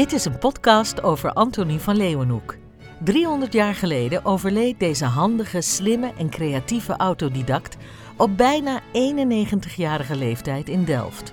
Dit 0.00 0.12
is 0.12 0.24
een 0.24 0.38
podcast 0.38 1.02
over 1.02 1.32
Antonie 1.32 1.78
van 1.78 1.96
Leeuwenhoek. 1.96 2.56
300 3.04 3.52
jaar 3.52 3.74
geleden 3.74 4.24
overleed 4.24 4.78
deze 4.78 5.04
handige, 5.04 5.60
slimme 5.60 6.12
en 6.18 6.30
creatieve 6.30 6.96
autodidact 6.96 7.76
op 8.16 8.36
bijna 8.36 8.80
91-jarige 8.92 10.16
leeftijd 10.16 10.68
in 10.68 10.84
Delft. 10.84 11.32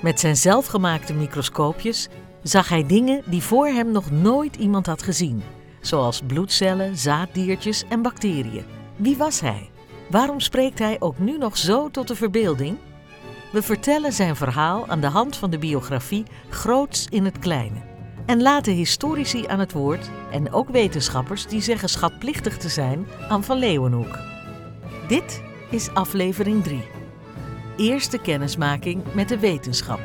Met 0.00 0.20
zijn 0.20 0.36
zelfgemaakte 0.36 1.14
microscoopjes 1.14 2.08
zag 2.42 2.68
hij 2.68 2.86
dingen 2.86 3.22
die 3.26 3.42
voor 3.42 3.66
hem 3.66 3.90
nog 3.90 4.10
nooit 4.10 4.56
iemand 4.56 4.86
had 4.86 5.02
gezien, 5.02 5.42
zoals 5.80 6.22
bloedcellen, 6.26 6.96
zaaddiertjes 6.96 7.84
en 7.88 8.02
bacteriën. 8.02 8.64
Wie 8.96 9.16
was 9.16 9.40
hij? 9.40 9.70
Waarom 10.10 10.40
spreekt 10.40 10.78
hij 10.78 10.96
ook 10.98 11.18
nu 11.18 11.38
nog 11.38 11.56
zo 11.56 11.90
tot 11.90 12.08
de 12.08 12.14
verbeelding? 12.14 12.78
We 13.52 13.62
vertellen 13.62 14.12
zijn 14.12 14.36
verhaal 14.36 14.88
aan 14.88 15.00
de 15.00 15.06
hand 15.06 15.36
van 15.36 15.50
de 15.50 15.58
biografie 15.58 16.24
Groots 16.50 17.06
in 17.10 17.24
het 17.24 17.38
Kleine. 17.38 17.80
En 18.26 18.42
laten 18.42 18.72
historici 18.72 19.46
aan 19.46 19.58
het 19.58 19.72
woord 19.72 20.10
en 20.30 20.52
ook 20.52 20.68
wetenschappers 20.68 21.46
die 21.46 21.60
zeggen 21.60 21.88
schatplichtig 21.88 22.56
te 22.56 22.68
zijn 22.68 23.06
aan 23.28 23.44
Van 23.44 23.58
Leeuwenhoek. 23.58 24.18
Dit 25.08 25.42
is 25.70 25.88
aflevering 25.94 26.64
3. 26.64 26.82
Eerste 27.76 28.18
kennismaking 28.18 29.02
met 29.14 29.28
de 29.28 29.38
wetenschap. 29.38 30.00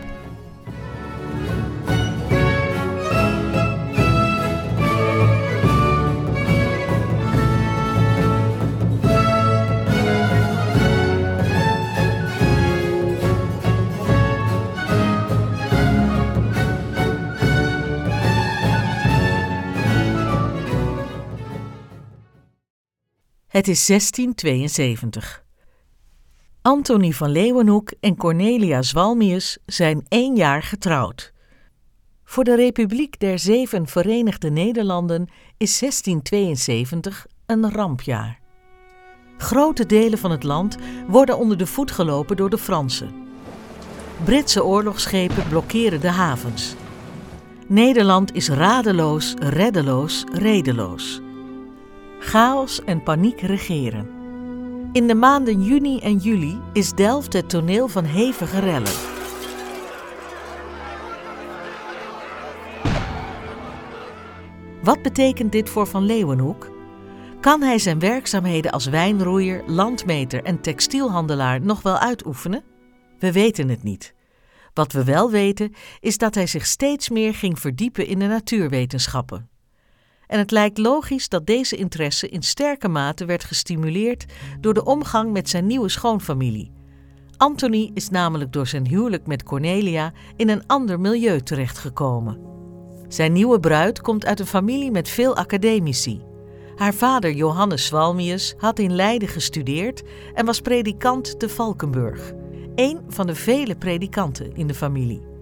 Het 23.54 23.68
is 23.68 23.86
1672. 23.86 25.44
Antonie 26.62 27.16
van 27.16 27.30
Leeuwenhoek 27.30 27.94
en 28.00 28.16
Cornelia 28.16 28.82
Zwalmius 28.82 29.58
zijn 29.66 30.06
één 30.08 30.36
jaar 30.36 30.64
getrouwd. 30.64 31.34
Voor 32.24 32.44
de 32.44 32.56
Republiek 32.56 33.20
der 33.20 33.40
Zeven 33.40 33.88
Verenigde 33.88 34.50
Nederlanden 34.50 35.28
is 35.58 35.80
1672 35.80 37.26
een 37.46 37.72
rampjaar. 37.72 38.40
Grote 39.38 39.86
delen 39.86 40.20
van 40.20 40.32
het 40.32 40.44
land 40.44 40.78
worden 41.08 41.38
onder 41.38 41.58
de 41.58 41.68
voet 41.68 41.92
gelopen 41.92 42.36
door 42.38 42.50
de 42.50 42.58
Fransen. 42.58 43.14
Britse 44.24 44.64
oorlogsschepen 44.64 45.48
blokkeren 45.48 46.02
de 46.02 46.12
havens. 46.12 46.76
Nederland 47.68 48.36
is 48.36 48.50
radeloos, 48.50 49.34
reddeloos, 49.40 50.24
redeloos. 50.32 51.23
Chaos 52.26 52.84
en 52.84 53.04
paniek 53.04 53.42
regeren. 53.42 54.10
In 54.92 55.08
de 55.08 55.16
maanden 55.16 55.64
juni 55.64 56.00
en 56.00 56.18
juli 56.18 56.60
is 56.74 56.92
Delft 56.92 57.34
het 57.34 57.50
toneel 57.50 57.88
van 57.88 58.04
hevige 58.04 58.60
rellen. 58.60 58.92
Wat 64.84 65.02
betekent 65.02 65.52
dit 65.52 65.70
voor 65.70 65.88
Van 65.88 66.06
Leeuwenhoek? 66.06 66.72
Kan 67.42 67.62
hij 67.62 67.80
zijn 67.80 68.00
werkzaamheden 68.00 68.72
als 68.72 68.86
wijnroeier, 68.86 69.64
landmeter 69.68 70.44
en 70.44 70.62
textielhandelaar 70.62 71.62
nog 71.62 71.82
wel 71.82 71.98
uitoefenen? 71.98 72.64
We 73.20 73.32
weten 73.32 73.70
het 73.70 73.84
niet. 73.84 74.14
Wat 74.74 74.92
we 74.92 75.04
wel 75.04 75.32
weten 75.32 75.74
is 76.00 76.18
dat 76.18 76.36
hij 76.36 76.48
zich 76.48 76.66
steeds 76.66 77.10
meer 77.10 77.34
ging 77.34 77.60
verdiepen 77.60 78.08
in 78.08 78.20
de 78.20 78.28
natuurwetenschappen. 78.28 79.53
En 80.34 80.40
het 80.40 80.52
lijkt 80.52 80.78
logisch 80.78 81.30
dat 81.30 81.46
deze 81.46 81.76
interesse 81.76 82.30
in 82.30 82.42
sterke 82.42 82.88
mate 82.88 83.26
werd 83.26 83.44
gestimuleerd 83.44 84.26
door 84.60 84.74
de 84.74 84.86
omgang 84.86 85.32
met 85.32 85.50
zijn 85.50 85.66
nieuwe 85.66 85.90
schoonfamilie. 85.90 86.72
Anthony 87.38 87.92
is 87.94 88.10
namelijk 88.10 88.54
door 88.54 88.68
zijn 88.68 88.88
huwelijk 88.88 89.28
met 89.28 89.44
Cornelia 89.44 90.14
in 90.36 90.50
een 90.50 90.68
ander 90.68 91.00
milieu 91.00 91.42
terechtgekomen. 91.42 92.40
Zijn 93.08 93.34
nieuwe 93.34 93.60
bruid 93.60 94.02
komt 94.02 94.26
uit 94.26 94.40
een 94.40 94.46
familie 94.46 94.92
met 94.92 95.10
veel 95.10 95.36
academici. 95.36 96.22
Haar 96.76 96.94
vader 96.94 97.32
Johannes 97.32 97.86
Swalmius 97.86 98.54
had 98.58 98.80
in 98.80 98.96
Leiden 98.96 99.28
gestudeerd 99.28 100.04
en 100.34 100.46
was 100.46 100.62
predikant 100.62 101.40
te 101.40 101.50
Valkenburg, 101.50 102.34
een 102.76 103.00
van 103.08 103.28
de 103.28 103.36
vele 103.36 103.76
predikanten 103.76 104.56
in 104.56 104.68
de 104.68 104.74
familie. 104.74 105.33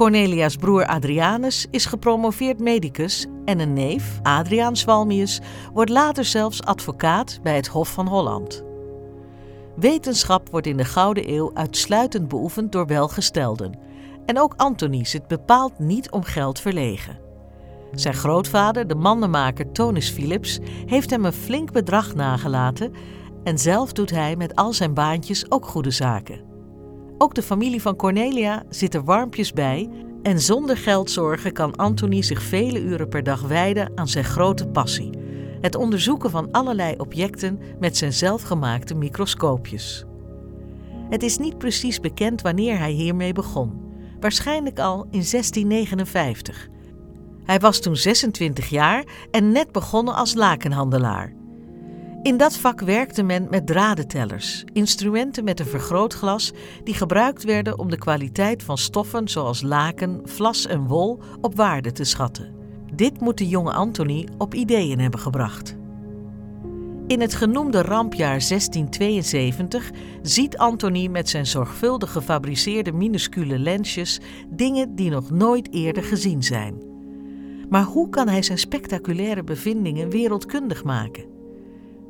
Cornelia's 0.00 0.56
broer 0.56 0.86
Adrianus 0.86 1.66
is 1.70 1.86
gepromoveerd 1.86 2.58
medicus 2.58 3.26
en 3.44 3.58
een 3.58 3.72
neef, 3.72 4.20
Adriaan 4.22 4.76
Swalmius, 4.76 5.40
wordt 5.72 5.90
later 5.90 6.24
zelfs 6.24 6.62
advocaat 6.62 7.38
bij 7.42 7.56
het 7.56 7.66
Hof 7.66 7.92
van 7.92 8.06
Holland. 8.06 8.64
Wetenschap 9.76 10.50
wordt 10.50 10.66
in 10.66 10.76
de 10.76 10.84
Gouden 10.84 11.30
Eeuw 11.32 11.50
uitsluitend 11.54 12.28
beoefend 12.28 12.72
door 12.72 12.86
welgestelden. 12.86 13.78
En 14.26 14.38
ook 14.38 14.54
Anthony 14.56 15.04
zit 15.04 15.28
bepaald 15.28 15.78
niet 15.78 16.10
om 16.10 16.22
geld 16.22 16.60
verlegen. 16.60 17.18
Zijn 17.92 18.14
grootvader, 18.14 18.86
de 18.86 18.94
mandenmaker 18.94 19.72
Tonis 19.72 20.10
Philips, 20.10 20.58
heeft 20.86 21.10
hem 21.10 21.24
een 21.24 21.32
flink 21.32 21.72
bedrag 21.72 22.14
nagelaten 22.14 22.92
en 23.44 23.58
zelf 23.58 23.92
doet 23.92 24.10
hij 24.10 24.36
met 24.36 24.54
al 24.54 24.72
zijn 24.72 24.94
baantjes 24.94 25.50
ook 25.50 25.66
goede 25.66 25.90
zaken. 25.90 26.49
Ook 27.22 27.34
de 27.34 27.42
familie 27.42 27.82
van 27.82 27.96
Cornelia 27.96 28.62
zit 28.68 28.94
er 28.94 29.04
warmpjes 29.04 29.52
bij 29.52 29.90
en 30.22 30.40
zonder 30.40 30.76
geldzorgen 30.76 31.52
kan 31.52 31.76
Anthony 31.76 32.22
zich 32.22 32.42
vele 32.42 32.80
uren 32.80 33.08
per 33.08 33.22
dag 33.22 33.42
wijden 33.42 33.92
aan 33.94 34.08
zijn 34.08 34.24
grote 34.24 34.66
passie: 34.66 35.10
het 35.60 35.74
onderzoeken 35.74 36.30
van 36.30 36.50
allerlei 36.50 36.94
objecten 36.96 37.58
met 37.80 37.96
zijn 37.96 38.12
zelfgemaakte 38.12 38.94
microscoopjes. 38.94 40.04
Het 41.10 41.22
is 41.22 41.38
niet 41.38 41.58
precies 41.58 42.00
bekend 42.00 42.42
wanneer 42.42 42.78
hij 42.78 42.92
hiermee 42.92 43.32
begon, 43.32 43.80
waarschijnlijk 44.20 44.78
al 44.78 45.02
in 45.02 45.24
1659. 45.30 46.68
Hij 47.44 47.58
was 47.58 47.80
toen 47.80 47.96
26 47.96 48.68
jaar 48.68 49.04
en 49.30 49.52
net 49.52 49.72
begonnen 49.72 50.14
als 50.14 50.34
lakenhandelaar. 50.34 51.39
In 52.22 52.36
dat 52.36 52.56
vak 52.56 52.80
werkte 52.80 53.22
men 53.22 53.46
met 53.50 53.66
dradentellers, 53.66 54.64
instrumenten 54.72 55.44
met 55.44 55.60
een 55.60 55.66
vergrootglas 55.66 56.52
die 56.84 56.94
gebruikt 56.94 57.44
werden 57.44 57.78
om 57.78 57.90
de 57.90 57.98
kwaliteit 57.98 58.62
van 58.62 58.78
stoffen 58.78 59.28
zoals 59.28 59.62
laken, 59.62 60.20
vlas 60.24 60.66
en 60.66 60.86
wol 60.86 61.20
op 61.40 61.56
waarde 61.56 61.92
te 61.92 62.04
schatten. 62.04 62.54
Dit 62.94 63.20
moet 63.20 63.38
de 63.38 63.48
jonge 63.48 63.72
Anthony 63.72 64.28
op 64.38 64.54
ideeën 64.54 64.98
hebben 64.98 65.20
gebracht. 65.20 65.76
In 67.06 67.20
het 67.20 67.34
genoemde 67.34 67.82
rampjaar 67.82 68.38
1672 68.48 69.90
ziet 70.22 70.56
Anthony 70.56 71.06
met 71.06 71.28
zijn 71.28 71.46
zorgvuldig 71.46 72.12
gefabriceerde 72.12 72.92
minuscule 72.92 73.58
lensjes 73.58 74.20
dingen 74.50 74.94
die 74.94 75.10
nog 75.10 75.30
nooit 75.30 75.72
eerder 75.74 76.02
gezien 76.02 76.42
zijn. 76.42 76.82
Maar 77.68 77.84
hoe 77.84 78.08
kan 78.08 78.28
hij 78.28 78.42
zijn 78.42 78.58
spectaculaire 78.58 79.44
bevindingen 79.44 80.10
wereldkundig 80.10 80.84
maken? 80.84 81.29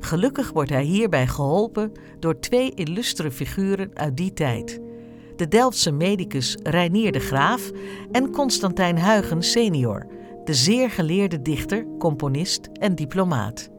Gelukkig 0.03 0.51
wordt 0.51 0.69
hij 0.69 0.83
hierbij 0.83 1.27
geholpen 1.27 1.91
door 2.19 2.39
twee 2.39 2.71
illustere 2.73 3.31
figuren 3.31 3.91
uit 3.93 4.17
die 4.17 4.33
tijd. 4.33 4.79
De 5.35 5.47
Delftse 5.47 5.91
medicus 5.91 6.57
Reinier 6.63 7.11
de 7.11 7.19
Graaf 7.19 7.71
en 8.11 8.31
Constantijn 8.31 8.99
Huygens 8.99 9.51
senior, 9.51 10.07
de 10.45 10.53
zeer 10.53 10.89
geleerde 10.89 11.41
dichter, 11.41 11.85
componist 11.99 12.69
en 12.73 12.95
diplomaat. 12.95 13.69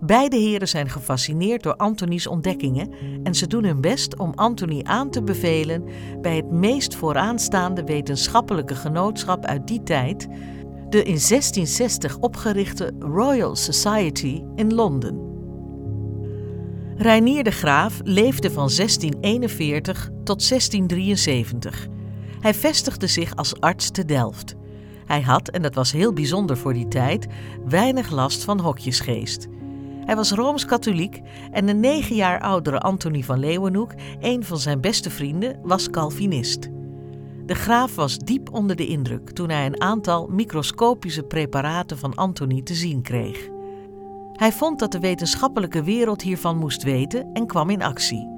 Beide 0.00 0.36
heren 0.36 0.68
zijn 0.68 0.88
gefascineerd 0.88 1.62
door 1.62 1.76
Antonies 1.76 2.26
ontdekkingen 2.26 2.92
en 3.22 3.34
ze 3.34 3.46
doen 3.46 3.64
hun 3.64 3.80
best 3.80 4.18
om 4.18 4.32
Antony 4.34 4.80
aan 4.82 5.10
te 5.10 5.22
bevelen 5.22 5.84
bij 6.20 6.36
het 6.36 6.50
meest 6.50 6.94
vooraanstaande 6.94 7.84
wetenschappelijke 7.84 8.74
genootschap 8.74 9.44
uit 9.44 9.66
die 9.66 9.82
tijd, 9.82 10.28
de 10.88 10.98
in 10.98 11.18
1660 11.28 12.18
opgerichte 12.18 12.92
Royal 12.98 13.56
Society 13.56 14.42
in 14.54 14.74
Londen. 14.74 15.27
Reinier 17.00 17.44
de 17.44 17.50
Graaf 17.50 18.00
leefde 18.04 18.50
van 18.50 18.70
1641 18.76 20.10
tot 20.24 20.48
1673. 20.48 21.86
Hij 22.40 22.54
vestigde 22.54 23.06
zich 23.06 23.36
als 23.36 23.60
arts 23.60 23.90
te 23.90 24.04
Delft. 24.04 24.54
Hij 25.06 25.20
had, 25.20 25.48
en 25.48 25.62
dat 25.62 25.74
was 25.74 25.92
heel 25.92 26.12
bijzonder 26.12 26.56
voor 26.56 26.72
die 26.72 26.88
tijd, 26.88 27.26
weinig 27.68 28.10
last 28.10 28.44
van 28.44 28.60
hokjesgeest. 28.60 29.46
Hij 30.04 30.16
was 30.16 30.30
rooms-katholiek 30.30 31.20
en 31.50 31.66
de 31.66 31.74
negen 31.74 32.16
jaar 32.16 32.40
oudere 32.40 32.78
Antonie 32.78 33.24
van 33.24 33.38
Leeuwenhoek, 33.38 33.92
een 34.20 34.44
van 34.44 34.58
zijn 34.58 34.80
beste 34.80 35.10
vrienden, 35.10 35.60
was 35.62 35.90
Calvinist. 35.90 36.68
De 37.46 37.54
graaf 37.54 37.94
was 37.94 38.18
diep 38.18 38.52
onder 38.52 38.76
de 38.76 38.86
indruk 38.86 39.30
toen 39.30 39.50
hij 39.50 39.66
een 39.66 39.80
aantal 39.80 40.26
microscopische 40.26 41.22
preparaten 41.22 41.98
van 41.98 42.14
Antonie 42.14 42.62
te 42.62 42.74
zien 42.74 43.02
kreeg. 43.02 43.56
Hij 44.38 44.52
vond 44.52 44.78
dat 44.78 44.92
de 44.92 45.00
wetenschappelijke 45.00 45.82
wereld 45.82 46.22
hiervan 46.22 46.56
moest 46.56 46.82
weten 46.82 47.30
en 47.32 47.46
kwam 47.46 47.70
in 47.70 47.82
actie. 47.82 48.28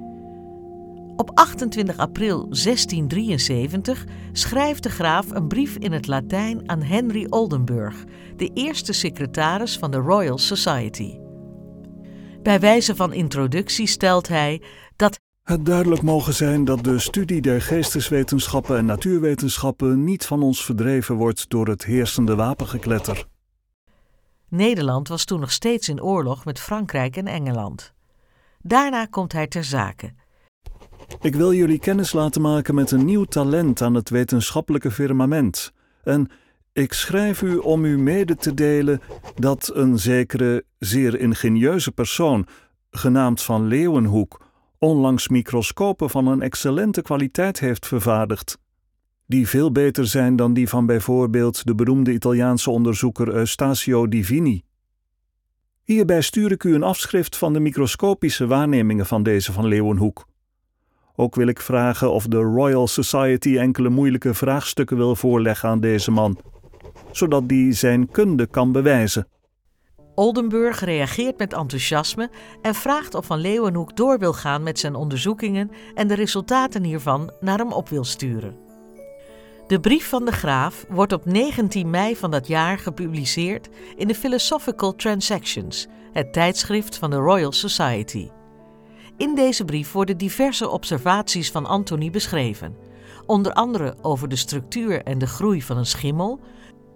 Op 1.15 1.31
28 1.33 1.97
april 1.97 2.37
1673 2.49 4.05
schrijft 4.31 4.83
de 4.83 4.89
graaf 4.89 5.31
een 5.31 5.47
brief 5.47 5.75
in 5.75 5.91
het 5.91 6.07
Latijn 6.07 6.69
aan 6.69 6.81
Henry 6.81 7.27
Oldenburg, 7.29 8.03
de 8.35 8.51
eerste 8.53 8.93
secretaris 8.93 9.77
van 9.77 9.91
de 9.91 9.97
Royal 9.97 10.37
Society. 10.37 11.17
Bij 12.43 12.59
wijze 12.59 12.95
van 12.95 13.13
introductie 13.13 13.87
stelt 13.87 14.27
hij 14.27 14.61
dat 14.95 15.19
het 15.43 15.65
duidelijk 15.65 16.01
mogen 16.01 16.33
zijn 16.33 16.65
dat 16.65 16.83
de 16.83 16.99
studie 16.99 17.41
der 17.41 17.61
geesteswetenschappen 17.61 18.77
en 18.77 18.85
natuurwetenschappen 18.85 20.03
niet 20.03 20.25
van 20.25 20.43
ons 20.43 20.65
verdreven 20.65 21.15
wordt 21.15 21.49
door 21.49 21.67
het 21.67 21.85
heersende 21.85 22.35
wapengekletter. 22.35 23.25
Nederland 24.51 25.07
was 25.07 25.25
toen 25.25 25.39
nog 25.39 25.51
steeds 25.51 25.89
in 25.89 26.01
oorlog 26.01 26.45
met 26.45 26.59
Frankrijk 26.59 27.17
en 27.17 27.27
Engeland. 27.27 27.93
Daarna 28.61 29.05
komt 29.05 29.33
hij 29.33 29.47
ter 29.47 29.63
zake. 29.63 30.13
Ik 31.21 31.35
wil 31.35 31.53
jullie 31.53 31.79
kennis 31.79 32.13
laten 32.13 32.41
maken 32.41 32.75
met 32.75 32.91
een 32.91 33.05
nieuw 33.05 33.23
talent 33.23 33.81
aan 33.81 33.93
het 33.93 34.09
wetenschappelijke 34.09 34.91
firmament. 34.91 35.73
En 36.03 36.29
ik 36.73 36.93
schrijf 36.93 37.41
u 37.41 37.57
om 37.57 37.85
u 37.85 37.97
mede 37.97 38.35
te 38.35 38.53
delen 38.53 39.01
dat 39.35 39.71
een 39.73 39.99
zekere, 39.99 40.65
zeer 40.79 41.19
ingenieuze 41.19 41.91
persoon, 41.91 42.47
genaamd 42.89 43.41
Van 43.41 43.65
Leeuwenhoek, 43.65 44.45
onlangs 44.77 45.27
microscopen 45.27 46.09
van 46.09 46.27
een 46.27 46.41
excellente 46.41 47.01
kwaliteit 47.01 47.59
heeft 47.59 47.87
vervaardigd, 47.87 48.57
die 49.31 49.47
veel 49.47 49.71
beter 49.71 50.07
zijn 50.07 50.35
dan 50.35 50.53
die 50.53 50.69
van 50.69 50.85
bijvoorbeeld 50.85 51.65
de 51.65 51.75
beroemde 51.75 52.11
Italiaanse 52.11 52.69
onderzoeker 52.69 53.27
Eustacio 53.27 54.07
Divini. 54.07 54.63
Hierbij 55.83 56.21
stuur 56.21 56.51
ik 56.51 56.63
u 56.63 56.75
een 56.75 56.83
afschrift 56.83 57.37
van 57.37 57.53
de 57.53 57.59
microscopische 57.59 58.47
waarnemingen 58.47 59.05
van 59.05 59.23
deze 59.23 59.53
van 59.53 59.65
Leeuwenhoek. 59.65 60.27
Ook 61.15 61.35
wil 61.35 61.47
ik 61.47 61.61
vragen 61.61 62.11
of 62.11 62.25
de 62.25 62.37
Royal 62.37 62.87
Society 62.87 63.57
enkele 63.57 63.89
moeilijke 63.89 64.33
vraagstukken 64.33 64.97
wil 64.97 65.15
voorleggen 65.15 65.69
aan 65.69 65.79
deze 65.79 66.11
man, 66.11 66.37
zodat 67.11 67.49
die 67.49 67.73
zijn 67.73 68.11
kunde 68.11 68.47
kan 68.47 68.71
bewijzen. 68.71 69.27
Oldenburg 70.15 70.79
reageert 70.79 71.37
met 71.37 71.53
enthousiasme 71.53 72.29
en 72.61 72.75
vraagt 72.75 73.15
of 73.15 73.25
Van 73.25 73.39
Leeuwenhoek 73.39 73.95
door 73.95 74.19
wil 74.19 74.33
gaan 74.33 74.63
met 74.63 74.79
zijn 74.79 74.95
onderzoekingen 74.95 75.71
en 75.95 76.07
de 76.07 76.15
resultaten 76.15 76.83
hiervan 76.83 77.31
naar 77.39 77.57
hem 77.57 77.71
op 77.71 77.89
wil 77.89 78.03
sturen. 78.03 78.70
De 79.71 79.79
brief 79.79 80.09
van 80.09 80.25
de 80.25 80.31
graaf 80.31 80.85
wordt 80.89 81.13
op 81.13 81.25
19 81.25 81.89
mei 81.89 82.15
van 82.15 82.31
dat 82.31 82.47
jaar 82.47 82.79
gepubliceerd 82.79 83.69
in 83.95 84.07
de 84.07 84.15
Philosophical 84.15 84.95
Transactions, 84.95 85.87
het 86.13 86.33
tijdschrift 86.33 86.97
van 86.97 87.09
de 87.09 87.15
Royal 87.15 87.51
Society. 87.51 88.29
In 89.17 89.35
deze 89.35 89.65
brief 89.65 89.91
worden 89.91 90.17
diverse 90.17 90.69
observaties 90.69 91.51
van 91.51 91.65
Antony 91.65 92.09
beschreven, 92.09 92.75
onder 93.25 93.53
andere 93.53 93.95
over 94.01 94.27
de 94.27 94.35
structuur 94.35 95.03
en 95.03 95.17
de 95.17 95.27
groei 95.27 95.61
van 95.61 95.77
een 95.77 95.85
schimmel, 95.85 96.39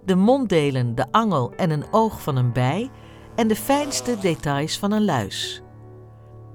de 0.05 0.15
monddelen, 0.15 0.95
de 0.95 1.05
angel 1.11 1.53
en 1.55 1.69
een 1.69 1.85
oog 1.91 2.21
van 2.21 2.35
een 2.35 2.53
bij 2.53 2.89
en 3.35 3.47
de 3.47 3.55
fijnste 3.55 4.17
details 4.19 4.77
van 4.77 4.91
een 4.91 5.05
luis. 5.05 5.64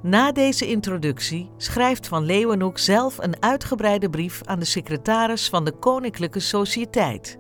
Na 0.03 0.33
deze 0.33 0.67
introductie 0.67 1.51
schrijft 1.57 2.09
Van 2.09 2.25
Leeuwenhoek 2.25 2.79
zelf 2.79 3.19
een 3.19 3.43
uitgebreide 3.43 4.11
brief 4.11 4.41
aan 4.45 4.59
de 4.59 4.65
secretaris 4.65 5.49
van 5.49 5.65
de 5.65 5.73
Koninklijke 5.73 6.41
Sociëteit. 6.41 7.39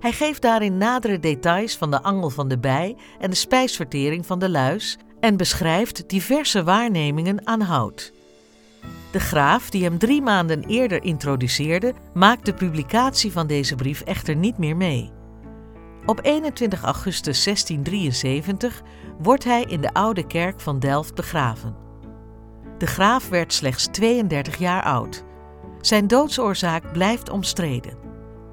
Hij 0.00 0.12
geeft 0.12 0.42
daarin 0.42 0.78
nadere 0.78 1.18
details 1.18 1.76
van 1.76 1.90
de 1.90 2.02
angel 2.02 2.30
van 2.30 2.48
de 2.48 2.58
bij 2.58 2.96
en 3.20 3.30
de 3.30 3.36
spijsvertering 3.36 4.26
van 4.26 4.38
de 4.38 4.50
luis 4.50 4.98
en 5.20 5.36
beschrijft 5.36 6.08
diverse 6.08 6.64
waarnemingen 6.64 7.46
aan 7.46 7.60
hout. 7.60 8.12
De 9.12 9.20
graaf, 9.20 9.70
die 9.70 9.84
hem 9.84 9.98
drie 9.98 10.22
maanden 10.22 10.64
eerder 10.64 11.02
introduceerde, 11.02 11.94
maakt 12.14 12.46
de 12.46 12.54
publicatie 12.54 13.32
van 13.32 13.46
deze 13.46 13.74
brief 13.74 14.00
echter 14.00 14.36
niet 14.36 14.58
meer 14.58 14.76
mee. 14.76 15.10
Op 16.06 16.24
21 16.24 16.82
augustus 16.82 17.44
1673 17.44 18.82
wordt 19.18 19.44
hij 19.44 19.62
in 19.62 19.80
de 19.80 19.92
oude 19.92 20.26
kerk 20.26 20.60
van 20.60 20.78
Delft 20.78 21.14
begraven. 21.14 21.87
De 22.78 22.86
graaf 22.86 23.28
werd 23.28 23.52
slechts 23.52 23.86
32 23.90 24.58
jaar 24.58 24.82
oud. 24.82 25.24
Zijn 25.80 26.06
doodsoorzaak 26.06 26.92
blijft 26.92 27.30
omstreden. 27.30 27.98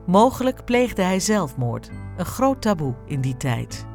Mogelijk 0.06 0.66
pleegde 0.66 1.02
hij 1.02 1.20
zelfmoord, 1.20 1.90
een 2.18 2.26
groot 2.26 2.62
taboe 2.62 2.96
in 3.06 3.22
die 3.22 3.38
tijd. 3.38 3.86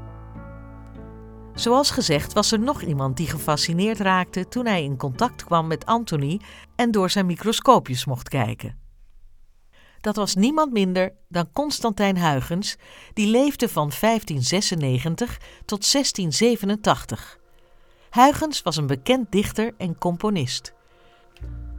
Zoals 1.54 1.90
gezegd 1.90 2.32
was 2.32 2.52
er 2.52 2.60
nog 2.60 2.82
iemand 2.82 3.16
die 3.16 3.26
gefascineerd 3.26 4.00
raakte 4.00 4.48
toen 4.48 4.66
hij 4.66 4.84
in 4.84 4.96
contact 4.96 5.44
kwam 5.44 5.66
met 5.66 5.86
Antony 5.86 6.40
en 6.76 6.90
door 6.90 7.10
zijn 7.10 7.26
microscoopjes 7.26 8.04
mocht 8.04 8.28
kijken. 8.28 8.78
Dat 10.00 10.16
was 10.16 10.34
niemand 10.34 10.72
minder 10.72 11.12
dan 11.28 11.52
Constantijn 11.52 12.18
Huygens, 12.18 12.76
die 13.12 13.26
leefde 13.26 13.68
van 13.68 13.92
1596 14.00 15.38
tot 15.64 15.92
1687. 15.92 17.39
Huygens 18.10 18.62
was 18.62 18.76
een 18.76 18.86
bekend 18.86 19.32
dichter 19.32 19.74
en 19.78 19.98
componist. 19.98 20.74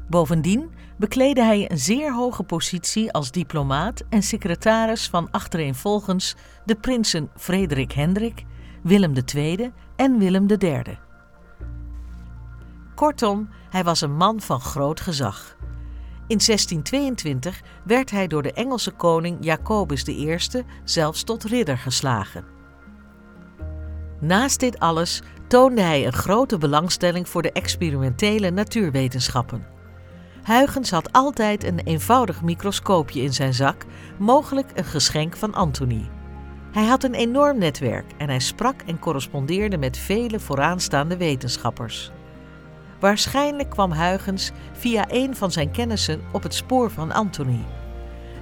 Bovendien 0.09 0.71
bekleedde 0.97 1.43
hij 1.43 1.71
een 1.71 1.77
zeer 1.77 2.13
hoge 2.13 2.43
positie 2.43 3.11
als 3.11 3.31
diplomaat 3.31 4.03
en 4.09 4.23
secretaris 4.23 5.07
van 5.07 5.31
achtereenvolgens 5.31 6.35
de 6.65 6.75
prinsen 6.75 7.29
Frederik 7.35 7.91
Hendrik, 7.91 8.45
Willem 8.83 9.13
II 9.35 9.71
en 9.95 10.17
Willem 10.17 10.45
III. 10.59 10.99
Kortom, 12.95 13.49
hij 13.69 13.83
was 13.83 14.01
een 14.01 14.15
man 14.15 14.41
van 14.41 14.59
groot 14.59 14.99
gezag. 14.99 15.55
In 16.27 16.39
1622 16.45 17.61
werd 17.83 18.11
hij 18.11 18.27
door 18.27 18.41
de 18.41 18.53
Engelse 18.53 18.91
koning 18.91 19.37
Jacobus 19.41 20.07
I 20.07 20.37
zelfs 20.83 21.23
tot 21.23 21.43
ridder 21.43 21.77
geslagen. 21.77 22.45
Naast 24.19 24.59
dit 24.59 24.79
alles 24.79 25.21
toonde 25.51 25.81
hij 25.81 26.05
een 26.05 26.13
grote 26.13 26.57
belangstelling 26.57 27.29
voor 27.29 27.41
de 27.41 27.51
experimentele 27.51 28.51
natuurwetenschappen. 28.51 29.65
Huygens 30.43 30.91
had 30.91 31.11
altijd 31.11 31.63
een 31.63 31.79
eenvoudig 31.79 32.41
microscoopje 32.41 33.21
in 33.21 33.33
zijn 33.33 33.53
zak, 33.53 33.85
mogelijk 34.17 34.69
een 34.73 34.85
geschenk 34.85 35.35
van 35.35 35.53
Antony. 35.53 36.09
Hij 36.71 36.85
had 36.85 37.03
een 37.03 37.13
enorm 37.13 37.57
netwerk 37.57 38.05
en 38.17 38.29
hij 38.29 38.39
sprak 38.39 38.81
en 38.85 38.99
correspondeerde 38.99 39.77
met 39.77 39.97
vele 39.97 40.39
vooraanstaande 40.39 41.17
wetenschappers. 41.17 42.11
Waarschijnlijk 42.99 43.69
kwam 43.69 43.93
Huygens 43.93 44.51
via 44.71 45.05
een 45.09 45.35
van 45.35 45.51
zijn 45.51 45.71
kennissen 45.71 46.21
op 46.31 46.43
het 46.43 46.53
spoor 46.53 46.91
van 46.91 47.11
Antony. 47.11 47.65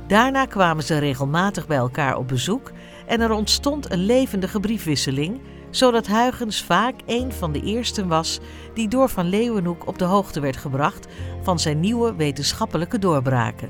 Daarna 0.07 0.45
kwamen 0.45 0.83
ze 0.83 0.97
regelmatig 0.97 1.67
bij 1.67 1.77
elkaar 1.77 2.17
op 2.17 2.27
bezoek 2.27 2.71
en 3.07 3.21
er 3.21 3.31
ontstond 3.31 3.91
een 3.91 4.05
levendige 4.05 4.59
briefwisseling, 4.59 5.41
zodat 5.69 6.07
Huygens 6.07 6.63
vaak 6.63 6.95
een 7.05 7.31
van 7.31 7.51
de 7.51 7.61
eersten 7.61 8.07
was 8.07 8.39
die 8.73 8.87
door 8.87 9.09
Van 9.09 9.29
Leeuwenhoek 9.29 9.87
op 9.87 9.97
de 9.97 10.05
hoogte 10.05 10.39
werd 10.39 10.57
gebracht 10.57 11.07
van 11.41 11.59
zijn 11.59 11.79
nieuwe 11.79 12.15
wetenschappelijke 12.15 12.99
doorbraken. 12.99 13.69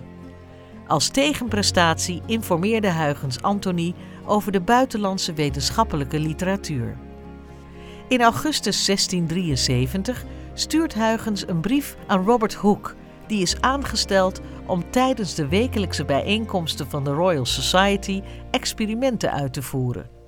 Als 0.87 1.09
tegenprestatie 1.09 2.21
informeerde 2.25 2.91
Huygens 2.91 3.41
Antony 3.41 3.93
over 4.25 4.51
de 4.51 4.61
buitenlandse 4.61 5.33
wetenschappelijke 5.33 6.19
literatuur. 6.19 6.97
In 8.07 8.21
augustus 8.21 8.85
1673 8.85 10.25
stuurt 10.53 10.93
Huygens 10.93 11.47
een 11.47 11.59
brief 11.59 11.95
aan 12.07 12.25
Robert 12.25 12.53
Hooke, 12.53 12.93
die 13.27 13.41
is 13.41 13.61
aangesteld 13.61 14.41
om 14.65 14.91
tijdens 14.91 15.35
de 15.35 15.47
wekelijkse 15.47 16.05
bijeenkomsten 16.05 16.89
van 16.89 17.03
de 17.03 17.11
Royal 17.11 17.45
Society 17.45 18.21
experimenten 18.51 19.31
uit 19.31 19.53
te 19.53 19.61
voeren. 19.61 20.18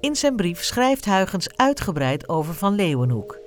In 0.00 0.16
zijn 0.16 0.36
brief 0.36 0.62
schrijft 0.62 1.04
Huygens 1.04 1.48
uitgebreid 1.56 2.28
over 2.28 2.54
Van 2.54 2.74
Leeuwenhoek. 2.74 3.38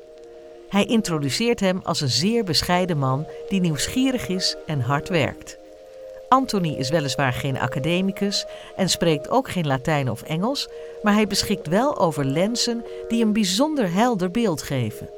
Hij 0.69 0.85
introduceert 0.85 1.59
hem 1.59 1.79
als 1.83 2.01
een 2.01 2.09
zeer 2.09 2.43
bescheiden 2.43 2.97
man 2.97 3.27
die 3.49 3.59
nieuwsgierig 3.59 4.27
is 4.27 4.55
en 4.65 4.79
hard 4.79 5.09
werkt. 5.09 5.57
Anthony 6.29 6.69
is 6.69 6.89
weliswaar 6.89 7.33
geen 7.33 7.59
academicus 7.59 8.45
en 8.75 8.89
spreekt 8.89 9.29
ook 9.29 9.49
geen 9.49 9.67
Latijn 9.67 10.09
of 10.09 10.21
Engels, 10.21 10.69
maar 11.03 11.13
hij 11.13 11.27
beschikt 11.27 11.67
wel 11.67 11.97
over 11.97 12.25
lenzen 12.25 12.85
die 13.07 13.23
een 13.23 13.33
bijzonder 13.33 13.93
helder 13.93 14.31
beeld 14.31 14.61
geven. 14.61 15.09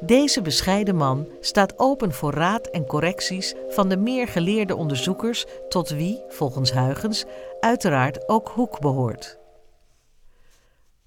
Deze 0.00 0.42
bescheiden 0.42 0.96
man 0.96 1.28
staat 1.40 1.78
open 1.78 2.12
voor 2.12 2.32
raad 2.32 2.66
en 2.66 2.86
correcties 2.86 3.54
van 3.68 3.88
de 3.88 3.96
meer 3.96 4.28
geleerde 4.28 4.76
onderzoekers, 4.76 5.46
tot 5.68 5.88
wie, 5.88 6.20
volgens 6.28 6.72
Huygens, 6.72 7.24
uiteraard 7.60 8.28
ook 8.28 8.48
Hoek 8.48 8.80
behoort. 8.80 9.38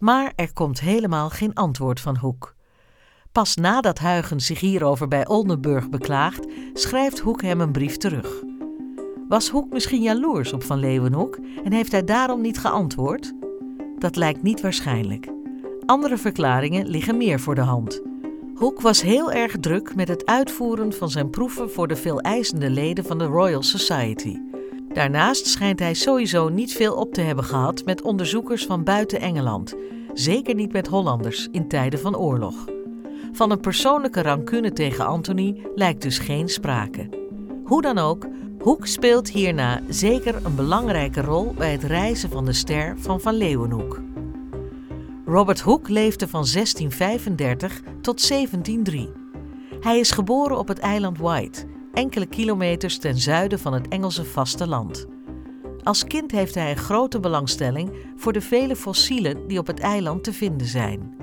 Maar 0.01 0.33
er 0.35 0.53
komt 0.53 0.79
helemaal 0.79 1.29
geen 1.29 1.53
antwoord 1.53 1.99
van 1.99 2.17
Hoek. 2.17 2.55
Pas 3.31 3.55
nadat 3.55 3.99
Huygens 3.99 4.45
zich 4.45 4.59
hierover 4.59 5.07
bij 5.07 5.27
Oldenburg 5.27 5.89
beklaagt, 5.89 6.45
schrijft 6.73 7.19
Hoek 7.19 7.41
hem 7.41 7.61
een 7.61 7.71
brief 7.71 7.97
terug. 7.97 8.43
Was 9.27 9.49
Hoek 9.49 9.73
misschien 9.73 10.01
jaloers 10.01 10.53
op 10.53 10.63
Van 10.63 10.79
Leeuwenhoek 10.79 11.39
en 11.63 11.73
heeft 11.73 11.91
hij 11.91 12.03
daarom 12.03 12.41
niet 12.41 12.59
geantwoord? 12.59 13.33
Dat 13.97 14.15
lijkt 14.15 14.43
niet 14.43 14.61
waarschijnlijk. 14.61 15.31
Andere 15.85 16.17
verklaringen 16.17 16.87
liggen 16.87 17.17
meer 17.17 17.39
voor 17.39 17.55
de 17.55 17.61
hand. 17.61 18.01
Hooke 18.55 18.81
was 18.81 19.01
heel 19.01 19.31
erg 19.31 19.59
druk 19.59 19.95
met 19.95 20.07
het 20.07 20.25
uitvoeren 20.25 20.93
van 20.93 21.09
zijn 21.09 21.29
proeven 21.29 21.71
voor 21.71 21.87
de 21.87 21.95
veel 21.95 22.19
eisende 22.19 22.69
leden 22.69 23.05
van 23.05 23.17
de 23.17 23.25
Royal 23.25 23.63
Society. 23.63 24.37
Daarnaast 24.93 25.47
schijnt 25.47 25.79
hij 25.79 25.93
sowieso 25.93 26.49
niet 26.49 26.73
veel 26.73 26.95
op 26.95 27.13
te 27.13 27.21
hebben 27.21 27.43
gehad 27.43 27.85
met 27.85 28.01
onderzoekers 28.01 28.65
van 28.65 28.83
buiten 28.83 29.19
Engeland, 29.19 29.75
zeker 30.13 30.55
niet 30.55 30.71
met 30.71 30.87
Hollanders 30.87 31.47
in 31.51 31.67
tijden 31.67 31.99
van 31.99 32.17
oorlog. 32.17 32.55
Van 33.31 33.51
een 33.51 33.59
persoonlijke 33.59 34.21
rancune 34.21 34.73
tegen 34.73 35.05
Anthony 35.05 35.61
lijkt 35.75 36.01
dus 36.01 36.19
geen 36.19 36.49
sprake. 36.49 37.09
Hoe 37.63 37.81
dan 37.81 37.97
ook, 37.97 38.27
Hoek 38.61 38.87
speelt 38.87 39.29
hierna 39.29 39.81
zeker 39.87 40.45
een 40.45 40.55
belangrijke 40.55 41.21
rol 41.21 41.53
bij 41.57 41.71
het 41.71 41.83
reizen 41.83 42.29
van 42.29 42.45
de 42.45 42.53
ster 42.53 42.95
van 42.97 43.21
Van 43.21 43.33
Leeuwenhoek. 43.33 44.01
Robert 45.25 45.59
Hooke 45.59 45.91
leefde 45.91 46.27
van 46.27 46.45
1635 46.53 47.81
tot 48.01 48.27
1703. 48.27 49.09
Hij 49.79 49.99
is 49.99 50.11
geboren 50.11 50.57
op 50.57 50.67
het 50.67 50.79
eiland 50.79 51.17
White, 51.17 51.65
enkele 51.93 52.25
kilometers 52.25 52.97
ten 52.97 53.17
zuiden 53.17 53.59
van 53.59 53.73
het 53.73 53.87
Engelse 53.87 54.25
vasteland. 54.25 55.05
Als 55.83 56.03
kind 56.03 56.31
heeft 56.31 56.55
hij 56.55 56.71
een 56.71 56.77
grote 56.77 57.19
belangstelling 57.19 57.91
voor 58.15 58.33
de 58.33 58.41
vele 58.41 58.75
fossielen 58.75 59.47
die 59.47 59.59
op 59.59 59.67
het 59.67 59.79
eiland 59.79 60.23
te 60.23 60.33
vinden 60.33 60.67
zijn. 60.67 61.15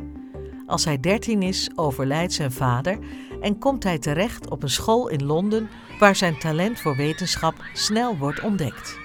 Als 0.67 0.85
hij 0.85 1.01
13 1.01 1.43
is, 1.43 1.71
overlijdt 1.75 2.33
zijn 2.33 2.53
vader 2.53 2.99
en 3.41 3.59
komt 3.59 3.83
hij 3.83 3.99
terecht 3.99 4.51
op 4.51 4.63
een 4.63 4.71
school 4.71 5.09
in 5.09 5.25
Londen 5.25 5.69
waar 5.99 6.17
zijn 6.17 6.39
talent 6.39 6.81
voor 6.81 6.97
wetenschap 6.97 7.55
snel 7.73 8.17
wordt 8.17 8.41
ontdekt. 8.41 8.99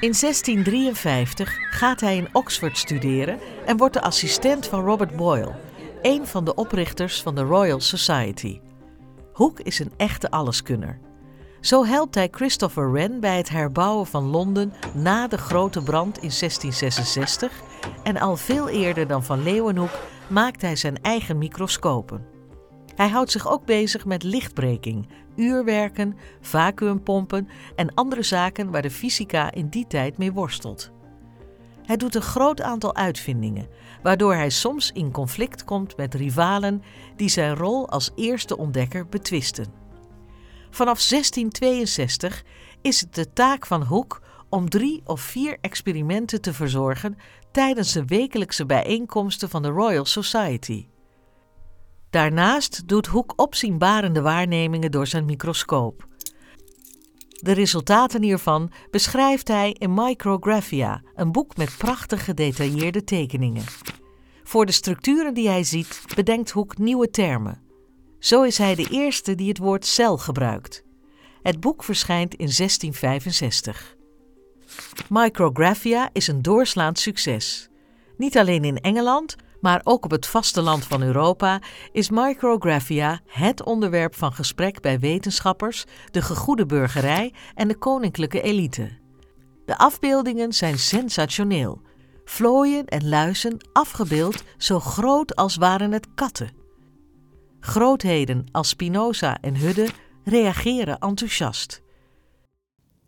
In 0.00 0.14
1653 0.20 1.58
gaat 1.70 2.00
hij 2.00 2.16
in 2.16 2.28
Oxford 2.32 2.78
studeren 2.78 3.38
en 3.66 3.76
wordt 3.76 3.94
de 3.94 4.02
assistent 4.02 4.66
van 4.66 4.84
Robert 4.84 5.16
Boyle, 5.16 5.54
een 6.02 6.26
van 6.26 6.44
de 6.44 6.54
oprichters 6.54 7.22
van 7.22 7.34
de 7.34 7.42
Royal 7.42 7.80
Society. 7.80 8.60
Hooke 9.36 9.62
is 9.62 9.78
een 9.78 9.92
echte 9.96 10.30
alleskunner. 10.30 10.98
Zo 11.60 11.84
helpt 11.84 12.14
hij 12.14 12.28
Christopher 12.30 12.92
Wren 12.92 13.20
bij 13.20 13.36
het 13.36 13.48
herbouwen 13.48 14.06
van 14.06 14.24
Londen 14.24 14.72
na 14.94 15.28
de 15.28 15.38
grote 15.38 15.82
brand 15.82 16.16
in 16.16 16.32
1666 16.38 17.62
en 18.02 18.16
al 18.16 18.36
veel 18.36 18.68
eerder 18.68 19.06
dan 19.06 19.24
van 19.24 19.42
Leeuwenhoek 19.42 19.90
maakt 20.28 20.62
hij 20.62 20.76
zijn 20.76 21.02
eigen 21.02 21.38
microscopen. 21.38 22.26
Hij 22.94 23.08
houdt 23.08 23.30
zich 23.30 23.48
ook 23.48 23.64
bezig 23.64 24.04
met 24.04 24.22
lichtbreking, 24.22 25.08
uurwerken, 25.36 26.16
vacuümpompen 26.40 27.48
en 27.74 27.94
andere 27.94 28.22
zaken 28.22 28.70
waar 28.70 28.82
de 28.82 28.90
fysica 28.90 29.52
in 29.52 29.68
die 29.68 29.86
tijd 29.86 30.18
mee 30.18 30.32
worstelt. 30.32 30.92
Hij 31.86 31.96
doet 31.96 32.14
een 32.14 32.22
groot 32.22 32.60
aantal 32.60 32.94
uitvindingen, 32.94 33.68
waardoor 34.02 34.34
hij 34.34 34.50
soms 34.50 34.92
in 34.92 35.12
conflict 35.12 35.64
komt 35.64 35.96
met 35.96 36.14
rivalen 36.14 36.82
die 37.16 37.28
zijn 37.28 37.54
rol 37.54 37.88
als 37.88 38.10
eerste 38.14 38.56
ontdekker 38.56 39.06
betwisten. 39.06 39.66
Vanaf 40.70 41.08
1662 41.08 42.44
is 42.82 43.00
het 43.00 43.14
de 43.14 43.32
taak 43.32 43.66
van 43.66 43.82
Hooke 43.82 44.18
om 44.48 44.68
drie 44.68 45.00
of 45.04 45.20
vier 45.20 45.58
experimenten 45.60 46.40
te 46.40 46.52
verzorgen 46.52 47.16
tijdens 47.52 47.92
de 47.92 48.04
wekelijkse 48.04 48.66
bijeenkomsten 48.66 49.48
van 49.48 49.62
de 49.62 49.68
Royal 49.68 50.04
Society. 50.04 50.86
Daarnaast 52.10 52.88
doet 52.88 53.06
Hooke 53.06 53.34
opzienbarende 53.34 54.20
waarnemingen 54.20 54.90
door 54.90 55.06
zijn 55.06 55.24
microscoop. 55.24 56.06
De 57.42 57.52
resultaten 57.52 58.22
hiervan 58.22 58.70
beschrijft 58.90 59.48
hij 59.48 59.72
in 59.78 59.94
Micrographia, 59.94 61.02
een 61.14 61.32
boek 61.32 61.56
met 61.56 61.76
prachtig 61.78 62.24
gedetailleerde 62.24 63.04
tekeningen. 63.04 63.64
Voor 64.44 64.66
de 64.66 64.72
structuren 64.72 65.34
die 65.34 65.48
hij 65.48 65.64
ziet 65.64 66.02
bedenkt 66.14 66.50
Hooke 66.50 66.82
nieuwe 66.82 67.10
termen. 67.10 67.62
Zo 68.18 68.42
is 68.42 68.58
hij 68.58 68.74
de 68.74 68.88
eerste 68.90 69.34
die 69.34 69.48
het 69.48 69.58
woord 69.58 69.86
cel 69.86 70.18
gebruikt. 70.18 70.84
Het 71.42 71.60
boek 71.60 71.84
verschijnt 71.84 72.34
in 72.34 72.50
1665. 72.56 73.96
Micrographia 75.08 76.10
is 76.12 76.26
een 76.26 76.42
doorslaand 76.42 76.98
succes. 76.98 77.68
Niet 78.16 78.38
alleen 78.38 78.64
in 78.64 78.76
Engeland, 78.80 79.36
maar 79.66 79.80
ook 79.84 80.04
op 80.04 80.10
het 80.10 80.26
vasteland 80.26 80.84
van 80.84 81.02
Europa 81.02 81.60
is 81.92 82.10
micrographia 82.10 83.20
het 83.26 83.64
onderwerp 83.64 84.14
van 84.14 84.32
gesprek 84.32 84.80
bij 84.80 84.98
wetenschappers, 84.98 85.84
de 86.10 86.22
gegoede 86.22 86.66
burgerij 86.66 87.34
en 87.54 87.68
de 87.68 87.76
koninklijke 87.76 88.40
elite. 88.42 88.98
De 89.64 89.78
afbeeldingen 89.78 90.52
zijn 90.52 90.78
sensationeel. 90.78 91.80
Vlooien 92.24 92.84
en 92.84 93.08
luizen 93.08 93.56
afgebeeld 93.72 94.42
zo 94.56 94.80
groot 94.80 95.36
als 95.36 95.56
waren 95.56 95.92
het 95.92 96.06
katten. 96.14 96.50
Grootheden 97.60 98.46
als 98.52 98.68
Spinoza 98.68 99.40
en 99.40 99.56
Hudde 99.56 99.88
reageren 100.24 100.98
enthousiast. 100.98 101.82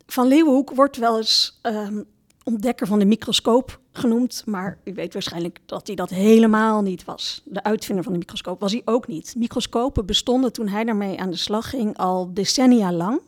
Van 0.05 0.27
Leeuwenhoek 0.27 0.71
wordt 0.75 0.97
wel 0.97 1.17
eens 1.17 1.59
ehm, 1.61 2.03
ontdekker 2.43 2.87
van 2.87 2.99
de 2.99 3.05
microscoop 3.05 3.79
genoemd, 3.99 4.43
maar 4.45 4.77
u 4.83 4.93
weet 4.93 5.13
waarschijnlijk 5.13 5.59
dat 5.65 5.87
hij 5.87 5.95
dat 5.95 6.09
helemaal 6.09 6.81
niet 6.81 7.03
was. 7.03 7.41
De 7.45 7.63
uitvinder 7.63 8.03
van 8.03 8.13
de 8.13 8.19
microscoop 8.19 8.59
was 8.59 8.71
hij 8.71 8.81
ook 8.85 9.07
niet. 9.07 9.35
Microscopen 9.37 10.05
bestonden 10.05 10.53
toen 10.53 10.67
hij 10.67 10.83
daarmee 10.83 11.19
aan 11.19 11.29
de 11.29 11.37
slag 11.37 11.69
ging 11.69 11.97
al 11.97 12.33
decennia 12.33 12.93
lang. 12.93 13.21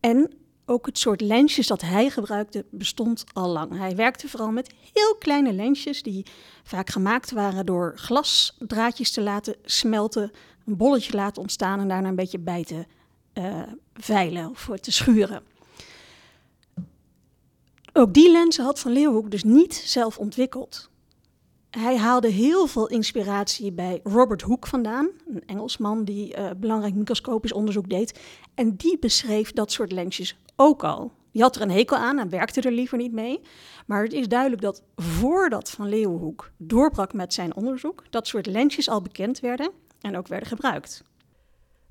En 0.00 0.32
ook 0.66 0.86
het 0.86 0.98
soort 0.98 1.20
lensjes 1.20 1.66
dat 1.66 1.80
hij 1.80 2.10
gebruikte 2.10 2.64
bestond 2.70 3.24
al 3.32 3.48
lang. 3.48 3.78
Hij 3.78 3.96
werkte 3.96 4.28
vooral 4.28 4.50
met 4.50 4.74
heel 4.92 5.16
kleine 5.18 5.52
lensjes 5.52 6.02
die 6.02 6.26
vaak 6.62 6.90
gemaakt 6.90 7.30
waren 7.30 7.66
door 7.66 7.92
glasdraadjes 7.96 9.10
te 9.10 9.22
laten 9.22 9.56
smelten, 9.64 10.30
een 10.66 10.76
bolletje 10.76 11.16
laten 11.16 11.42
ontstaan 11.42 11.80
en 11.80 11.88
daarna 11.88 12.08
een 12.08 12.14
beetje 12.14 12.38
bij 12.38 12.64
te 12.64 12.86
uh, 13.34 13.62
veilen 13.94 14.50
of 14.50 14.70
te 14.80 14.92
schuren. 14.92 15.42
Ook 17.98 18.14
die 18.14 18.30
lenzen 18.30 18.64
had 18.64 18.80
Van 18.80 18.92
Leeuwenhoek 18.92 19.30
dus 19.30 19.44
niet 19.44 19.74
zelf 19.74 20.18
ontwikkeld. 20.18 20.90
Hij 21.70 21.96
haalde 21.96 22.28
heel 22.28 22.66
veel 22.66 22.88
inspiratie 22.88 23.72
bij 23.72 24.00
Robert 24.02 24.42
Hooke 24.42 24.68
vandaan, 24.68 25.08
een 25.28 25.42
Engelsman 25.46 26.04
die 26.04 26.36
uh, 26.36 26.50
belangrijk 26.56 26.94
microscopisch 26.94 27.52
onderzoek 27.52 27.88
deed. 27.88 28.20
En 28.54 28.76
die 28.76 28.98
beschreef 28.98 29.52
dat 29.52 29.72
soort 29.72 29.92
lensjes 29.92 30.36
ook 30.56 30.84
al. 30.84 31.12
Die 31.32 31.42
had 31.42 31.56
er 31.56 31.62
een 31.62 31.70
hekel 31.70 31.96
aan 31.96 32.18
en 32.18 32.28
werkte 32.28 32.60
er 32.60 32.72
liever 32.72 32.98
niet 32.98 33.12
mee. 33.12 33.40
Maar 33.86 34.02
het 34.02 34.12
is 34.12 34.28
duidelijk 34.28 34.62
dat 34.62 34.82
voordat 34.96 35.70
Van 35.70 35.88
Leeuwenhoek 35.88 36.50
doorbrak 36.56 37.12
met 37.12 37.34
zijn 37.34 37.56
onderzoek, 37.56 38.02
dat 38.10 38.26
soort 38.26 38.46
lensjes 38.46 38.88
al 38.88 39.02
bekend 39.02 39.40
werden 39.40 39.70
en 40.00 40.16
ook 40.16 40.28
werden 40.28 40.48
gebruikt. 40.48 41.04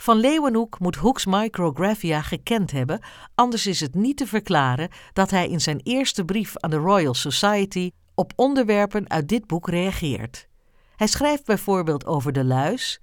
Van 0.01 0.17
Leeuwenhoek 0.17 0.79
moet 0.79 0.95
Hoeks 0.95 1.25
Micrographia 1.25 2.21
gekend 2.21 2.71
hebben, 2.71 2.99
anders 3.35 3.67
is 3.67 3.79
het 3.79 3.95
niet 3.95 4.17
te 4.17 4.27
verklaren 4.27 4.89
dat 5.13 5.29
hij 5.29 5.49
in 5.49 5.61
zijn 5.61 5.79
eerste 5.83 6.25
brief 6.25 6.57
aan 6.57 6.69
de 6.69 6.75
Royal 6.75 7.13
Society 7.13 7.91
op 8.15 8.33
onderwerpen 8.35 9.09
uit 9.09 9.27
dit 9.27 9.47
boek 9.47 9.69
reageert. 9.69 10.47
Hij 10.95 11.07
schrijft 11.07 11.45
bijvoorbeeld 11.45 12.05
over 12.05 12.31
de 12.31 12.43
luis. 12.43 13.01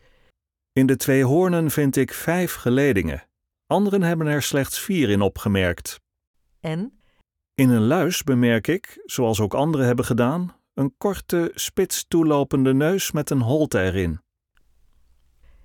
In 0.72 0.86
de 0.86 0.96
twee 0.96 1.24
hoornen 1.24 1.70
vind 1.70 1.96
ik 1.96 2.12
vijf 2.12 2.54
geledingen. 2.54 3.28
Anderen 3.66 4.02
hebben 4.02 4.26
er 4.26 4.42
slechts 4.42 4.78
vier 4.78 5.10
in 5.10 5.20
opgemerkt. 5.20 6.00
En? 6.60 6.98
In 7.54 7.70
een 7.70 7.86
luis 7.86 8.22
bemerk 8.22 8.66
ik, 8.66 9.02
zoals 9.04 9.40
ook 9.40 9.54
anderen 9.54 9.86
hebben 9.86 10.04
gedaan, 10.04 10.56
een 10.74 10.94
korte, 10.98 11.50
spits 11.54 12.04
toelopende 12.08 12.74
neus 12.74 13.12
met 13.12 13.30
een 13.30 13.40
holte 13.40 13.80
erin. 13.80 14.23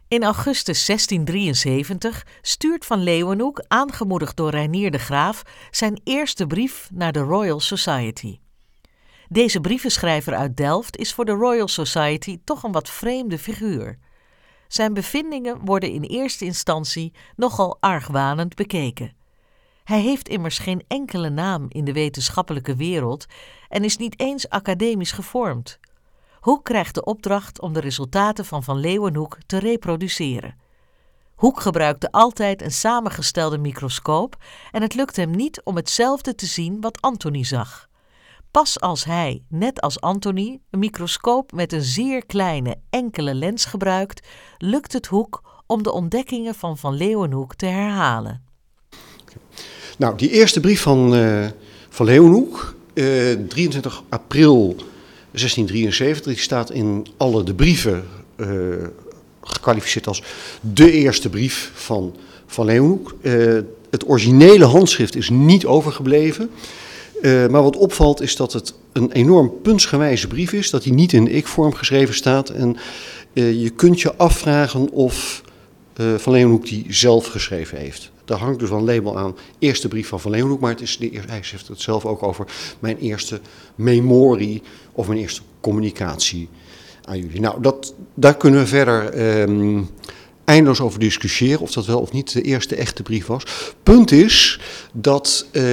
In 0.10 0.24
augustus 0.24 0.86
1673 0.86 2.26
stuurt 2.42 2.86
Van 2.86 3.00
Leeuwenhoek, 3.04 3.64
aangemoedigd 3.68 4.38
door 4.38 4.50
Reinier 4.50 4.92
de 4.92 4.98
Graaf, 4.98 5.44
zijn 5.72 6.02
eerste 6.04 6.48
brief 6.48 6.90
naar 6.94 7.12
de 7.12 7.20
Royal 7.20 7.60
Society. 7.60 8.40
Deze 9.28 9.62
brievenschrijver 9.62 10.36
uit 10.36 10.58
Delft 10.58 10.98
is 10.98 11.14
voor 11.14 11.26
de 11.26 11.32
Royal 11.32 11.68
Society 11.68 12.40
toch 12.44 12.64
een 12.64 12.72
wat 12.72 12.90
vreemde 12.90 13.38
figuur. 13.38 13.98
Zijn 14.68 14.94
bevindingen 14.94 15.66
worden 15.66 15.92
in 15.92 16.02
eerste 16.02 16.46
instantie 16.46 17.14
nogal 17.36 17.78
argwanend 17.80 18.56
bekeken. 18.56 19.14
Hij 19.84 20.02
heeft 20.02 20.30
immers 20.30 20.58
geen 20.58 20.84
enkele 20.88 21.30
naam 21.30 21.66
in 21.68 21.86
de 21.86 21.94
wetenschappelijke 21.94 22.76
wereld 22.76 23.26
en 23.68 23.84
is 23.84 23.98
niet 23.98 24.20
eens 24.20 24.50
academisch 24.50 25.12
gevormd. 25.12 25.80
Hoek 26.40 26.64
krijgt 26.64 26.96
de 26.96 27.04
opdracht 27.04 27.62
om 27.62 27.74
de 27.74 27.80
resultaten 27.80 28.46
van 28.46 28.64
Van 28.64 28.80
Leeuwenhoek 28.80 29.38
te 29.46 29.60
reproduceren. 29.60 30.56
Hoek 31.36 31.60
gebruikte 31.60 32.12
altijd 32.12 32.62
een 32.62 32.72
samengestelde 32.72 33.58
microscoop 33.58 34.36
en 34.72 34.82
het 34.82 34.96
lukte 34.96 35.22
hem 35.22 35.32
niet 35.32 35.62
om 35.64 35.76
hetzelfde 35.76 36.36
te 36.36 36.46
zien 36.46 36.82
wat 36.82 37.02
Anthony 37.02 37.44
zag. 37.44 37.88
Pas 38.52 38.80
als 38.80 39.04
hij, 39.04 39.44
net 39.50 39.82
als 39.82 40.02
Anthony, 40.02 40.60
een 40.70 40.80
microscoop 40.80 41.52
met 41.52 41.74
een 41.74 41.82
zeer 41.82 42.26
kleine 42.26 42.76
enkele 42.90 43.34
lens 43.34 43.66
gebruikt, 43.66 44.28
lukt 44.58 44.94
het 44.94 45.06
Hoek 45.06 45.62
om 45.68 45.84
de 45.84 45.92
ontdekkingen 45.92 46.56
van 46.56 46.78
Van 46.78 46.94
Leeuwenhoek 46.94 47.56
te 47.56 47.66
herhalen. 47.66 48.44
Nou, 49.98 50.18
die 50.18 50.30
eerste 50.30 50.60
brief 50.60 50.82
van 50.82 51.14
uh, 51.14 51.48
Van 51.90 52.06
Leeuwenhoek, 52.06 52.76
uh, 52.94 53.34
23 53.48 54.04
april 54.10 54.76
1673 55.32 56.40
staat 56.40 56.72
in 56.72 57.08
alle 57.18 57.44
de 57.44 57.54
brieven 57.54 58.04
gekwalificeerd 59.42 60.08
als 60.08 60.24
de 60.62 60.92
eerste 60.92 61.30
brief 61.30 61.72
van, 61.74 62.16
van 62.46 62.66
Leeuwenhoek. 62.66 63.16
het 63.90 64.08
originele 64.08 64.66
handschrift 64.66 65.16
is 65.16 65.30
niet 65.30 65.66
overgebleven. 65.66 66.50
maar 67.24 67.64
wat 67.64 67.76
opvalt 67.76 68.22
is 68.22 68.36
dat 68.36 68.54
het 68.54 68.74
een 68.92 69.12
enorm 69.12 69.54
puntsgewijze 69.62 70.28
brief 70.28 70.54
is, 70.54 70.70
dat 70.70 70.84
hij 70.84 70.94
niet 70.94 71.14
in 71.14 71.28
ik-vorm 71.28 71.74
geschreven 71.74 72.16
staat. 72.16 72.50
En 72.50 72.78
je 73.34 73.70
kunt 73.76 74.02
je 74.02 74.16
afvragen 74.16 74.90
of 74.90 75.44
Van 76.18 76.34
Leeuwenhoek 76.34 76.66
die 76.66 76.86
zelf 76.88 77.28
geschreven 77.28 77.78
heeft. 77.78 78.12
Daar 78.30 78.40
hangt 78.40 78.60
dus 78.60 78.70
wel 78.70 78.78
een 78.78 78.86
label 78.86 79.18
aan. 79.18 79.36
Eerste 79.60 79.88
brief 79.88 80.08
van 80.08 80.20
Van 80.20 80.32
Leeuwenhoek, 80.32 80.60
maar 80.60 80.70
het 80.70 80.82
is 80.82 80.98
de, 80.98 81.10
hij 81.28 81.42
heeft 81.52 81.68
het 81.68 81.82
zelf 81.82 82.06
ook 82.06 82.24
over 82.24 82.46
mijn 82.80 82.98
eerste 82.98 83.40
memorie 83.76 84.62
of 84.92 85.08
mijn 85.08 85.20
eerste 85.20 85.42
communicatie 85.60 86.50
aan 87.04 87.20
jullie. 87.20 87.40
Nou, 87.40 87.62
dat, 87.62 87.94
daar 88.14 88.38
kunnen 88.38 88.60
we 88.60 88.68
verder 88.68 89.20
um, 89.42 89.90
eindeloos 90.46 90.82
over 90.82 91.00
discussiëren 91.00 91.60
of 91.60 91.72
dat 91.72 91.86
wel 91.86 92.00
of 92.00 92.12
niet 92.12 92.34
de 92.34 92.42
eerste 92.42 92.76
echte 92.76 93.04
brief 93.04 93.26
was. 93.26 93.74
Punt 93.84 94.12
is 94.12 94.60
dat 94.94 95.46
uh, 95.52 95.64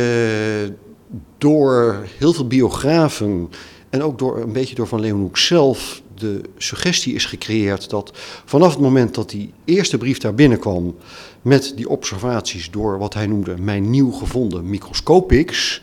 door 1.39 2.07
heel 2.19 2.33
veel 2.33 2.47
biografen 2.47 3.51
en 3.91 4.03
ook 4.03 4.19
door, 4.19 4.41
een 4.41 4.53
beetje 4.53 4.75
door 4.75 4.87
Van 4.89 5.01
Leeuwenhoek 5.01 5.39
zelf 5.39 6.03
de 6.19 6.41
suggestie 6.57 7.15
is 7.15 7.25
gecreëerd 7.25 7.91
dat 7.91 8.13
vanaf 8.45 8.73
het 8.73 8.81
moment 8.81 9.15
dat 9.15 9.31
die 9.31 9.53
eerste 9.65 9.99
brief 9.99 10.19
daar 10.19 10.35
binnenkwam 10.35 10.97
met 11.43 11.73
die 11.77 11.89
observaties 11.89 12.71
door 12.71 12.99
wat 12.99 13.15
hij 13.15 13.27
noemde 13.27 13.57
mijn 13.59 13.91
nieuw 13.91 14.11
gevonden 14.11 14.71
microscopics, 14.71 15.81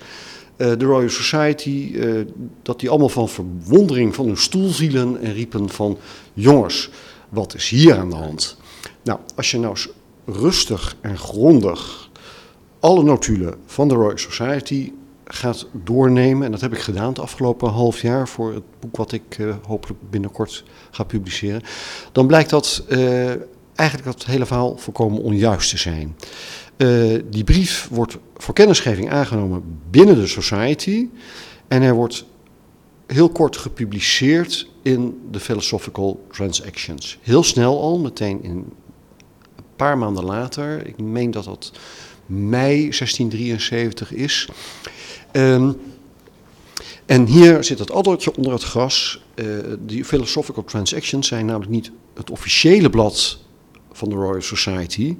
uh, 0.57 0.67
de 0.77 0.85
Royal 0.85 1.09
Society, 1.09 1.91
uh, 1.93 2.25
dat 2.61 2.79
die 2.79 2.89
allemaal 2.89 3.09
van 3.09 3.29
verwondering 3.29 4.15
van 4.15 4.25
hun 4.25 4.37
stoel 4.37 4.69
zielen 4.69 5.21
en 5.21 5.33
riepen 5.33 5.69
van 5.69 5.97
jongens, 6.33 6.89
wat 7.29 7.53
is 7.53 7.69
hier 7.69 7.97
aan 7.97 8.09
de 8.09 8.15
hand? 8.15 8.57
Nou, 9.03 9.19
als 9.35 9.51
je 9.51 9.59
nou 9.59 9.77
rustig 10.25 10.95
en 11.01 11.17
grondig 11.17 12.09
alle 12.79 13.03
notulen 13.03 13.55
van 13.65 13.87
de 13.87 13.93
Royal 13.93 14.17
Society 14.17 14.91
gaat 15.33 15.67
doornemen. 15.71 16.45
En 16.45 16.51
dat 16.51 16.61
heb 16.61 16.73
ik 16.73 16.79
gedaan 16.79 17.07
het 17.07 17.19
afgelopen 17.19 17.69
half 17.69 18.01
jaar 18.01 18.27
voor 18.27 18.53
het 18.53 18.63
boek 18.79 18.97
wat 18.97 19.11
ik 19.11 19.37
uh, 19.37 19.55
hopelijk 19.67 19.99
binnenkort 20.09 20.63
ga 20.91 21.03
publiceren. 21.03 21.61
Dan 22.11 22.27
blijkt 22.27 22.49
dat 22.49 22.83
uh, 22.89 23.29
eigenlijk 23.75 24.03
dat 24.03 24.25
hele 24.25 24.45
verhaal 24.45 24.77
volkomen 24.77 25.21
onjuist 25.21 25.69
te 25.69 25.77
zijn. 25.77 26.15
Uh, 26.77 27.21
die 27.29 27.43
brief 27.43 27.87
wordt 27.91 28.17
voor 28.37 28.53
kennisgeving 28.53 29.11
aangenomen 29.11 29.63
binnen 29.89 30.15
de 30.15 30.27
Society. 30.27 31.07
En 31.67 31.81
hij 31.81 31.93
wordt 31.93 32.25
heel 33.07 33.29
kort 33.29 33.57
gepubliceerd 33.57 34.67
in 34.81 35.27
de 35.31 35.39
Philosophical 35.39 36.25
Transactions. 36.31 37.17
Heel 37.21 37.43
snel 37.43 37.81
al, 37.81 37.99
meteen 37.99 38.43
in 38.43 38.51
een 38.51 38.73
paar 39.75 39.97
maanden 39.97 40.23
later. 40.23 40.87
Ik 40.87 40.97
meen 40.97 41.31
dat 41.31 41.43
dat 41.43 41.71
mei 42.25 42.75
1673 42.77 44.11
is. 44.11 44.49
Um, 45.33 45.79
en 47.05 47.25
hier 47.25 47.63
zit 47.63 47.79
het 47.79 47.91
addertje 47.91 48.35
onder 48.35 48.53
het 48.53 48.63
gras. 48.63 49.21
Uh, 49.35 49.45
die 49.79 50.05
Philosophical 50.05 50.63
Transactions 50.63 51.27
zijn 51.27 51.45
namelijk 51.45 51.71
niet 51.71 51.91
het 52.13 52.29
officiële 52.29 52.89
blad 52.89 53.39
van 53.91 54.09
de 54.09 54.15
Royal 54.15 54.41
Society, 54.41 55.17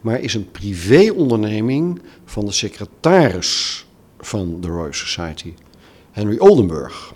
maar 0.00 0.20
is 0.20 0.34
een 0.34 0.50
privéonderneming 0.50 2.02
van 2.24 2.44
de 2.44 2.52
secretaris 2.52 3.86
van 4.18 4.60
de 4.60 4.68
Royal 4.68 4.92
Society, 4.92 5.54
Henry 6.10 6.38
Oldenburg. 6.38 7.14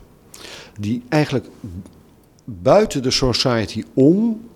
Die 0.78 1.02
eigenlijk 1.09 1.47
buiten 2.45 3.02
de 3.02 3.11
Society 3.11 3.85
om 3.95 4.49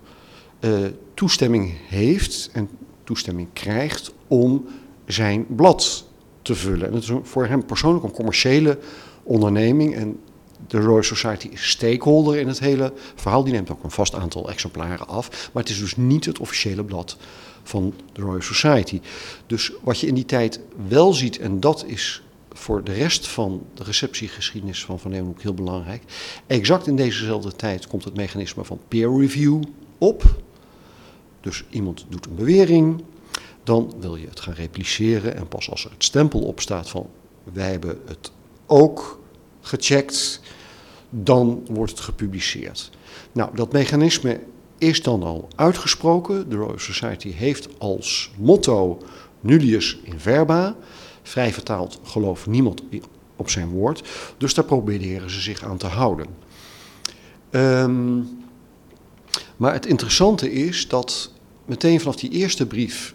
uh, 0.61 0.79
toestemming 1.15 1.75
heeft 1.89 2.51
en 2.53 2.69
toestemming 3.05 3.49
krijgt 3.53 4.13
om 4.29 4.67
zijn 5.07 5.47
blad 5.49 6.07
te 6.45 6.55
vullen. 6.55 6.87
En 6.87 6.95
het 6.95 7.03
is 7.03 7.11
voor 7.23 7.47
hem 7.47 7.65
persoonlijk 7.65 8.05
een 8.05 8.11
commerciële 8.11 8.79
onderneming. 9.23 9.95
En 9.95 10.21
de 10.67 10.81
Royal 10.81 11.03
Society 11.03 11.49
is 11.49 11.69
stakeholder 11.69 12.37
in 12.37 12.49
het 12.49 12.59
hele 12.59 12.93
verhaal. 13.15 13.45
Die 13.45 13.53
neemt 13.53 13.71
ook 13.71 13.85
een 13.85 13.91
vast 13.91 14.15
aantal 14.15 14.51
exemplaren 14.51 15.09
af. 15.09 15.51
Maar 15.53 15.63
het 15.63 15.73
is 15.73 15.79
dus 15.79 15.97
niet 15.97 16.25
het 16.25 16.39
officiële 16.39 16.85
blad 16.85 17.17
van 17.63 17.95
de 18.13 18.21
Royal 18.21 18.43
Society. 18.43 19.01
Dus 19.47 19.73
wat 19.83 20.01
je 20.01 20.07
in 20.07 20.15
die 20.15 20.25
tijd 20.25 20.61
wel 20.89 21.13
ziet, 21.13 21.39
en 21.39 21.61
dat 21.61 21.85
is 21.87 22.23
voor 22.53 22.85
de 22.85 22.93
rest 22.93 23.27
van 23.27 23.67
de 23.75 23.85
receptiegeschiedenis 23.85 24.85
van 24.85 25.01
Van 25.01 25.11
Leeuwenhoek 25.11 25.43
heel 25.43 25.55
belangrijk. 25.55 26.03
Exact 26.47 26.87
in 26.87 26.97
dezezelfde 26.97 27.57
tijd 27.57 27.87
komt 27.87 28.05
het 28.05 28.17
mechanisme 28.17 28.65
van 28.65 28.81
peer 28.89 29.19
review 29.19 29.63
op. 29.99 30.43
Dus 31.41 31.65
iemand 31.71 32.07
doet 32.09 32.27
een 32.27 32.35
bewering, 32.35 33.03
dan 33.65 33.95
wil 34.01 34.17
je 34.17 34.27
het 34.27 34.41
gaan 34.41 34.55
repliceren 34.55 35.37
en 35.37 35.49
pas 35.49 35.71
als 35.71 35.85
er 35.85 35.91
het 35.91 36.05
stempel 36.05 36.41
op 36.41 36.61
staat 36.61 36.91
van 36.91 37.11
wij 37.53 37.71
hebben 37.71 37.99
het 38.07 38.33
ook 38.67 39.21
gecheckt, 39.61 40.41
dan 41.11 41.67
wordt 41.71 41.91
het 41.91 42.01
gepubliceerd. 42.01 42.91
Nou, 43.33 43.57
dat 43.57 43.73
mechanisme 43.73 44.41
is 44.79 45.03
dan 45.03 45.23
al 45.23 45.49
uitgesproken. 45.57 46.49
De 46.49 46.57
Royal 46.57 46.79
Society 46.79 47.33
heeft 47.33 47.69
als 47.79 48.31
motto 48.39 48.99
nullius 49.41 49.99
in 50.03 50.21
verba, 50.21 50.77
vrij 51.23 51.53
vertaald 51.53 52.01
geloof 52.03 52.47
niemand 52.47 52.83
op 53.37 53.51
zijn 53.51 53.69
woord. 53.69 54.09
Dus 54.39 54.55
daar 54.55 54.65
proberen 54.65 55.31
ze 55.31 55.41
zich 55.41 55.65
aan 55.65 55.77
te 55.77 55.87
houden. 55.87 56.27
Um, 57.51 58.43
maar 59.57 59.73
het 59.73 59.87
interessante 59.87 60.53
is 60.53 60.89
dat 60.89 61.33
meteen 61.65 62.01
vanaf 62.01 62.17
die 62.17 62.31
eerste 62.31 62.67
brief 62.67 63.15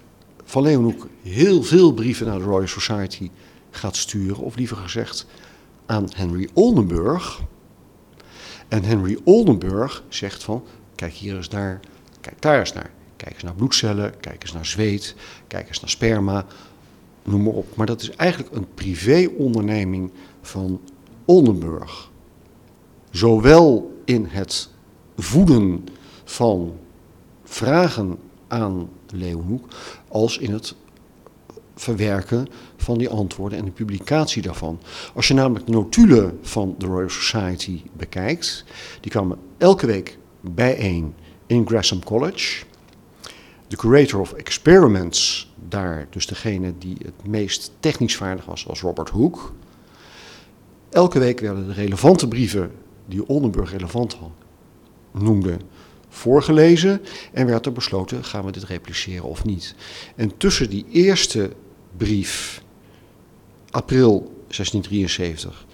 van 0.50 0.64
Leeuwenhoek 0.64 1.08
heel 1.22 1.64
veel 1.64 1.94
brieven 1.94 2.26
naar 2.26 2.38
de 2.38 2.44
Royal 2.44 2.68
Society 2.68 3.30
gaat 3.70 3.96
sturen, 3.96 4.44
of 4.44 4.56
liever 4.56 4.78
gezegd 4.78 5.26
aan 5.86 6.08
Henry 6.16 6.50
Oldenburg. 6.54 7.42
En 8.68 8.84
Henry 8.84 9.20
Oldenburg 9.24 10.04
zegt 10.08 10.44
van, 10.44 10.64
kijk 10.96 11.14
hier 11.14 11.36
eens 11.36 11.48
naar, 11.48 11.80
kijk 12.22 12.42
daar 12.42 12.60
eens 12.60 12.74
naar. 12.74 12.92
Kijk 13.16 13.34
eens 13.34 13.44
naar 13.44 13.56
bloedcellen, 13.56 14.20
kijk 14.20 14.42
eens 14.42 14.52
naar 14.52 14.66
zweet, 14.66 15.16
kijk 15.48 15.68
eens 15.68 15.80
naar 15.80 15.90
sperma, 15.90 16.46
noem 17.24 17.44
maar 17.44 17.54
op. 17.54 17.76
Maar 17.76 17.86
dat 17.86 18.02
is 18.02 18.10
eigenlijk 18.10 18.56
een 18.56 18.74
privéonderneming 18.74 20.12
van 20.42 20.82
Oldenburg. 21.26 22.12
Zowel 23.12 24.02
in 24.06 24.26
het 24.26 24.70
voeden 25.18 25.86
van 26.24 26.78
vragen 27.44 28.18
aan 28.48 28.90
Leeuwenhoek 29.14 29.68
als 30.08 30.38
in 30.38 30.54
het 30.54 30.76
verwerken 31.76 32.48
van 32.78 32.98
die 32.98 33.10
antwoorden 33.10 33.58
en 33.58 33.66
de 33.66 33.72
publicatie 33.72 34.42
daarvan. 34.42 34.80
Als 35.14 35.28
je 35.28 35.34
namelijk 35.34 35.66
de 35.66 35.72
notulen 35.72 36.40
van 36.42 36.76
de 36.78 36.86
Royal 36.86 37.10
Society 37.10 37.82
bekijkt, 37.94 38.66
die 39.02 39.12
kwamen 39.12 39.38
elke 39.58 39.86
week 39.86 40.18
bijeen 40.42 41.14
in 41.46 41.68
Gresham 41.68 42.04
College. 42.04 42.64
De 43.68 43.76
curator 43.76 44.20
of 44.20 44.34
experiments, 44.34 45.52
daar 45.70 46.08
dus 46.10 46.28
degene 46.28 46.74
die 46.78 46.98
het 47.04 47.28
meest 47.28 47.72
technisch 47.80 48.16
vaardig 48.16 48.46
was, 48.46 48.64
was 48.64 48.82
Robert 48.82 49.10
Hooke. 49.10 49.40
Elke 50.90 51.20
week 51.20 51.40
werden 51.40 51.68
de 51.68 51.74
relevante 51.74 52.28
brieven 52.28 52.72
die 53.06 53.28
Oldenburg 53.28 53.72
relevant 53.72 54.18
noemde, 55.12 55.58
voorgelezen 56.10 57.02
en 57.34 57.46
werd 57.46 57.66
er 57.66 57.72
besloten, 57.72 58.24
gaan 58.24 58.46
we 58.46 58.52
dit 58.52 58.64
repliceren 58.64 59.24
of 59.24 59.46
niet. 59.46 59.76
En 60.16 60.38
tussen 60.38 60.70
die 60.70 60.86
eerste 60.92 61.50
brief, 61.98 62.64
april 63.70 64.20
1673, 64.48 65.66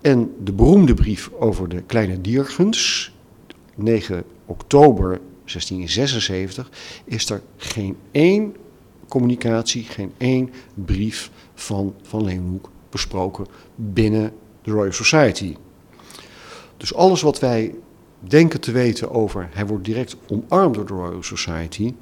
en 0.00 0.34
de 0.44 0.52
beroemde 0.52 0.94
brief 0.94 1.30
over 1.38 1.68
de 1.68 1.82
kleine 1.82 2.20
diergens, 2.20 3.12
9 3.74 4.24
oktober 4.46 5.20
1676, 5.44 6.70
is 7.04 7.30
er 7.30 7.42
geen 7.56 7.96
één 8.10 8.56
communicatie, 9.08 9.82
geen 9.84 10.12
één 10.16 10.50
brief 10.74 11.30
van 11.54 11.94
Van 12.02 12.24
Leeuwenhoek 12.24 12.70
besproken 12.90 13.46
binnen 13.74 14.32
de 14.62 14.70
Royal 14.70 14.92
Society. 14.92 15.54
Dus 16.76 16.94
alles 16.94 17.22
wat 17.22 17.40
wij 17.40 17.74
denken 18.20 18.60
te 18.60 18.72
weten 18.72 19.10
over 19.10 19.48
hij 19.52 19.66
wordt 19.66 19.84
direct 19.84 20.16
omarmd 20.28 20.74
door 20.74 20.86
de 20.86 20.92
Royal 20.92 21.22
Society, 21.22 21.94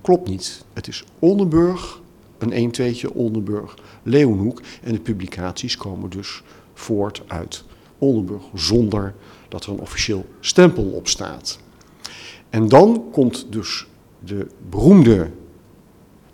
klopt 0.00 0.28
niet. 0.28 0.64
Het 0.72 0.88
is 0.88 1.04
Oldenburg, 1.18 2.00
een 2.38 2.52
1 2.52 2.70
2 2.70 3.14
Oldenburg, 3.14 3.74
Leeuwenhoek 4.02 4.62
en 4.82 4.92
de 4.92 5.00
publicaties 5.00 5.76
komen 5.76 6.10
dus 6.10 6.42
voort 6.74 7.22
uit 7.26 7.64
Oldenburg 7.98 8.42
zonder 8.54 9.14
dat 9.48 9.64
er 9.64 9.72
een 9.72 9.80
officieel 9.80 10.24
stempel 10.40 10.84
op 10.84 11.08
staat. 11.08 11.58
En 12.50 12.68
dan 12.68 13.04
komt 13.12 13.46
dus 13.52 13.86
de 14.24 14.46
beroemde, 14.70 15.30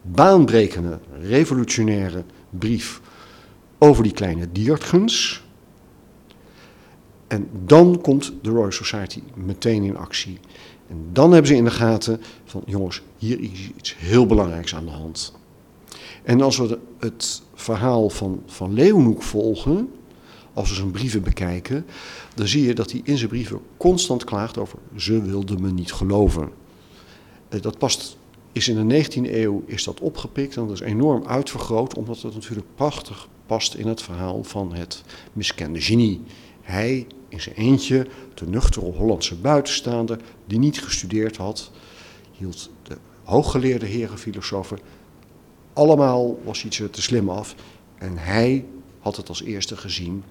baanbrekende, 0.03 0.99
revolutionaire 1.21 2.25
brief 2.51 3.01
over 3.79 4.03
die 4.03 4.13
kleine 4.13 4.53
diertgens, 4.53 5.45
en 7.27 7.49
dan 7.65 8.01
komt 8.01 8.33
de 8.43 8.51
Royal 8.51 8.73
Society 8.73 9.23
meteen 9.35 9.83
in 9.83 9.97
actie. 9.97 10.39
En 10.89 10.97
dan 11.13 11.33
hebben 11.33 11.51
ze 11.51 11.57
in 11.57 11.65
de 11.65 11.71
gaten 11.71 12.21
van 12.45 12.63
jongens, 12.67 13.03
hier 13.19 13.41
is 13.41 13.71
iets 13.77 13.97
heel 13.99 14.27
belangrijks 14.27 14.75
aan 14.75 14.85
de 14.85 14.91
hand. 14.91 15.33
En 16.23 16.41
als 16.41 16.57
we 16.57 16.79
het 16.99 17.43
verhaal 17.55 18.11
van, 18.11 18.43
van 18.47 18.73
Leeuwenhoek 18.73 19.23
volgen, 19.23 19.89
als 20.53 20.69
we 20.69 20.75
zijn 20.75 20.91
brieven 20.91 21.23
bekijken, 21.23 21.87
dan 22.35 22.47
zie 22.47 22.67
je 22.67 22.75
dat 22.75 22.91
hij 22.91 23.01
in 23.05 23.17
zijn 23.17 23.29
brieven 23.29 23.61
constant 23.77 24.25
klaagt 24.25 24.59
over 24.59 24.79
ze 24.97 25.23
wilden 25.23 25.63
me 25.63 25.71
niet 25.71 25.93
geloven. 25.93 26.51
Eh, 27.49 27.61
dat 27.61 27.79
past, 27.79 28.17
is 28.53 28.69
in 28.69 28.89
de 28.89 29.05
19e 29.05 29.35
eeuw 29.35 29.63
is 29.67 29.85
dat 29.85 30.01
opgepikt 30.01 30.57
en 30.57 30.67
dat 30.67 30.81
is 30.81 30.81
enorm 30.81 31.27
uitvergroot, 31.27 31.97
omdat 31.97 32.23
het 32.23 32.35
natuurlijk 32.35 32.67
prachtig 32.75 33.29
past 33.47 33.75
in 33.75 33.87
het 33.87 34.03
verhaal 34.03 34.45
van 34.45 34.75
het 34.75 35.03
miskende 35.33 35.81
genie. 35.81 36.21
Hij 36.67 37.07
in 37.29 37.41
zijn 37.41 37.55
eentje, 37.55 38.07
de 38.35 38.47
nuchtere 38.47 38.93
Hollandse 38.93 39.35
buitenstaander, 39.35 40.19
die 40.47 40.59
niet 40.59 40.83
gestudeerd 40.83 41.37
had, 41.37 41.71
hield 42.33 42.71
de 42.83 42.97
hooggeleerde 43.25 43.87
heren 43.87 44.19
filosofen, 44.19 44.79
allemaal 45.73 46.39
was 46.45 46.65
iets 46.65 46.83
te 46.91 47.03
slim 47.03 47.31
af. 47.31 47.55
En 47.99 48.19
hij 48.19 48.65
had 48.99 49.17
het 49.17 49.29
als 49.29 49.43
eerste 49.43 49.77
gezien 49.77 50.23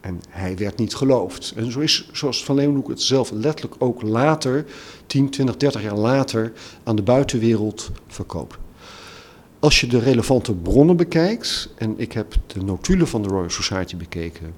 en 0.00 0.20
hij 0.28 0.56
werd 0.56 0.78
niet 0.78 0.94
geloofd. 0.94 1.52
En 1.56 1.72
zo 1.72 1.80
is, 1.80 2.08
zoals 2.12 2.44
Van 2.44 2.54
Leeuwenhoek 2.54 2.88
het 2.88 3.02
zelf 3.02 3.30
letterlijk 3.30 3.82
ook 3.82 4.02
later, 4.02 4.64
10, 5.06 5.30
20, 5.30 5.56
30 5.56 5.82
jaar 5.82 5.96
later, 5.96 6.52
aan 6.82 6.96
de 6.96 7.02
buitenwereld 7.02 7.90
verkoopt. 8.06 8.56
Als 9.58 9.80
je 9.80 9.86
de 9.86 9.98
relevante 9.98 10.54
bronnen 10.54 10.96
bekijkt, 10.96 11.68
en 11.76 11.94
ik 11.96 12.12
heb 12.12 12.34
de 12.46 12.62
notulen 12.62 13.08
van 13.08 13.22
de 13.22 13.28
Royal 13.28 13.50
Society 13.50 13.96
bekeken, 13.96 14.54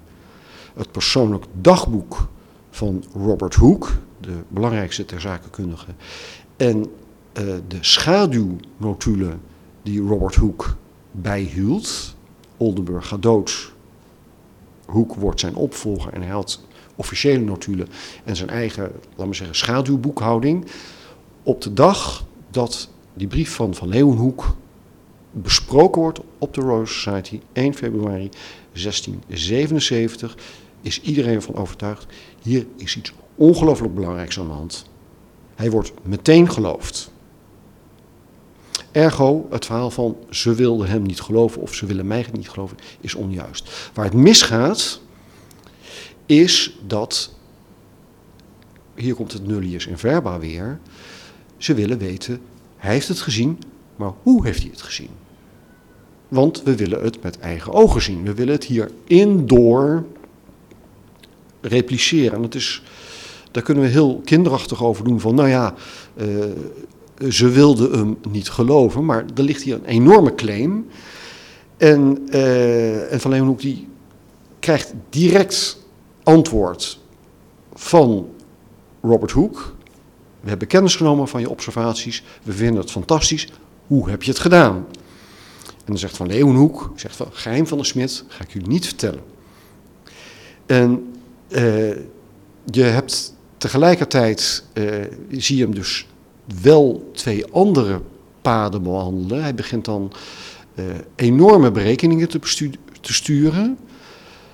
het 0.77 0.91
persoonlijk 0.91 1.45
dagboek 1.61 2.27
van 2.69 3.03
Robert 3.13 3.55
Hooke, 3.55 3.89
de 4.19 4.33
belangrijkste 4.47 5.05
ter 5.05 5.21
zakenkundige, 5.21 5.91
en 6.57 6.77
uh, 6.77 6.85
de 7.67 7.77
schaduwnotulen 7.81 9.41
die 9.81 10.01
Robert 10.01 10.35
Hooke 10.35 10.65
bijhield. 11.11 12.15
Oldenburg 12.57 13.07
gaat 13.07 13.21
dood. 13.21 13.73
Hooke 14.85 15.19
wordt 15.19 15.39
zijn 15.39 15.55
opvolger 15.55 16.13
en 16.13 16.21
hij 16.21 16.31
had 16.31 16.61
officiële 16.95 17.43
notulen 17.43 17.87
en 18.23 18.35
zijn 18.35 18.49
eigen, 18.49 18.91
laten 19.09 19.27
we 19.27 19.33
zeggen, 19.33 19.55
schaduwboekhouding. 19.55 20.65
Op 21.43 21.61
de 21.61 21.73
dag 21.73 22.25
dat 22.49 22.89
die 23.13 23.27
brief 23.27 23.55
van 23.55 23.73
Van 23.73 23.87
Leeuwenhoek 23.87 24.55
besproken 25.31 26.01
wordt 26.01 26.19
op 26.37 26.53
de 26.53 26.61
Royal 26.61 26.85
Society, 26.85 27.39
1 27.53 27.73
februari 27.73 28.29
1677, 28.73 30.37
is 30.87 31.01
iedereen 31.01 31.35
ervan 31.35 31.55
overtuigd, 31.55 32.05
hier 32.41 32.65
is 32.77 32.97
iets 32.97 33.13
ongelooflijk 33.35 33.95
belangrijks 33.95 34.39
aan 34.39 34.47
de 34.47 34.53
hand. 34.53 34.85
Hij 35.55 35.71
wordt 35.71 35.91
meteen 36.03 36.51
geloofd. 36.51 37.11
Ergo, 38.91 39.47
het 39.49 39.65
verhaal 39.65 39.91
van 39.91 40.17
ze 40.29 40.53
wilden 40.53 40.87
hem 40.87 41.01
niet 41.01 41.21
geloven 41.21 41.61
of 41.61 41.73
ze 41.73 41.85
willen 41.85 42.07
mij 42.07 42.25
niet 42.31 42.49
geloven, 42.49 42.77
is 43.01 43.13
onjuist. 43.15 43.89
Waar 43.93 44.05
het 44.05 44.13
misgaat, 44.13 45.01
is 46.25 46.77
dat, 46.87 47.33
hier 48.95 49.15
komt 49.15 49.33
het 49.33 49.47
nullius 49.47 49.87
in 49.87 49.97
verba 49.97 50.39
weer, 50.39 50.79
ze 51.57 51.73
willen 51.73 51.97
weten, 51.97 52.41
hij 52.77 52.93
heeft 52.93 53.07
het 53.07 53.19
gezien, 53.19 53.59
maar 53.95 54.11
hoe 54.23 54.45
heeft 54.45 54.61
hij 54.61 54.69
het 54.71 54.81
gezien? 54.81 55.09
Want 56.27 56.63
we 56.63 56.75
willen 56.75 57.03
het 57.03 57.23
met 57.23 57.39
eigen 57.39 57.73
ogen 57.73 58.01
zien. 58.01 58.23
We 58.23 58.33
willen 58.33 58.53
het 58.53 58.63
hier 58.63 58.91
indoor 59.03 60.05
repliceren. 61.61 62.35
En 62.35 62.41
dat 62.41 62.55
is, 62.55 62.83
daar 63.51 63.63
kunnen 63.63 63.83
we 63.83 63.89
heel 63.89 64.21
kinderachtig 64.25 64.83
over 64.83 65.03
doen 65.03 65.19
van, 65.19 65.35
nou 65.35 65.49
ja, 65.49 65.73
uh, 66.15 66.43
ze 67.29 67.49
wilden 67.49 67.91
hem 67.91 68.17
niet 68.29 68.49
geloven, 68.49 69.05
maar 69.05 69.25
er 69.35 69.43
ligt 69.43 69.61
hier 69.61 69.75
een 69.75 69.85
enorme 69.85 70.35
claim. 70.35 70.87
En, 71.77 72.27
uh, 72.29 73.13
en 73.13 73.19
Van 73.19 73.31
Leeuwenhoek 73.31 73.61
die 73.61 73.87
krijgt 74.59 74.93
direct 75.09 75.85
antwoord 76.23 76.99
van 77.73 78.29
Robert 79.01 79.31
Hooke. 79.31 79.59
We 80.39 80.49
hebben 80.49 80.67
kennis 80.67 80.95
genomen 80.95 81.27
van 81.27 81.41
je 81.41 81.49
observaties, 81.49 82.23
we 82.43 82.51
vinden 82.51 82.81
het 82.81 82.91
fantastisch. 82.91 83.47
Hoe 83.87 84.09
heb 84.09 84.23
je 84.23 84.31
het 84.31 84.39
gedaan? 84.39 84.75
En 85.65 85.93
dan 85.93 85.97
zegt 85.97 86.17
Van 86.17 86.27
Leeuwenhoek, 86.27 86.91
zegt 86.95 87.15
van, 87.15 87.27
geheim 87.31 87.67
van 87.67 87.77
de 87.77 87.83
smid 87.83 88.23
ga 88.27 88.43
ik 88.43 88.53
jullie 88.53 88.67
niet 88.67 88.85
vertellen. 88.85 89.21
En 90.65 91.06
uh, 91.49 91.95
je 92.65 92.83
hebt 92.83 93.33
tegelijkertijd, 93.57 94.63
uh, 94.73 94.85
zie 95.31 95.57
je 95.57 95.63
hem 95.63 95.75
dus 95.75 96.07
wel 96.61 97.09
twee 97.13 97.45
andere 97.51 98.01
paden 98.41 98.83
behandelen. 98.83 99.41
Hij 99.41 99.55
begint 99.55 99.85
dan 99.85 100.11
uh, 100.75 100.85
enorme 101.15 101.71
berekeningen 101.71 102.29
te, 102.29 102.39
te 103.01 103.13
sturen. 103.13 103.77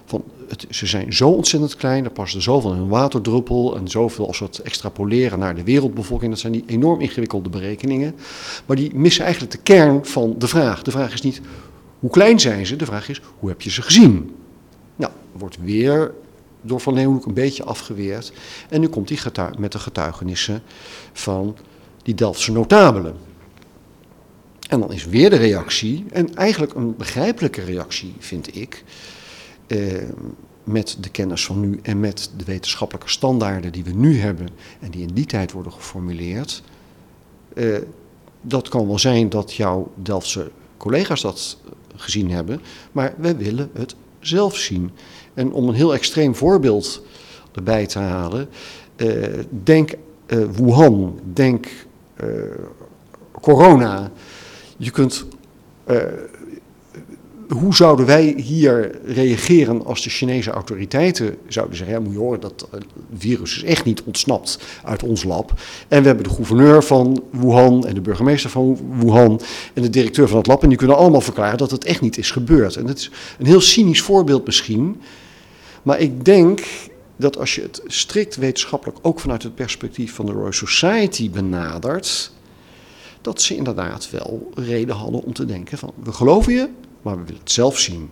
Van 0.06 0.24
het, 0.48 0.66
ze 0.70 0.86
zijn 0.86 1.14
zo 1.14 1.30
ontzettend 1.30 1.76
klein, 1.76 2.06
er 2.06 2.12
past 2.12 2.36
er 2.36 2.42
zoveel 2.42 2.74
in 2.74 2.80
een 2.80 2.88
waterdruppel 2.88 3.76
en 3.76 3.88
zoveel 3.88 4.28
als 4.28 4.40
we 4.40 4.46
het 4.46 4.60
extrapoleren 4.60 5.40
naar 5.40 5.56
de 5.56 5.64
wereldbevolking. 5.64 6.32
Dat 6.32 6.40
zijn 6.40 6.54
die 6.54 6.64
enorm 6.66 7.02
ingewikkelde 7.02 7.50
berekeningen. 7.50 8.16
Maar 8.66 8.76
die 8.76 8.96
missen 8.96 9.24
eigenlijk 9.24 9.54
de 9.54 9.62
kern 9.64 10.06
van 10.06 10.36
de 10.38 10.48
vraag. 10.48 10.82
De 10.82 10.92
vraag 10.92 11.14
is 11.14 11.22
niet 11.22 11.42
hoe 12.00 12.10
klein 12.10 12.40
zijn 12.40 12.66
ze, 12.66 12.76
de 12.76 12.86
vraag 12.86 13.10
is 13.10 13.22
hoe 13.40 13.50
heb 13.50 13.62
je 13.62 13.70
ze 13.70 13.82
gezien? 13.82 14.36
Nou, 14.96 15.12
wordt 15.38 15.58
weer 15.62 16.14
door 16.64 16.80
Van 16.80 16.94
Leeuwenhoek 16.94 17.26
een 17.26 17.34
beetje 17.34 17.64
afgeweerd. 17.64 18.34
En 18.70 18.80
nu 18.80 18.88
komt 18.88 19.10
hij 19.10 19.52
met 19.58 19.72
de 19.72 19.80
getuigenissen 19.80 20.62
van 21.14 21.58
die 22.04 22.16
Delftse 22.16 22.52
notabelen. 22.52 23.16
En 24.70 24.80
dan 24.80 24.94
is 24.94 25.06
weer 25.06 25.30
de 25.30 25.36
reactie, 25.36 26.06
en 26.12 26.36
eigenlijk 26.36 26.74
een 26.74 26.96
begrijpelijke 26.96 27.64
reactie 27.64 28.14
vind 28.20 28.56
ik, 28.56 28.84
eh, 29.68 29.80
met 30.64 30.98
de 31.00 31.10
kennis 31.10 31.46
van 31.46 31.60
nu 31.60 31.80
en 31.84 32.00
met 32.00 32.32
de 32.38 32.44
wetenschappelijke 32.44 33.10
standaarden 33.10 33.72
die 33.72 33.84
we 33.84 33.92
nu 33.92 34.20
hebben 34.20 34.48
en 34.80 34.92
die 34.92 35.02
in 35.02 35.14
die 35.14 35.26
tijd 35.26 35.52
worden 35.52 35.72
geformuleerd. 35.72 36.64
Eh, 37.54 37.78
dat 38.42 38.70
kan 38.70 38.88
wel 38.88 39.00
zijn 39.00 39.30
dat 39.30 39.54
jouw 39.54 39.92
Delftse 39.96 40.52
collega's 40.78 41.22
dat 41.22 41.58
gezien 41.96 42.32
hebben, 42.32 42.62
maar 42.92 43.14
we 43.18 43.36
willen 43.36 43.70
het 43.74 43.96
zelf 44.20 44.58
zien. 44.58 44.92
En 45.34 45.52
om 45.52 45.68
een 45.68 45.76
heel 45.76 45.94
extreem 45.94 46.36
voorbeeld 46.36 47.02
erbij 47.52 47.86
te 47.86 48.00
halen, 48.00 48.50
eh, 48.96 49.08
denk 49.64 49.94
uh, 50.28 50.46
Wuhan, 50.56 51.20
denk 51.34 51.68
uh, 52.24 52.28
corona. 53.42 54.12
Je 54.78 54.92
kunt. 54.92 55.26
Hoe 57.50 57.76
zouden 57.76 58.06
wij 58.06 58.34
hier 58.38 59.00
reageren 59.06 59.86
als 59.86 60.04
de 60.04 60.10
Chinese 60.10 60.52
autoriteiten 60.52 61.38
zouden 61.48 61.78
zeggen: 61.78 61.96
ja, 61.96 62.02
moet 62.02 62.14
je 62.14 62.20
horen, 62.20 62.40
dat 62.40 62.68
virus 63.18 63.56
is 63.56 63.64
echt 63.64 63.86
niet 63.86 64.04
ontsnapt 64.04 64.60
uit 64.84 65.04
ons 65.04 65.24
lab. 65.24 65.54
En 65.88 66.02
we 66.02 66.08
hebben 66.08 66.24
de 66.24 66.34
gouverneur 66.34 66.84
van 66.84 67.24
Wuhan 67.30 67.88
en 67.88 67.94
de 67.94 68.02
burgemeester 68.02 68.50
van 68.50 68.80
Wuhan 69.00 69.42
en 69.74 69.82
de 69.82 69.90
directeur 69.90 70.28
van 70.28 70.38
het 70.38 70.48
lab. 70.48 70.64
En 70.64 70.70
die 70.70 70.78
kunnen 70.78 70.98
allemaal 70.98 71.22
verklaren 71.22 71.58
dat 71.58 71.72
het 71.72 71.86
echt 71.86 72.02
niet 72.02 72.18
is 72.18 72.32
gebeurd. 72.32 72.76
En 72.76 72.88
het 72.88 72.98
is 72.98 73.12
een 73.40 73.46
heel 73.46 73.62
cynisch 73.62 74.02
voorbeeld 74.02 74.46
misschien. 74.46 75.02
Maar 75.84 76.00
ik 76.00 76.26
denk 76.26 76.66
dat 77.16 77.38
als 77.38 77.56
je 77.56 77.62
het 77.62 77.82
strikt 77.86 78.36
wetenschappelijk 78.36 79.00
ook 79.02 79.20
vanuit 79.20 79.44
het 79.44 79.56
perspectief 79.56 80.14
van 80.14 80.26
de 80.26 80.32
Royal 80.32 80.52
Society 80.52 81.30
benadert, 81.30 82.32
dat 83.22 83.42
ze 83.42 83.56
inderdaad 83.56 84.10
wel 84.10 84.52
reden 84.56 84.96
hadden 84.96 85.24
om 85.24 85.34
te 85.34 85.46
denken 85.46 85.78
van 85.78 85.94
we 86.04 86.12
geloven 86.12 86.54
je, 86.54 86.70
maar 87.02 87.18
we 87.18 87.24
willen 87.24 87.40
het 87.42 87.52
zelf 87.52 87.80
zien. 87.80 88.10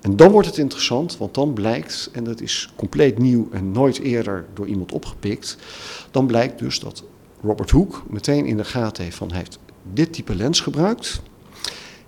En 0.00 0.16
dan 0.16 0.30
wordt 0.30 0.48
het 0.48 0.58
interessant, 0.58 1.16
want 1.16 1.34
dan 1.34 1.52
blijkt, 1.52 2.10
en 2.12 2.24
dat 2.24 2.40
is 2.40 2.72
compleet 2.76 3.18
nieuw 3.18 3.48
en 3.52 3.72
nooit 3.72 3.98
eerder 3.98 4.44
door 4.54 4.66
iemand 4.66 4.92
opgepikt, 4.92 5.56
dan 6.10 6.26
blijkt 6.26 6.58
dus 6.58 6.80
dat 6.80 7.04
Robert 7.42 7.70
Hooke 7.70 7.98
meteen 8.08 8.46
in 8.46 8.56
de 8.56 8.64
gaten 8.64 9.04
heeft 9.04 9.16
van 9.16 9.28
hij 9.28 9.38
heeft 9.38 9.58
dit 9.92 10.12
type 10.12 10.34
lens 10.34 10.60
gebruikt, 10.60 11.20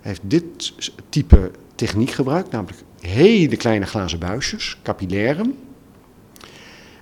hij 0.01 0.11
heeft 0.11 0.21
dit 0.23 0.73
type 1.09 1.51
techniek 1.75 2.09
gebruikt, 2.09 2.51
namelijk 2.51 2.83
hele 3.01 3.55
kleine 3.55 3.85
glazen 3.85 4.19
buisjes, 4.19 4.77
capillairen. 4.83 5.57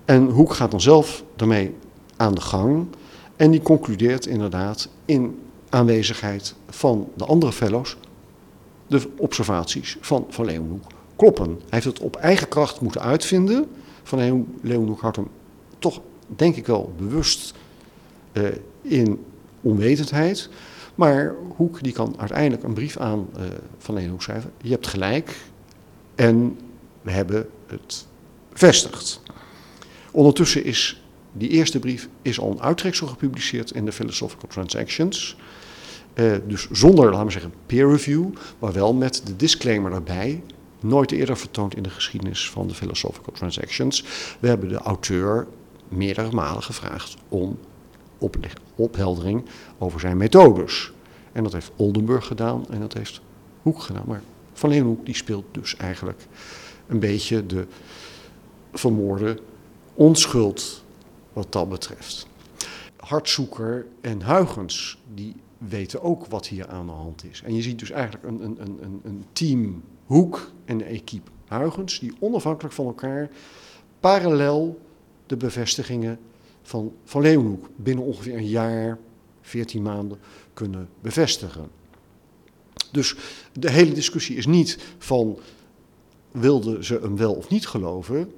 En 0.05 0.29
Hoek 0.29 0.53
gaat 0.53 0.71
dan 0.71 0.81
zelf 0.81 1.23
daarmee 1.35 1.75
aan 2.17 2.35
de 2.35 2.41
gang 2.41 2.87
en 3.35 3.51
die 3.51 3.61
concludeert 3.61 4.25
inderdaad 4.25 4.89
in 5.05 5.39
aanwezigheid 5.69 6.55
van 6.69 7.09
de 7.15 7.25
andere 7.25 7.51
fellows 7.51 7.97
de 8.87 9.09
observaties 9.17 9.97
van 10.01 10.25
Van 10.29 10.45
Leeuwenhoek 10.45 10.83
kloppen. 11.15 11.47
Hij 11.47 11.67
heeft 11.69 11.85
het 11.85 11.99
op 11.99 12.15
eigen 12.15 12.47
kracht 12.47 12.81
moeten 12.81 13.01
uitvinden. 13.01 13.67
Van 14.03 14.45
Leeuwenhoek 14.61 15.01
houdt 15.01 15.15
hem 15.15 15.27
toch, 15.79 16.01
denk 16.27 16.55
ik 16.55 16.67
wel, 16.67 16.93
bewust 16.97 17.53
uh, 18.33 18.47
in 18.81 19.25
onwetendheid. 19.61 20.49
Maar 20.95 21.35
Hoek 21.55 21.83
die 21.83 21.93
kan 21.93 22.15
uiteindelijk 22.17 22.63
een 22.63 22.73
brief 22.73 22.97
aan 22.97 23.27
uh, 23.37 23.43
Van 23.77 23.93
Leeuwenhoek 23.93 24.21
schrijven. 24.21 24.51
Je 24.61 24.69
hebt 24.71 24.87
gelijk 24.87 25.35
en 26.19 26.57
we 27.01 27.11
hebben 27.11 27.49
het 27.67 28.05
vestigd. 28.53 29.21
Ondertussen 30.11 30.63
is 30.63 31.01
Die 31.31 31.49
eerste 31.49 31.79
brief 31.79 32.09
is 32.21 32.39
al 32.39 32.51
een 32.51 32.61
uittreksel 32.61 33.07
gepubliceerd 33.07 33.71
in 33.71 33.85
de 33.85 33.91
Philosophical 33.91 34.49
Transactions. 34.49 35.35
Uh, 36.13 36.35
dus 36.47 36.67
zonder, 36.71 37.11
laten 37.11 37.25
we 37.25 37.31
zeggen, 37.31 37.53
peer 37.65 37.89
review, 37.89 38.25
maar 38.59 38.73
wel 38.73 38.93
met 38.93 39.21
de 39.25 39.35
disclaimer 39.35 39.91
erbij. 39.91 40.43
Nooit 40.79 41.11
eerder 41.11 41.37
vertoond 41.37 41.75
in 41.75 41.83
de 41.83 41.89
geschiedenis 41.89 42.49
van 42.49 42.67
de 42.67 42.73
Philosophical 42.73 43.33
Transactions. 43.33 44.03
We 44.39 44.47
hebben 44.47 44.69
de 44.69 44.77
auteur 44.77 45.47
meerdere 45.87 46.31
malen 46.31 46.63
gevraagd 46.63 47.15
om 47.29 47.57
opheldering 48.75 49.45
over 49.77 49.99
zijn 49.99 50.17
methodes. 50.17 50.91
En 51.31 51.43
dat 51.43 51.53
heeft 51.53 51.71
Oldenburg 51.75 52.25
gedaan 52.25 52.65
en 52.69 52.79
dat 52.79 52.93
heeft 52.93 53.21
Hoek 53.61 53.81
gedaan. 53.81 54.03
Maar 54.07 54.21
Van 54.59 54.69
Leeuwenhoek 54.69 55.05
die 55.05 55.15
speelt 55.15 55.45
dus 55.51 55.75
eigenlijk 55.75 56.27
een 56.87 56.99
beetje 56.99 57.45
de 57.45 57.67
vermoorde 58.73 59.39
onschuld 59.93 60.83
wat 61.33 61.51
dat 61.51 61.69
betreft. 61.69 62.27
Hartzoeker 62.95 63.85
en 64.01 64.25
Huygens, 64.25 64.97
die 65.13 65.35
weten 65.57 66.01
ook 66.01 66.25
wat 66.25 66.47
hier 66.47 66.67
aan 66.67 66.85
de 66.85 66.91
hand 66.91 67.23
is. 67.23 67.41
En 67.45 67.55
je 67.55 67.61
ziet 67.61 67.79
dus 67.79 67.89
eigenlijk 67.89 68.23
een, 68.25 68.41
een, 68.41 68.77
een, 68.81 69.01
een 69.03 69.25
team 69.33 69.83
Hoek 70.05 70.51
en 70.65 70.85
equipe 70.85 71.31
Huygens, 71.47 71.99
die 71.99 72.13
onafhankelijk 72.19 72.73
van 72.73 72.85
elkaar 72.85 73.29
parallel 73.99 74.79
de 75.25 75.37
bevestigingen 75.37 76.19
van 76.61 76.93
Van 77.03 77.21
Leeuwenhoek 77.21 77.69
binnen 77.75 78.05
ongeveer 78.05 78.35
een 78.35 78.47
jaar, 78.47 78.97
14 79.41 79.81
maanden 79.81 80.19
kunnen 80.53 80.89
bevestigen. 81.01 81.78
Dus 82.91 83.15
de 83.53 83.71
hele 83.71 83.91
discussie 83.91 84.35
is 84.35 84.45
niet 84.45 84.77
van 84.97 85.39
wilden 86.31 86.83
ze 86.83 86.99
hem 87.01 87.17
wel 87.17 87.33
of 87.33 87.49
niet 87.49 87.67
geloven. 87.67 88.33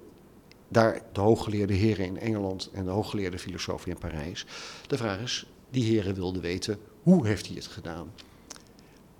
Daar 0.67 1.01
de 1.11 1.21
hooggeleerde 1.21 1.73
heren 1.73 2.05
in 2.05 2.19
Engeland 2.19 2.69
en 2.73 2.85
de 2.85 2.91
hooggeleerde 2.91 3.39
filosofen 3.39 3.91
in 3.91 3.97
Parijs. 3.97 4.45
De 4.87 4.97
vraag 4.97 5.19
is, 5.19 5.45
die 5.69 5.83
heren 5.83 6.15
wilden 6.15 6.41
weten, 6.41 6.79
hoe 7.03 7.27
heeft 7.27 7.47
hij 7.47 7.55
het 7.55 7.67
gedaan? 7.67 8.11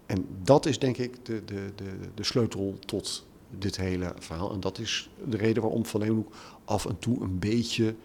En 0.06 0.26
dat 0.44 0.66
is 0.66 0.80
denk 0.80 0.98
ik 0.98 1.26
de, 1.26 1.46
de, 1.46 1.72
de, 1.76 1.92
de 2.16 2.24
sleutel 2.24 2.78
tot 2.86 3.26
dit 3.50 3.78
hele 3.78 4.14
verhaal. 4.20 4.52
En 4.52 4.60
dat 4.60 4.80
is 4.80 5.10
de 5.30 5.38
reden 5.38 5.64
waarom 5.64 5.86
Van 5.86 6.00
Leeuwenhoek 6.00 6.34
af 6.66 6.86
en 6.86 7.00
toe 7.00 7.22
een 7.22 7.40
beetje 7.40 7.96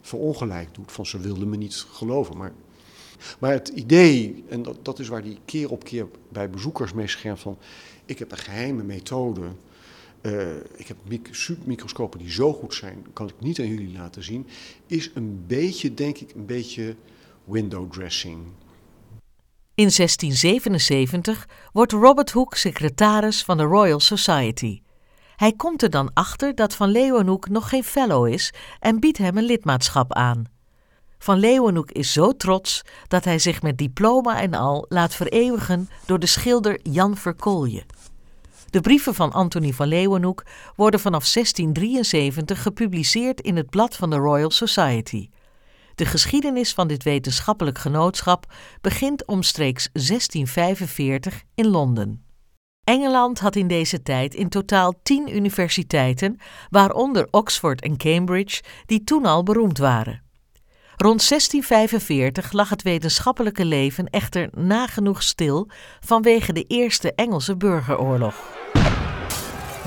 verongelijk 0.00 0.74
doet. 0.74 0.92
Van 0.92 1.06
ze 1.06 1.18
wilden 1.18 1.48
me 1.48 1.56
niet 1.56 1.86
geloven. 1.90 2.36
Maar, 2.36 2.52
maar 3.38 3.52
het 3.52 3.68
idee, 3.68 4.44
en 4.48 4.62
dat, 4.62 4.84
dat 4.84 4.98
is 4.98 5.08
waar 5.08 5.22
die 5.22 5.38
keer 5.44 5.70
op 5.70 5.84
keer 5.84 6.06
bij 6.28 6.50
bezoekers 6.50 6.92
mee 6.92 7.08
schermt 7.08 7.40
van... 7.40 7.58
ik 8.04 8.18
heb 8.18 8.30
een 8.32 8.38
geheime 8.38 8.82
methode... 8.82 9.42
Uh, 10.22 10.56
ik 10.76 10.88
heb 10.88 10.96
microscopen 11.64 12.18
die 12.18 12.30
zo 12.30 12.52
goed 12.52 12.74
zijn, 12.74 13.06
kan 13.12 13.28
ik 13.28 13.34
niet 13.38 13.58
aan 13.60 13.68
jullie 13.68 13.92
laten 13.92 14.24
zien. 14.24 14.46
Is 14.86 15.10
een 15.14 15.44
beetje, 15.46 15.94
denk 15.94 16.18
ik, 16.18 16.34
een 16.34 16.46
beetje 16.46 16.96
window 17.44 17.92
dressing. 17.92 18.38
In 19.74 19.90
1677 19.96 21.48
wordt 21.72 21.92
Robert 21.92 22.30
Hooke 22.30 22.58
secretaris 22.58 23.44
van 23.44 23.56
de 23.56 23.62
Royal 23.62 24.00
Society. 24.00 24.82
Hij 25.36 25.52
komt 25.52 25.82
er 25.82 25.90
dan 25.90 26.10
achter 26.12 26.54
dat 26.54 26.74
Van 26.74 26.88
Leeuwenhoek 26.90 27.48
nog 27.48 27.68
geen 27.68 27.84
fellow 27.84 28.26
is 28.26 28.52
en 28.80 29.00
biedt 29.00 29.18
hem 29.18 29.36
een 29.36 29.44
lidmaatschap 29.44 30.12
aan. 30.12 30.53
Van 31.18 31.38
Leeuwenhoek 31.38 31.90
is 31.90 32.12
zo 32.12 32.32
trots 32.32 32.82
dat 33.08 33.24
hij 33.24 33.38
zich 33.38 33.62
met 33.62 33.78
diploma 33.78 34.40
en 34.40 34.54
al 34.54 34.86
laat 34.88 35.14
vereeuwigen 35.14 35.88
door 36.06 36.18
de 36.18 36.26
schilder 36.26 36.78
Jan 36.82 37.16
Verkolje. 37.16 37.84
De 38.70 38.80
brieven 38.80 39.14
van 39.14 39.32
Anthony 39.32 39.72
van 39.72 39.86
Leeuwenhoek 39.86 40.44
worden 40.76 41.00
vanaf 41.00 41.32
1673 41.32 42.62
gepubliceerd 42.62 43.40
in 43.40 43.56
het 43.56 43.70
blad 43.70 43.96
van 43.96 44.10
de 44.10 44.16
Royal 44.16 44.50
Society. 44.50 45.28
De 45.94 46.06
geschiedenis 46.06 46.72
van 46.72 46.88
dit 46.88 47.02
wetenschappelijk 47.02 47.78
genootschap 47.78 48.52
begint 48.80 49.26
omstreeks 49.26 49.88
1645 49.92 51.42
in 51.54 51.66
Londen. 51.66 52.24
Engeland 52.84 53.40
had 53.40 53.56
in 53.56 53.68
deze 53.68 54.02
tijd 54.02 54.34
in 54.34 54.48
totaal 54.48 54.94
tien 55.02 55.36
universiteiten, 55.36 56.40
waaronder 56.70 57.28
Oxford 57.30 57.82
en 57.82 57.96
Cambridge, 57.96 58.62
die 58.86 59.04
toen 59.04 59.26
al 59.26 59.42
beroemd 59.42 59.78
waren. 59.78 60.23
Rond 60.96 61.28
1645 61.28 62.52
lag 62.52 62.68
het 62.68 62.82
wetenschappelijke 62.82 63.64
leven 63.64 64.10
echter 64.10 64.48
nagenoeg 64.52 65.22
stil 65.22 65.68
vanwege 66.00 66.52
de 66.52 66.64
Eerste 66.68 67.14
Engelse 67.14 67.56
Burgeroorlog. 67.56 68.34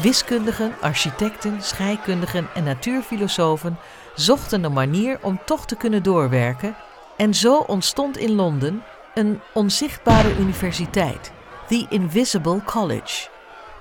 Wiskundigen, 0.01 0.73
architecten, 0.81 1.61
scheikundigen 1.61 2.47
en 2.53 2.63
natuurfilosofen 2.63 3.77
zochten 4.15 4.63
een 4.63 4.73
manier 4.73 5.19
om 5.21 5.39
toch 5.45 5.65
te 5.65 5.75
kunnen 5.75 6.03
doorwerken 6.03 6.75
en 7.17 7.33
zo 7.33 7.57
ontstond 7.57 8.17
in 8.17 8.31
Londen 8.31 8.83
een 9.13 9.39
onzichtbare 9.53 10.37
universiteit 10.37 11.31
The 11.67 11.85
Invisible 11.89 12.63
College. 12.63 13.29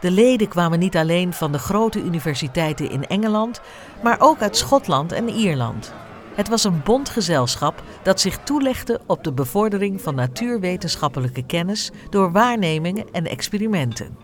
De 0.00 0.10
leden 0.10 0.48
kwamen 0.48 0.78
niet 0.78 0.96
alleen 0.96 1.32
van 1.32 1.52
de 1.52 1.58
grote 1.58 2.02
universiteiten 2.02 2.90
in 2.90 3.06
Engeland, 3.06 3.60
maar 4.02 4.16
ook 4.20 4.42
uit 4.42 4.56
Schotland 4.56 5.12
en 5.12 5.28
Ierland. 5.28 5.92
Het 6.36 6.48
was 6.48 6.64
een 6.64 6.82
bondgezelschap 6.84 7.82
dat 8.02 8.20
zich 8.20 8.38
toelegde 8.38 9.00
op 9.06 9.24
de 9.24 9.32
bevordering 9.32 10.00
van 10.00 10.14
natuurwetenschappelijke 10.14 11.46
kennis 11.46 11.90
door 12.10 12.32
waarnemingen 12.32 13.06
en 13.12 13.26
experimenten. 13.26 14.16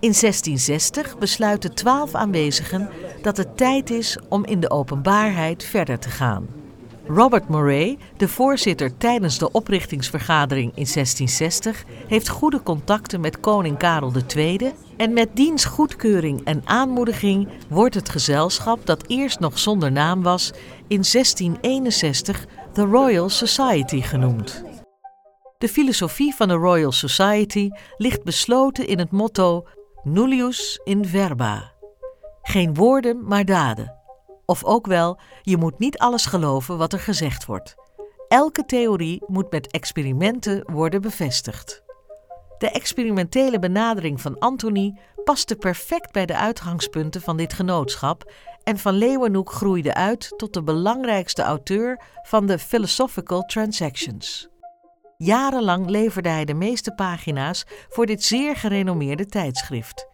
In 0.00 0.12
1660 0.20 1.18
besluiten 1.18 1.74
twaalf 1.74 2.14
aanwezigen 2.14 2.90
dat 3.22 3.36
het 3.36 3.56
tijd 3.56 3.90
is 3.90 4.18
om 4.28 4.44
in 4.44 4.60
de 4.60 4.70
openbaarheid 4.70 5.64
verder 5.64 5.98
te 5.98 6.10
gaan. 6.10 6.46
Robert 7.06 7.48
Moray, 7.48 7.98
de 8.16 8.28
voorzitter 8.28 8.96
tijdens 8.96 9.38
de 9.38 9.52
oprichtingsvergadering 9.52 10.68
in 10.74 10.86
1660, 10.92 11.84
heeft 12.06 12.28
goede 12.28 12.62
contacten 12.62 13.20
met 13.20 13.40
koning 13.40 13.78
Karel 13.78 14.12
II 14.36 14.72
en 14.96 15.12
met 15.12 15.36
diens 15.36 15.64
goedkeuring 15.64 16.44
en 16.44 16.62
aanmoediging 16.64 17.48
wordt 17.68 17.94
het 17.94 18.08
gezelschap, 18.08 18.86
dat 18.86 19.06
eerst 19.06 19.40
nog 19.40 19.58
zonder 19.58 19.92
naam 19.92 20.22
was, 20.22 20.50
in 20.88 21.02
1661 21.12 22.46
de 22.72 22.82
Royal 22.82 23.28
Society 23.28 24.00
genoemd. 24.00 24.64
De 25.58 25.68
filosofie 25.68 26.34
van 26.34 26.48
de 26.48 26.54
Royal 26.54 26.92
Society 26.92 27.70
ligt 27.96 28.24
besloten 28.24 28.86
in 28.86 28.98
het 28.98 29.10
motto 29.10 29.66
Nullius 30.02 30.80
in 30.84 31.06
verba. 31.06 31.72
Geen 32.42 32.74
woorden, 32.74 33.24
maar 33.26 33.44
daden. 33.44 33.94
Of 34.46 34.64
ook 34.64 34.86
wel, 34.86 35.18
je 35.42 35.56
moet 35.56 35.78
niet 35.78 35.98
alles 35.98 36.26
geloven 36.26 36.78
wat 36.78 36.92
er 36.92 36.98
gezegd 36.98 37.46
wordt. 37.46 37.74
Elke 38.28 38.64
theorie 38.64 39.22
moet 39.26 39.50
met 39.50 39.70
experimenten 39.70 40.72
worden 40.72 41.00
bevestigd. 41.00 41.83
De 42.58 42.70
experimentele 42.70 43.58
benadering 43.58 44.20
van 44.20 44.38
Anthony 44.38 44.98
paste 45.24 45.56
perfect 45.56 46.12
bij 46.12 46.26
de 46.26 46.36
uitgangspunten 46.36 47.20
van 47.20 47.36
dit 47.36 47.52
genootschap 47.52 48.32
en 48.62 48.78
Van 48.78 48.94
Leeuwenhoek 48.94 49.52
groeide 49.52 49.94
uit 49.94 50.32
tot 50.36 50.52
de 50.52 50.62
belangrijkste 50.62 51.42
auteur 51.42 52.00
van 52.22 52.46
de 52.46 52.58
Philosophical 52.58 53.42
Transactions. 53.42 54.48
Jarenlang 55.16 55.88
leverde 55.88 56.28
hij 56.28 56.44
de 56.44 56.54
meeste 56.54 56.94
pagina's 56.94 57.64
voor 57.88 58.06
dit 58.06 58.24
zeer 58.24 58.56
gerenommeerde 58.56 59.26
tijdschrift. 59.26 60.06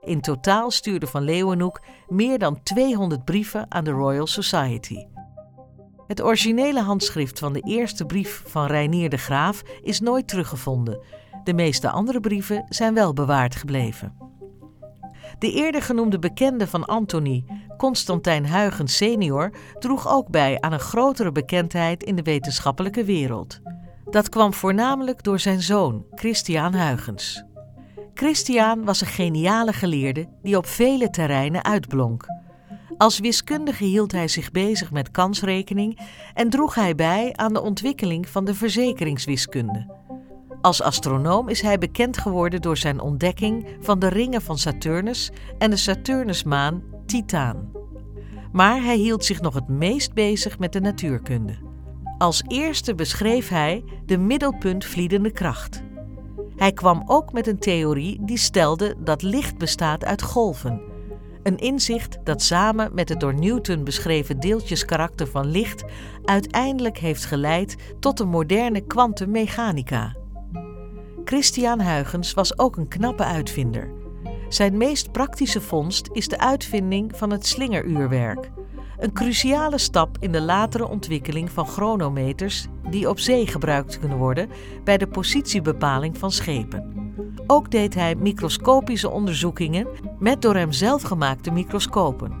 In 0.00 0.20
totaal 0.20 0.70
stuurde 0.70 1.06
Van 1.06 1.22
Leeuwenhoek 1.22 1.82
meer 2.06 2.38
dan 2.38 2.62
200 2.62 3.24
brieven 3.24 3.66
aan 3.68 3.84
de 3.84 3.90
Royal 3.90 4.26
Society. 4.26 5.06
Het 6.06 6.22
originele 6.22 6.80
handschrift 6.80 7.38
van 7.38 7.52
de 7.52 7.60
eerste 7.60 8.04
brief 8.04 8.42
van 8.46 8.66
Reinier 8.66 9.08
de 9.08 9.16
Graaf 9.16 9.62
is 9.82 10.00
nooit 10.00 10.28
teruggevonden. 10.28 11.00
De 11.48 11.54
meeste 11.54 11.90
andere 11.90 12.20
brieven 12.20 12.64
zijn 12.68 12.94
wel 12.94 13.12
bewaard 13.12 13.54
gebleven. 13.54 14.12
De 15.38 15.52
eerder 15.52 15.82
genoemde 15.82 16.18
bekende 16.18 16.66
van 16.66 16.84
Antony, 16.84 17.44
Constantijn 17.76 18.46
Huygens 18.46 18.96
senior, 18.96 19.50
droeg 19.78 20.08
ook 20.08 20.28
bij 20.28 20.60
aan 20.60 20.72
een 20.72 20.80
grotere 20.80 21.32
bekendheid 21.32 22.02
in 22.02 22.16
de 22.16 22.22
wetenschappelijke 22.22 23.04
wereld. 23.04 23.60
Dat 24.10 24.28
kwam 24.28 24.54
voornamelijk 24.54 25.22
door 25.22 25.38
zijn 25.38 25.62
zoon, 25.62 26.04
Christiaan 26.10 26.74
Huygens. 26.74 27.44
Christian 28.14 28.84
was 28.84 29.00
een 29.00 29.06
geniale 29.06 29.72
geleerde 29.72 30.28
die 30.42 30.56
op 30.56 30.66
vele 30.66 31.10
terreinen 31.10 31.64
uitblonk. 31.64 32.26
Als 32.96 33.18
wiskundige 33.18 33.84
hield 33.84 34.12
hij 34.12 34.28
zich 34.28 34.50
bezig 34.50 34.90
met 34.90 35.10
kansrekening 35.10 35.98
en 36.34 36.50
droeg 36.50 36.74
hij 36.74 36.94
bij 36.94 37.32
aan 37.32 37.52
de 37.52 37.62
ontwikkeling 37.62 38.28
van 38.28 38.44
de 38.44 38.54
verzekeringswiskunde. 38.54 40.06
Als 40.60 40.82
astronoom 40.82 41.48
is 41.48 41.60
hij 41.60 41.78
bekend 41.78 42.18
geworden 42.18 42.62
door 42.62 42.76
zijn 42.76 43.00
ontdekking 43.00 43.66
van 43.80 43.98
de 43.98 44.08
ringen 44.08 44.42
van 44.42 44.58
Saturnus 44.58 45.30
en 45.58 45.70
de 45.70 45.76
Saturnusmaan 45.76 46.82
Titaan. 47.06 47.70
Maar 48.52 48.82
hij 48.82 48.96
hield 48.96 49.24
zich 49.24 49.40
nog 49.40 49.54
het 49.54 49.68
meest 49.68 50.14
bezig 50.14 50.58
met 50.58 50.72
de 50.72 50.80
natuurkunde. 50.80 51.54
Als 52.18 52.42
eerste 52.46 52.94
beschreef 52.94 53.48
hij 53.48 53.84
de 54.06 54.18
middelpuntvliedende 54.18 55.30
kracht. 55.30 55.82
Hij 56.56 56.72
kwam 56.72 57.02
ook 57.06 57.32
met 57.32 57.46
een 57.46 57.58
theorie 57.58 58.18
die 58.24 58.38
stelde 58.38 58.94
dat 58.98 59.22
licht 59.22 59.58
bestaat 59.58 60.04
uit 60.04 60.22
golven. 60.22 60.80
Een 61.42 61.56
inzicht 61.56 62.18
dat 62.24 62.42
samen 62.42 62.94
met 62.94 63.08
het 63.08 63.20
door 63.20 63.34
Newton 63.34 63.84
beschreven 63.84 64.40
deeltjeskarakter 64.40 65.26
van 65.26 65.46
licht 65.46 65.84
uiteindelijk 66.24 66.98
heeft 66.98 67.24
geleid 67.24 67.76
tot 68.00 68.16
de 68.16 68.24
moderne 68.24 68.80
kwantummechanica. 68.80 70.16
Christian 71.28 71.80
Huygens 71.80 72.34
was 72.34 72.58
ook 72.58 72.76
een 72.76 72.88
knappe 72.88 73.24
uitvinder. 73.24 73.90
Zijn 74.48 74.76
meest 74.76 75.12
praktische 75.12 75.60
vondst 75.60 76.08
is 76.12 76.28
de 76.28 76.38
uitvinding 76.38 77.16
van 77.16 77.30
het 77.30 77.46
slingeruurwerk. 77.46 78.50
Een 78.98 79.12
cruciale 79.12 79.78
stap 79.78 80.16
in 80.20 80.32
de 80.32 80.40
latere 80.40 80.88
ontwikkeling 80.88 81.50
van 81.50 81.66
chronometers 81.66 82.66
die 82.90 83.08
op 83.08 83.18
zee 83.18 83.46
gebruikt 83.46 83.98
kunnen 83.98 84.18
worden 84.18 84.48
bij 84.84 84.98
de 84.98 85.06
positiebepaling 85.06 86.18
van 86.18 86.32
schepen. 86.32 87.12
Ook 87.46 87.70
deed 87.70 87.94
hij 87.94 88.14
microscopische 88.14 89.10
onderzoekingen 89.10 89.88
met 90.18 90.42
door 90.42 90.54
hem 90.54 90.72
zelf 90.72 91.02
gemaakte 91.02 91.50
microscopen. 91.50 92.32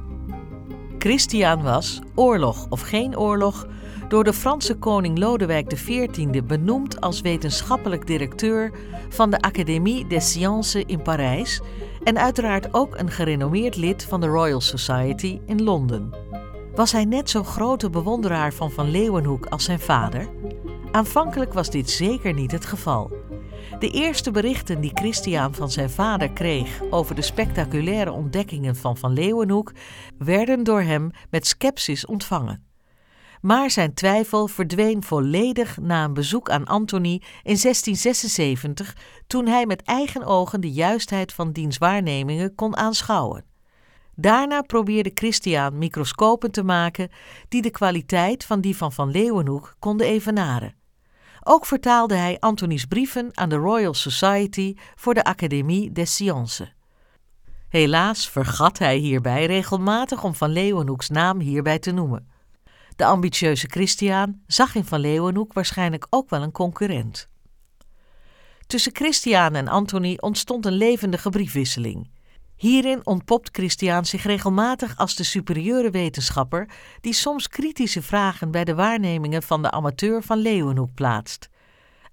Christian 0.98 1.62
was, 1.62 2.00
oorlog 2.14 2.66
of 2.68 2.80
geen 2.80 3.18
oorlog, 3.18 3.66
door 4.08 4.24
de 4.24 4.32
Franse 4.32 4.74
koning 4.74 5.18
Lodewijk 5.18 5.68
XIV 5.68 6.42
benoemd 6.44 7.00
als 7.00 7.20
wetenschappelijk 7.20 8.06
directeur 8.06 8.72
van 9.08 9.30
de 9.30 9.40
Académie 9.40 10.06
des 10.06 10.30
Sciences 10.30 10.84
in 10.86 11.02
Parijs 11.02 11.60
en 12.04 12.18
uiteraard 12.18 12.74
ook 12.74 12.98
een 12.98 13.10
gerenommeerd 13.10 13.76
lid 13.76 14.04
van 14.04 14.20
de 14.20 14.26
Royal 14.26 14.60
Society 14.60 15.40
in 15.46 15.62
Londen. 15.62 16.10
Was 16.74 16.92
hij 16.92 17.04
net 17.04 17.30
zo'n 17.30 17.44
grote 17.44 17.90
bewonderaar 17.90 18.52
van 18.52 18.70
Van 18.70 18.90
Leeuwenhoek 18.90 19.46
als 19.46 19.64
zijn 19.64 19.80
vader? 19.80 20.28
Aanvankelijk 20.90 21.52
was 21.52 21.70
dit 21.70 21.90
zeker 21.90 22.34
niet 22.34 22.52
het 22.52 22.64
geval. 22.64 23.10
De 23.78 23.90
eerste 23.90 24.30
berichten 24.30 24.80
die 24.80 24.90
Christian 24.94 25.54
van 25.54 25.70
zijn 25.70 25.90
vader 25.90 26.30
kreeg 26.30 26.80
over 26.90 27.14
de 27.14 27.22
spectaculaire 27.22 28.12
ontdekkingen 28.12 28.76
van 28.76 28.96
Van 28.96 29.12
Leeuwenhoek 29.12 29.72
werden 30.18 30.64
door 30.64 30.80
hem 30.80 31.10
met 31.30 31.46
scepsis 31.46 32.06
ontvangen. 32.06 32.67
Maar 33.40 33.70
zijn 33.70 33.94
twijfel 33.94 34.46
verdween 34.46 35.02
volledig 35.02 35.76
na 35.76 36.04
een 36.04 36.14
bezoek 36.14 36.50
aan 36.50 36.64
Antony 36.64 37.22
in 37.42 37.58
1676, 37.60 38.96
toen 39.26 39.46
hij 39.46 39.66
met 39.66 39.82
eigen 39.82 40.24
ogen 40.24 40.60
de 40.60 40.72
juistheid 40.72 41.32
van 41.32 41.52
diens 41.52 41.78
waarnemingen 41.78 42.54
kon 42.54 42.76
aanschouwen. 42.76 43.44
Daarna 44.14 44.62
probeerde 44.62 45.10
Christian 45.14 45.78
microscopen 45.78 46.50
te 46.50 46.62
maken 46.62 47.10
die 47.48 47.62
de 47.62 47.70
kwaliteit 47.70 48.44
van 48.44 48.60
die 48.60 48.76
van 48.76 48.92
Van 48.92 49.10
Leeuwenhoek 49.10 49.74
konden 49.78 50.06
evenaren. 50.06 50.74
Ook 51.42 51.66
vertaalde 51.66 52.14
hij 52.14 52.36
Antonies 52.40 52.84
brieven 52.84 53.30
aan 53.34 53.48
de 53.48 53.56
Royal 53.56 53.94
Society 53.94 54.74
voor 54.94 55.14
de 55.14 55.24
Académie 55.24 55.92
des 55.92 56.12
Sciences. 56.12 56.72
Helaas 57.68 58.28
vergat 58.28 58.78
hij 58.78 58.96
hierbij 58.96 59.46
regelmatig 59.46 60.24
om 60.24 60.34
Van 60.34 60.50
Leeuwenhoeks 60.50 61.08
naam 61.08 61.40
hierbij 61.40 61.78
te 61.78 61.90
noemen. 61.90 62.28
De 62.98 63.04
ambitieuze 63.04 63.66
Christian 63.68 64.40
zag 64.46 64.74
in 64.74 64.84
Van 64.84 65.00
Leeuwenhoek 65.00 65.52
waarschijnlijk 65.52 66.06
ook 66.10 66.30
wel 66.30 66.42
een 66.42 66.52
concurrent. 66.52 67.28
Tussen 68.66 68.94
Christian 68.94 69.54
en 69.54 69.68
Antony 69.68 70.16
ontstond 70.20 70.66
een 70.66 70.72
levendige 70.72 71.30
briefwisseling. 71.30 72.10
Hierin 72.56 73.06
ontpopt 73.06 73.48
Christian 73.52 74.04
zich 74.04 74.22
regelmatig 74.22 74.96
als 74.96 75.16
de 75.16 75.24
superieure 75.24 75.90
wetenschapper 75.90 76.68
die 77.00 77.12
soms 77.12 77.48
kritische 77.48 78.02
vragen 78.02 78.50
bij 78.50 78.64
de 78.64 78.74
waarnemingen 78.74 79.42
van 79.42 79.62
de 79.62 79.70
amateur 79.70 80.22
van 80.22 80.38
Leeuwenhoek 80.38 80.94
plaatst. 80.94 81.48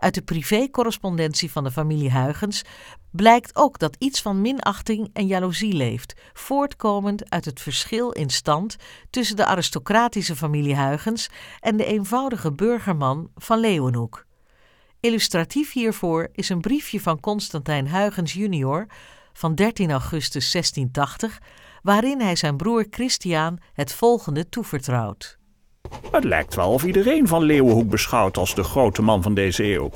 Uit 0.05 0.13
de 0.13 0.21
privécorrespondentie 0.21 1.51
van 1.51 1.63
de 1.63 1.71
familie 1.71 2.11
Huygens 2.11 2.61
blijkt 3.11 3.55
ook 3.55 3.79
dat 3.79 3.95
iets 3.99 4.21
van 4.21 4.41
minachting 4.41 5.09
en 5.13 5.27
jaloezie 5.27 5.73
leeft, 5.73 6.13
voortkomend 6.33 7.29
uit 7.29 7.45
het 7.45 7.61
verschil 7.61 8.11
in 8.11 8.29
stand 8.29 8.75
tussen 9.09 9.35
de 9.35 9.45
aristocratische 9.45 10.35
familie 10.35 10.75
Huygens 10.75 11.29
en 11.59 11.77
de 11.77 11.85
eenvoudige 11.85 12.51
burgerman 12.51 13.29
van 13.35 13.59
Leeuwenhoek. 13.59 14.25
Illustratief 14.99 15.73
hiervoor 15.73 16.29
is 16.31 16.49
een 16.49 16.61
briefje 16.61 17.01
van 17.01 17.19
Constantijn 17.19 17.89
Huygens 17.89 18.33
junior 18.33 18.85
van 19.33 19.55
13 19.55 19.91
augustus 19.91 20.51
1680, 20.51 21.39
waarin 21.81 22.21
hij 22.21 22.35
zijn 22.35 22.57
broer 22.57 22.87
Christiaan 22.89 23.57
het 23.73 23.93
volgende 23.93 24.49
toevertrouwt. 24.49 25.37
Het 26.11 26.23
lijkt 26.23 26.55
wel 26.55 26.71
of 26.71 26.83
iedereen 26.83 27.27
van 27.27 27.43
Leeuwenhoek 27.43 27.89
beschouwt 27.89 28.37
als 28.37 28.55
de 28.55 28.63
grote 28.63 29.01
man 29.01 29.21
van 29.23 29.33
deze 29.33 29.63
eeuw. 29.63 29.91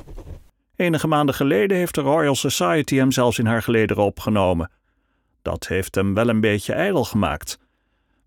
Enige 0.76 1.08
maanden 1.08 1.36
geleden 1.36 1.78
heeft 1.78 1.96
de 1.96 2.02
Royal 2.02 2.36
Society 2.36 2.96
hem 2.96 3.12
zelfs 3.12 3.40
in 3.40 3.46
haar 3.46 3.64
gelederen 3.64 4.04
opgenomen. 4.04 4.72
Dat 5.42 5.68
heeft 5.68 5.96
hem 5.96 6.14
wel 6.14 6.30
een 6.30 6.42
beetje 6.42 6.74
ijdel 6.74 7.04
gemaakt, 7.04 7.60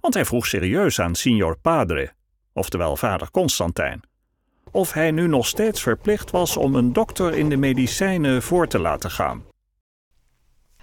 want 0.01 0.14
hij 0.14 0.25
vroeg 0.25 0.46
serieus 0.46 1.01
aan 1.01 1.14
Signor 1.14 1.59
Padre, 1.59 2.12
oftewel 2.53 2.96
vader 2.96 3.31
Constantijn, 3.31 4.03
of 4.70 4.92
hij 4.92 5.11
nu 5.11 5.27
nog 5.27 5.46
steeds 5.46 5.83
verplicht 5.83 6.31
was 6.31 6.57
om 6.57 6.75
een 6.75 6.92
dokter 6.92 7.35
in 7.35 7.48
de 7.48 7.57
medicijnen 7.57 8.42
voor 8.42 8.68
te 8.68 8.79
laten 8.79 9.11
gaan. 9.11 9.44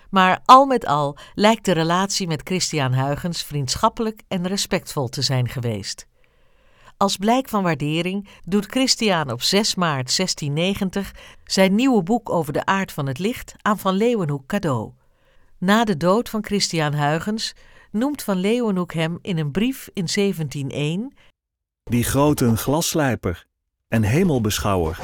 Maar 0.09 0.39
al 0.45 0.65
met 0.65 0.85
al 0.85 1.17
lijkt 1.33 1.65
de 1.65 1.71
relatie 1.71 2.27
met 2.27 2.41
Christian 2.43 2.93
Huygens 2.93 3.43
vriendschappelijk 3.43 4.21
en 4.27 4.47
respectvol 4.47 5.07
te 5.07 5.21
zijn 5.21 5.47
geweest. 5.47 6.07
Als 7.01 7.17
blijk 7.17 7.49
van 7.49 7.63
waardering 7.63 8.27
doet 8.45 8.65
Christian 8.65 9.31
op 9.31 9.41
6 9.41 9.75
maart 9.75 10.17
1690 10.17 11.11
zijn 11.43 11.75
nieuwe 11.75 12.03
boek 12.03 12.29
over 12.29 12.53
de 12.53 12.65
aard 12.65 12.91
van 12.91 13.07
het 13.07 13.19
licht 13.19 13.53
aan 13.61 13.79
Van 13.79 13.93
Leeuwenhoek 13.93 14.45
cadeau. 14.45 14.91
Na 15.57 15.83
de 15.83 15.97
dood 15.97 16.29
van 16.29 16.45
Christian 16.45 16.95
Huygens 16.95 17.55
noemt 17.91 18.23
Van 18.23 18.37
Leeuwenhoek 18.37 18.93
hem 18.93 19.19
in 19.21 19.37
een 19.37 19.51
brief 19.51 19.89
in 19.93 20.07
1701 20.13 21.13
die 21.83 22.03
grote 22.03 22.57
glasslijper 22.57 23.45
en 23.87 24.03
hemelbeschouwer, 24.03 24.99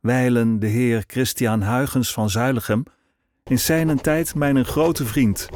wijlen 0.00 0.58
de 0.58 0.66
heer 0.66 1.04
Christian 1.06 1.62
Huygens 1.62 2.12
van 2.12 2.30
Zuilichem, 2.30 2.82
in 3.44 3.58
zijn 3.58 4.00
tijd 4.00 4.34
mijn 4.34 4.64
grote 4.64 5.04
vriend. 5.04 5.48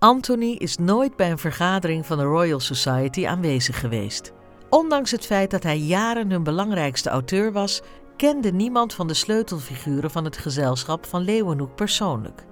Anthony 0.00 0.52
is 0.52 0.76
nooit 0.76 1.16
bij 1.16 1.30
een 1.30 1.38
vergadering 1.38 2.06
van 2.06 2.18
de 2.18 2.24
Royal 2.24 2.60
Society 2.60 3.26
aanwezig 3.26 3.80
geweest. 3.80 4.32
Ondanks 4.70 5.10
het 5.10 5.26
feit 5.26 5.50
dat 5.50 5.62
hij 5.62 5.78
jaren 5.78 6.30
hun 6.30 6.42
belangrijkste 6.42 7.08
auteur 7.08 7.52
was, 7.52 7.82
kende 8.16 8.52
niemand 8.52 8.94
van 8.94 9.06
de 9.06 9.14
sleutelfiguren 9.14 10.10
van 10.10 10.24
het 10.24 10.36
gezelschap 10.36 11.06
van 11.06 11.22
Leeuwenhoek 11.22 11.74
persoonlijk. 11.74 12.44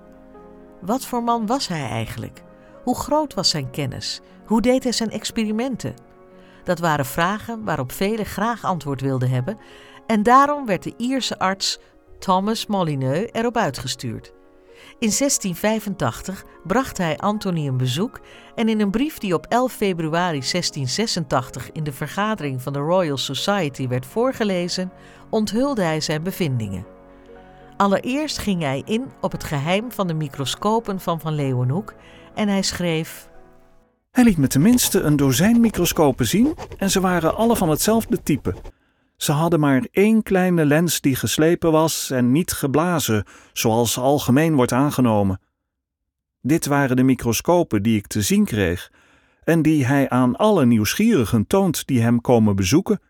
Wat 0.80 1.04
voor 1.04 1.22
man 1.22 1.46
was 1.46 1.68
hij 1.68 1.88
eigenlijk? 1.88 2.42
Hoe 2.84 2.96
groot 2.96 3.34
was 3.34 3.50
zijn 3.50 3.70
kennis? 3.70 4.20
Hoe 4.46 4.60
deed 4.60 4.82
hij 4.82 4.92
zijn 4.92 5.10
experimenten? 5.10 5.94
Dat 6.64 6.78
waren 6.78 7.06
vragen 7.06 7.64
waarop 7.64 7.92
velen 7.92 8.26
graag 8.26 8.64
antwoord 8.64 9.00
wilden 9.00 9.30
hebben, 9.30 9.58
en 10.06 10.22
daarom 10.22 10.66
werd 10.66 10.82
de 10.82 10.94
Ierse 10.96 11.38
arts 11.38 11.78
Thomas 12.18 12.66
Molyneux 12.66 13.28
erop 13.32 13.56
uitgestuurd. 13.56 14.35
In 14.98 15.12
1685 15.18 16.44
bracht 16.64 16.98
hij 16.98 17.16
Antony 17.16 17.66
een 17.66 17.76
bezoek 17.76 18.20
en 18.54 18.68
in 18.68 18.80
een 18.80 18.90
brief 18.90 19.18
die 19.18 19.34
op 19.34 19.46
11 19.48 19.72
februari 19.72 20.38
1686 20.38 21.72
in 21.72 21.84
de 21.84 21.92
vergadering 21.92 22.62
van 22.62 22.72
de 22.72 22.78
Royal 22.78 23.16
Society 23.16 23.88
werd 23.88 24.06
voorgelezen, 24.06 24.92
onthulde 25.30 25.82
hij 25.82 26.00
zijn 26.00 26.22
bevindingen. 26.22 26.86
Allereerst 27.76 28.38
ging 28.38 28.62
hij 28.62 28.82
in 28.84 29.04
op 29.20 29.32
het 29.32 29.44
geheim 29.44 29.92
van 29.92 30.06
de 30.06 30.14
microscopen 30.14 31.00
van 31.00 31.20
Van 31.20 31.34
Leeuwenhoek 31.34 31.94
en 32.34 32.48
hij 32.48 32.62
schreef: 32.62 33.28
Hij 34.10 34.24
liet 34.24 34.38
me 34.38 34.46
tenminste 34.46 35.00
een 35.00 35.16
dozijn 35.16 35.60
microscopen 35.60 36.26
zien 36.26 36.54
en 36.78 36.90
ze 36.90 37.00
waren 37.00 37.36
alle 37.36 37.56
van 37.56 37.68
hetzelfde 37.68 38.22
type. 38.22 38.54
Ze 39.16 39.32
hadden 39.32 39.60
maar 39.60 39.86
één 39.90 40.22
kleine 40.22 40.64
lens 40.64 41.00
die 41.00 41.16
geslepen 41.16 41.72
was 41.72 42.10
en 42.10 42.32
niet 42.32 42.52
geblazen, 42.52 43.24
zoals 43.52 43.98
algemeen 43.98 44.54
wordt 44.54 44.72
aangenomen. 44.72 45.40
Dit 46.42 46.66
waren 46.66 46.96
de 46.96 47.02
microscopen 47.02 47.82
die 47.82 47.96
ik 47.96 48.06
te 48.06 48.22
zien 48.22 48.44
kreeg 48.44 48.90
en 49.44 49.62
die 49.62 49.86
hij 49.86 50.08
aan 50.08 50.36
alle 50.36 50.66
nieuwsgierigen 50.66 51.46
toont 51.46 51.86
die 51.86 52.02
hem 52.02 52.20
komen 52.20 52.56
bezoeken. 52.56 53.00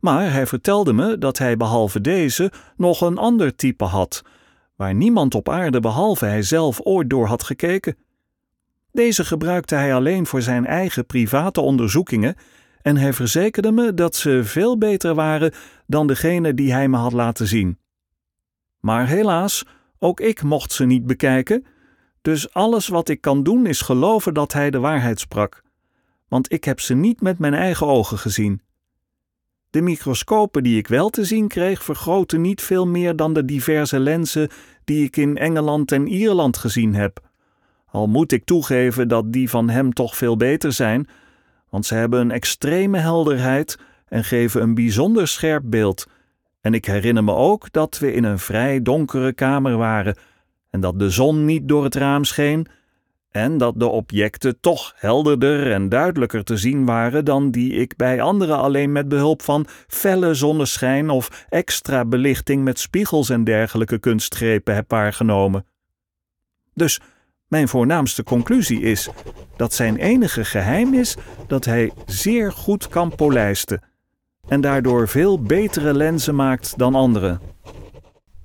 Maar 0.00 0.32
hij 0.32 0.46
vertelde 0.46 0.92
me 0.92 1.18
dat 1.18 1.38
hij 1.38 1.56
behalve 1.56 2.00
deze 2.00 2.52
nog 2.76 3.00
een 3.00 3.18
ander 3.18 3.56
type 3.56 3.84
had, 3.84 4.22
waar 4.76 4.94
niemand 4.94 5.34
op 5.34 5.48
aarde 5.48 5.80
behalve 5.80 6.24
hij 6.24 6.42
zelf 6.42 6.80
ooit 6.80 7.10
door 7.10 7.26
had 7.26 7.42
gekeken. 7.42 7.96
Deze 8.92 9.24
gebruikte 9.24 9.74
hij 9.74 9.94
alleen 9.94 10.26
voor 10.26 10.42
zijn 10.42 10.66
eigen 10.66 11.06
private 11.06 11.60
onderzoekingen 11.60 12.36
en 12.84 12.96
hij 12.96 13.12
verzekerde 13.12 13.72
me 13.72 13.94
dat 13.94 14.16
ze 14.16 14.44
veel 14.44 14.78
beter 14.78 15.14
waren 15.14 15.52
dan 15.86 16.06
degene 16.06 16.54
die 16.54 16.72
hij 16.72 16.88
me 16.88 16.96
had 16.96 17.12
laten 17.12 17.46
zien. 17.46 17.78
Maar 18.80 19.06
helaas, 19.06 19.64
ook 19.98 20.20
ik 20.20 20.42
mocht 20.42 20.72
ze 20.72 20.84
niet 20.84 21.06
bekijken, 21.06 21.66
dus 22.22 22.52
alles 22.52 22.88
wat 22.88 23.08
ik 23.08 23.20
kan 23.20 23.42
doen 23.42 23.66
is 23.66 23.80
geloven 23.80 24.34
dat 24.34 24.52
hij 24.52 24.70
de 24.70 24.78
waarheid 24.78 25.20
sprak, 25.20 25.62
want 26.28 26.52
ik 26.52 26.64
heb 26.64 26.80
ze 26.80 26.94
niet 26.94 27.20
met 27.20 27.38
mijn 27.38 27.54
eigen 27.54 27.86
ogen 27.86 28.18
gezien. 28.18 28.62
De 29.70 29.80
microscopen 29.80 30.62
die 30.62 30.78
ik 30.78 30.88
wel 30.88 31.10
te 31.10 31.24
zien 31.24 31.48
kreeg 31.48 31.84
vergroten 31.84 32.40
niet 32.40 32.62
veel 32.62 32.86
meer 32.86 33.16
dan 33.16 33.32
de 33.32 33.44
diverse 33.44 34.00
lenzen 34.00 34.48
die 34.84 35.04
ik 35.04 35.16
in 35.16 35.36
Engeland 35.36 35.92
en 35.92 36.06
Ierland 36.06 36.56
gezien 36.56 36.94
heb. 36.94 37.20
Al 37.86 38.06
moet 38.06 38.32
ik 38.32 38.44
toegeven 38.44 39.08
dat 39.08 39.32
die 39.32 39.50
van 39.50 39.68
hem 39.68 39.92
toch 39.92 40.16
veel 40.16 40.36
beter 40.36 40.72
zijn, 40.72 41.08
want 41.74 41.86
ze 41.86 41.94
hebben 41.94 42.20
een 42.20 42.30
extreme 42.30 42.98
helderheid 42.98 43.78
en 44.08 44.24
geven 44.24 44.62
een 44.62 44.74
bijzonder 44.74 45.28
scherp 45.28 45.62
beeld. 45.66 46.06
En 46.60 46.74
ik 46.74 46.84
herinner 46.84 47.24
me 47.24 47.32
ook 47.32 47.72
dat 47.72 47.98
we 47.98 48.12
in 48.12 48.24
een 48.24 48.38
vrij 48.38 48.82
donkere 48.82 49.32
kamer 49.32 49.76
waren 49.76 50.16
en 50.70 50.80
dat 50.80 50.98
de 50.98 51.10
zon 51.10 51.44
niet 51.44 51.68
door 51.68 51.84
het 51.84 51.94
raam 51.94 52.24
scheen 52.24 52.66
en 53.30 53.58
dat 53.58 53.74
de 53.76 53.86
objecten 53.86 54.60
toch 54.60 54.92
helderder 54.96 55.72
en 55.72 55.88
duidelijker 55.88 56.44
te 56.44 56.56
zien 56.56 56.84
waren 56.84 57.24
dan 57.24 57.50
die 57.50 57.72
ik 57.72 57.96
bij 57.96 58.20
anderen 58.20 58.58
alleen 58.58 58.92
met 58.92 59.08
behulp 59.08 59.42
van 59.42 59.66
felle 59.86 60.34
zonneschijn 60.34 61.10
of 61.10 61.46
extra 61.48 62.04
belichting 62.04 62.64
met 62.64 62.78
spiegels 62.78 63.28
en 63.28 63.44
dergelijke 63.44 63.98
kunstgrepen 63.98 64.74
heb 64.74 64.90
waargenomen. 64.90 65.66
Dus 66.74 67.00
mijn 67.54 67.68
voornaamste 67.68 68.22
conclusie 68.22 68.80
is 68.80 69.08
dat 69.56 69.74
zijn 69.74 69.96
enige 69.96 70.44
geheim 70.44 70.94
is 70.94 71.16
dat 71.46 71.64
hij 71.64 71.92
zeer 72.06 72.52
goed 72.52 72.88
kan 72.88 73.14
polijsten 73.14 73.82
en 74.48 74.60
daardoor 74.60 75.08
veel 75.08 75.42
betere 75.42 75.94
lenzen 75.94 76.34
maakt 76.34 76.78
dan 76.78 76.94
anderen. 76.94 77.40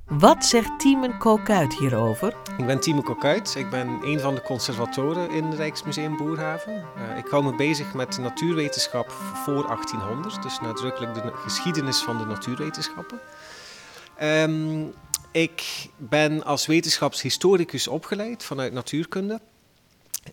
Wat 0.06 0.46
zegt 0.46 0.80
Tiemen 0.80 1.18
Kokuit 1.18 1.78
hierover? 1.78 2.34
Ik 2.58 2.66
ben 2.66 2.80
Timo 2.80 3.02
Kokuit. 3.02 3.56
Ik 3.58 3.70
ben 3.70 3.88
een 4.02 4.20
van 4.20 4.36
de 4.36 4.42
conservatoren 4.42 5.30
in 5.32 5.44
het 5.44 5.58
Rijksmuseum 5.58 6.18
Boerhaven. 6.18 6.74
Uh, 6.74 7.18
ik 7.18 7.28
hou 7.28 7.44
me 7.44 7.56
bezig 7.56 7.94
met 7.94 8.18
natuurwetenschap 8.18 9.12
voor 9.44 9.68
1800, 9.68 10.44
dus 10.44 10.60
nadrukkelijk 10.60 11.14
de 11.14 11.32
geschiedenis 11.34 12.02
van 12.02 12.18
de 12.18 12.26
natuurwetenschappen. 12.26 13.20
Um, 14.24 14.94
ik 15.32 15.90
ben 15.98 16.44
als 16.44 16.66
wetenschapshistoricus 16.66 17.88
opgeleid 17.88 18.44
vanuit 18.44 18.74
natuurkunde. 18.74 19.40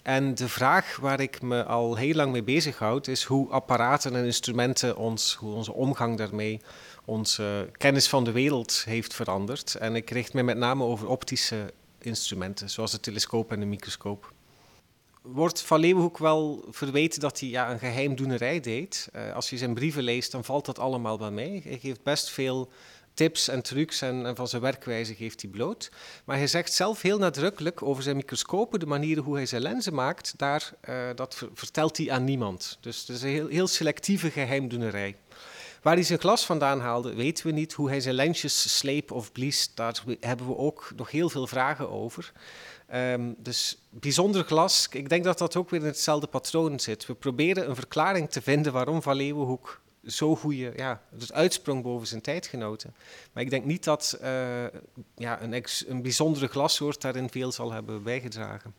En 0.03 0.35
de 0.35 0.49
vraag 0.49 0.97
waar 0.97 1.21
ik 1.21 1.43
me 1.43 1.65
al 1.65 1.97
heel 1.97 2.15
lang 2.15 2.33
mee 2.33 2.43
bezighoud 2.43 3.07
is 3.07 3.25
hoe 3.25 3.51
apparaten 3.51 4.15
en 4.15 4.25
instrumenten 4.25 4.97
ons, 4.97 5.35
hoe 5.35 5.55
onze 5.55 5.73
omgang 5.73 6.17
daarmee, 6.17 6.61
onze 7.05 7.71
kennis 7.73 8.09
van 8.09 8.25
de 8.25 8.33
wereld 8.33 8.83
heeft 8.85 9.15
veranderd. 9.15 9.75
En 9.75 9.97
ik 9.97 10.11
richt 10.11 10.33
me 10.33 10.43
met 10.43 10.57
name 10.57 10.85
over 10.85 11.09
optische 11.09 11.73
instrumenten, 11.99 12.71
zoals 12.71 12.91
de 12.91 13.01
telescoop 13.01 13.53
en 13.53 13.61
de 13.61 13.67
microscoop. 13.67 14.33
Wordt 15.23 15.63
Van 15.63 15.81
Leeuwenhoek 15.81 16.19
wel 16.19 16.65
verweten 16.71 17.21
dat 17.21 17.41
hij 17.41 17.49
ja, 17.49 17.71
een 17.71 17.79
geheimdoenerij 17.79 18.61
deed? 18.61 19.09
Uh, 19.17 19.35
als 19.35 19.51
je 19.51 19.59
zijn 19.59 19.75
brieven 19.75 20.03
leest, 20.03 20.33
dan 20.33 20.45
valt 20.45 20.67
dat 20.67 20.79
allemaal 20.79 21.19
wel 21.19 21.33
mee. 21.33 21.63
Hij 21.65 21.79
geeft 21.79 22.03
best 22.03 22.31
veel 22.31 22.71
tips 23.17 23.49
en 23.49 23.63
trucs 23.63 24.01
en, 24.01 24.37
van 24.37 24.49
zijn 24.49 24.63
werkwijze 24.63 25.15
geeft 25.15 25.43
hij 25.43 25.51
bloot. 25.51 25.91
Maar 26.25 26.37
hij 26.37 26.47
zegt 26.47 26.73
zelf 26.73 27.03
heel 27.03 27.19
nadrukkelijk 27.19 27.83
over 27.83 28.03
zijn 28.03 28.17
microscopen, 28.17 28.81
de 28.81 28.87
manieren 28.87 29.25
hoe 29.25 29.35
hij 29.35 29.47
zijn 29.47 29.63
lenzen 29.63 29.95
maakt, 29.95 30.35
daar, 30.37 30.73
uh, 30.89 30.97
dat 31.15 31.43
vertelt 31.55 31.97
hij 31.97 32.11
aan 32.11 32.25
niemand. 32.25 32.79
Dus 32.81 33.01
het 33.01 33.09
is 33.09 33.23
een 33.23 33.29
heel, 33.29 33.49
heel 33.49 33.67
selectieve 33.67 34.31
geheimdoenerij. 34.31 35.17
Waar 35.83 35.95
hij 35.95 36.05
zijn 36.05 36.19
glas 36.19 36.47
vandaan 36.47 36.81
haalde, 36.81 37.15
weten 37.15 37.47
we 37.47 37.53
niet. 37.53 37.73
Hoe 37.73 37.89
hij 37.89 38.01
zijn 38.01 38.15
lensjes 38.15 38.79
sleep 38.79 39.11
of 39.11 39.33
blies, 39.33 39.71
daar 39.75 40.03
hebben 40.21 40.47
we 40.47 40.57
ook 40.57 40.93
nog 40.97 41.11
heel 41.11 41.29
veel 41.29 41.47
vragen 41.47 41.91
over. 41.91 42.33
Um, 42.95 43.35
dus 43.39 43.79
bijzonder 43.91 44.45
glas, 44.45 44.89
ik 44.91 45.09
denk 45.09 45.25
dat 45.25 45.39
dat 45.39 45.57
ook 45.57 45.71
weer 45.71 45.81
in 45.81 45.87
hetzelfde 45.87 46.27
patroon 46.27 46.81
zit. 46.81 47.07
We 47.07 47.15
proberen 47.15 47.69
een 47.69 47.75
verklaring 47.75 48.31
te 48.31 48.43
vinden 48.43 48.73
waarom 48.73 49.03
Van 49.03 49.17
Leeuwenhoek 49.17 49.81
zo 50.07 50.37
goede, 50.37 50.73
ja, 50.77 51.01
dus 51.11 51.33
uitsprong 51.33 51.83
boven 51.83 52.07
zijn 52.07 52.21
tijdgenoten. 52.21 52.95
Maar 53.33 53.43
ik 53.43 53.51
denk 53.51 53.65
niet 53.65 53.85
dat 53.85 54.19
uh, 54.23 54.29
ja, 55.15 55.43
een, 55.43 55.53
ex, 55.53 55.85
een 55.89 56.03
bijzondere 56.03 56.47
glassoort 56.47 57.01
daarin 57.01 57.31
veel 57.31 57.53
zal 57.53 57.73
hebben 57.73 58.03
bijgedragen. 58.03 58.75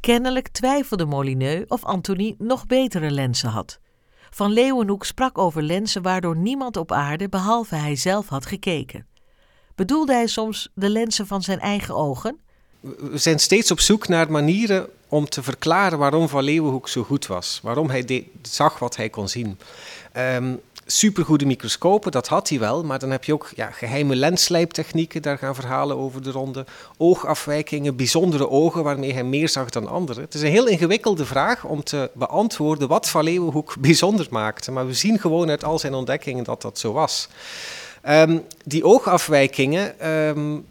Kennelijk 0.00 0.48
twijfelde 0.48 1.04
Molineux 1.04 1.64
of 1.68 1.84
Anthony 1.84 2.34
nog 2.38 2.66
betere 2.66 3.10
lenzen 3.10 3.48
had. 3.48 3.78
Van 4.30 4.52
Leeuwenhoek 4.52 5.04
sprak 5.04 5.38
over 5.38 5.62
lenzen 5.62 6.02
waardoor 6.02 6.36
niemand 6.36 6.76
op 6.76 6.92
aarde 6.92 7.28
behalve 7.28 7.74
hij 7.74 7.96
zelf 7.96 8.28
had 8.28 8.46
gekeken. 8.46 9.06
Bedoelde 9.74 10.12
hij 10.12 10.26
soms 10.26 10.70
de 10.74 10.88
lenzen 10.88 11.26
van 11.26 11.42
zijn 11.42 11.60
eigen 11.60 11.96
ogen? 11.96 12.38
We 12.80 13.18
zijn 13.18 13.38
steeds 13.38 13.70
op 13.70 13.80
zoek 13.80 14.08
naar 14.08 14.30
manieren 14.30 14.88
om 15.08 15.28
te 15.28 15.42
verklaren 15.42 15.98
waarom 15.98 16.28
Van 16.28 16.42
Leeuwenhoek 16.42 16.88
zo 16.88 17.02
goed 17.02 17.26
was. 17.26 17.60
Waarom 17.62 17.90
hij 17.90 18.28
zag 18.42 18.78
wat 18.78 18.96
hij 18.96 19.08
kon 19.08 19.28
zien. 19.28 19.58
Um, 20.16 20.60
supergoede 20.86 21.46
microscopen, 21.46 22.12
dat 22.12 22.28
had 22.28 22.48
hij 22.48 22.58
wel, 22.58 22.84
maar 22.84 22.98
dan 22.98 23.10
heb 23.10 23.24
je 23.24 23.32
ook 23.32 23.50
ja, 23.54 23.70
geheime 23.70 24.16
lensslijptechnieken, 24.16 25.22
daar 25.22 25.38
gaan 25.38 25.54
verhalen 25.54 25.96
over 25.96 26.22
de 26.22 26.30
ronde. 26.30 26.66
Oogafwijkingen, 26.96 27.96
bijzondere 27.96 28.48
ogen 28.48 28.84
waarmee 28.84 29.12
hij 29.12 29.24
meer 29.24 29.48
zag 29.48 29.70
dan 29.70 29.88
anderen. 29.88 30.22
Het 30.22 30.34
is 30.34 30.42
een 30.42 30.50
heel 30.50 30.66
ingewikkelde 30.66 31.24
vraag 31.24 31.64
om 31.64 31.84
te 31.84 32.10
beantwoorden 32.14 32.88
wat 32.88 33.08
Van 33.08 33.24
Leeuwenhoek 33.24 33.74
bijzonder 33.80 34.26
maakte, 34.30 34.72
maar 34.72 34.86
we 34.86 34.94
zien 34.94 35.18
gewoon 35.18 35.50
uit 35.50 35.64
al 35.64 35.78
zijn 35.78 35.94
ontdekkingen 35.94 36.44
dat 36.44 36.62
dat 36.62 36.78
zo 36.78 36.92
was. 36.92 37.28
Um, 38.08 38.42
die 38.64 38.84
oogafwijkingen, 38.84 40.10
um, 40.10 40.66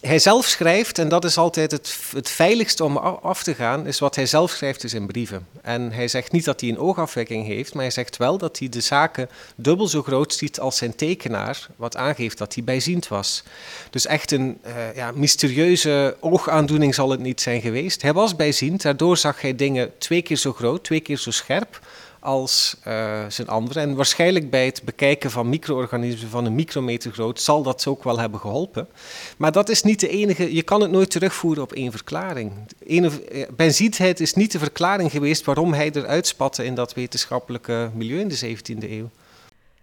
hij 0.00 0.18
zelf 0.18 0.46
schrijft, 0.46 0.98
en 0.98 1.08
dat 1.08 1.24
is 1.24 1.36
altijd 1.36 1.70
het, 1.70 1.98
het 2.12 2.28
veiligste 2.28 2.84
om 2.84 2.96
af 2.96 3.42
te 3.42 3.54
gaan, 3.54 3.86
is 3.86 3.98
wat 3.98 4.14
hij 4.14 4.26
zelf 4.26 4.50
schrijft 4.50 4.82
in 4.82 4.88
zijn 4.88 5.06
brieven. 5.06 5.46
En 5.62 5.92
hij 5.92 6.08
zegt 6.08 6.32
niet 6.32 6.44
dat 6.44 6.60
hij 6.60 6.70
een 6.70 6.78
oogafwekking 6.78 7.46
heeft, 7.46 7.74
maar 7.74 7.82
hij 7.82 7.92
zegt 7.92 8.16
wel 8.16 8.38
dat 8.38 8.58
hij 8.58 8.68
de 8.68 8.80
zaken 8.80 9.28
dubbel 9.56 9.88
zo 9.88 10.02
groot 10.02 10.34
ziet 10.34 10.60
als 10.60 10.76
zijn 10.76 10.94
tekenaar, 10.94 11.66
wat 11.76 11.96
aangeeft 11.96 12.38
dat 12.38 12.54
hij 12.54 12.64
bijziend 12.64 13.08
was. 13.08 13.42
Dus 13.90 14.06
echt 14.06 14.32
een 14.32 14.58
uh, 14.66 14.94
ja, 14.94 15.12
mysterieuze 15.14 16.16
oogaandoening 16.20 16.94
zal 16.94 17.10
het 17.10 17.20
niet 17.20 17.40
zijn 17.40 17.60
geweest. 17.60 18.02
Hij 18.02 18.12
was 18.12 18.36
bijziend, 18.36 18.82
daardoor 18.82 19.16
zag 19.16 19.40
hij 19.40 19.54
dingen 19.54 19.92
twee 19.98 20.22
keer 20.22 20.36
zo 20.36 20.52
groot, 20.52 20.84
twee 20.84 21.00
keer 21.00 21.18
zo 21.18 21.30
scherp 21.30 21.80
als 22.26 22.76
uh, 22.88 23.24
zijn 23.28 23.48
andere. 23.48 23.80
En 23.80 23.94
waarschijnlijk 23.94 24.50
bij 24.50 24.64
het 24.66 24.82
bekijken 24.84 25.30
van 25.30 25.48
micro-organismen 25.48 26.30
van 26.30 26.44
een 26.44 26.54
micrometer 26.54 27.12
groot 27.12 27.40
zal 27.40 27.62
dat 27.62 27.86
ook 27.86 28.04
wel 28.04 28.18
hebben 28.18 28.40
geholpen. 28.40 28.88
Maar 29.36 29.52
dat 29.52 29.68
is 29.68 29.82
niet 29.82 30.00
de 30.00 30.08
enige, 30.08 30.54
je 30.54 30.62
kan 30.62 30.80
het 30.80 30.90
nooit 30.90 31.10
terugvoeren 31.10 31.62
op 31.62 31.72
één 31.72 31.90
verklaring. 31.90 32.52
Eh, 32.86 33.42
benziendheid 33.56 34.20
is 34.20 34.34
niet 34.34 34.52
de 34.52 34.58
verklaring 34.58 35.10
geweest 35.10 35.44
waarom 35.44 35.72
hij 35.72 35.90
eruit 35.92 36.26
spatte 36.26 36.64
in 36.64 36.74
dat 36.74 36.94
wetenschappelijke 36.94 37.90
milieu 37.94 38.20
in 38.20 38.28
de 38.28 38.36
17e 38.36 38.90
eeuw. 38.90 39.10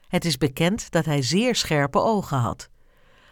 Het 0.08 0.26
is 0.26 0.38
bekend 0.38 0.92
dat 0.92 1.06
hij 1.06 1.22
zeer 1.22 1.56
scherpe 1.56 2.00
ogen 2.00 2.38
had. 2.38 2.70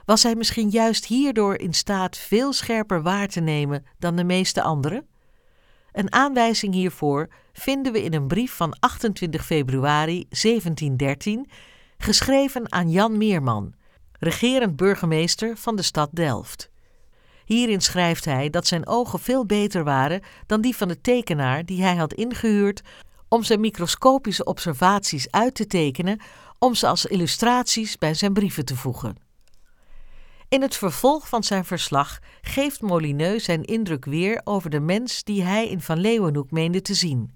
Was 0.06 0.24
hij 0.24 0.36
misschien 0.36 0.70
juist 0.70 1.06
hierdoor 1.06 1.56
in 1.56 1.74
staat 1.74 2.18
veel 2.18 2.54
scherper 2.54 3.02
waar 3.02 3.28
te 3.28 3.40
nemen 3.40 3.86
dan 4.00 4.16
de 4.16 4.24
meeste 4.24 4.62
anderen? 4.62 5.06
Een 5.92 6.14
aanwijzing 6.14 6.74
hiervoor 6.74 7.30
vinden 7.54 7.92
we 7.92 8.04
in 8.04 8.14
een 8.14 8.28
brief 8.28 8.54
van 8.54 8.76
28 8.80 9.46
februari 9.46 10.26
1713, 10.30 11.50
geschreven 11.98 12.72
aan 12.72 12.90
Jan 12.90 13.18
Meerman, 13.18 13.74
regerend 14.20 14.76
burgemeester 14.76 15.58
van 15.58 15.76
de 15.76 15.82
stad 15.82 16.10
Delft. 16.12 16.70
Hierin 17.46 17.82
schrijft 17.82 18.26
hij 18.26 18.50
dat 18.50 18.68
zijn 18.68 18.88
ogen 18.88 19.20
veel 19.20 19.46
beter 19.46 19.84
waren 19.84 20.22
dan 20.46 20.62
die 20.62 20.76
van 20.76 20.88
de 20.88 21.02
tekenaar 21.02 21.66
die 21.66 21.82
hij 21.84 21.96
had 21.96 22.14
ingehuurd 22.14 22.82
om 23.28 23.44
zijn 23.44 23.60
microscopische 23.60 24.44
observaties 24.44 25.32
uit 25.32 25.56
te 25.56 25.68
tekenen 25.68 26.20
om 26.60 26.76
ze 26.76 26.88
als 26.88 27.06
illustraties 27.06 27.98
bij 27.98 28.14
zijn 28.14 28.34
brieven 28.34 28.66
te 28.66 28.76
voegen. 28.76 29.31
In 30.52 30.62
het 30.62 30.76
vervolg 30.76 31.28
van 31.28 31.44
zijn 31.44 31.66
verslag 31.66 32.20
geeft 32.42 32.82
Molineux 32.82 33.44
zijn 33.44 33.64
indruk 33.64 34.06
weer 34.06 34.42
over 34.44 34.70
de 34.70 34.80
mens 34.80 35.24
die 35.24 35.44
hij 35.44 35.68
in 35.68 35.82
Van 35.82 36.00
Leeuwenhoek 36.00 36.52
meende 36.52 36.82
te 36.82 36.94
zien. 36.94 37.32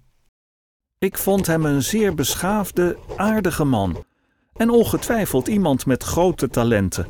Ik 0.97 1.17
vond 1.17 1.47
hem 1.47 1.65
een 1.65 1.83
zeer 1.83 2.15
beschaafde, 2.15 2.97
aardige 3.15 3.63
man 3.63 4.05
en 4.53 4.69
ongetwijfeld 4.69 5.47
iemand 5.47 5.85
met 5.85 6.03
grote 6.03 6.47
talenten. 6.47 7.07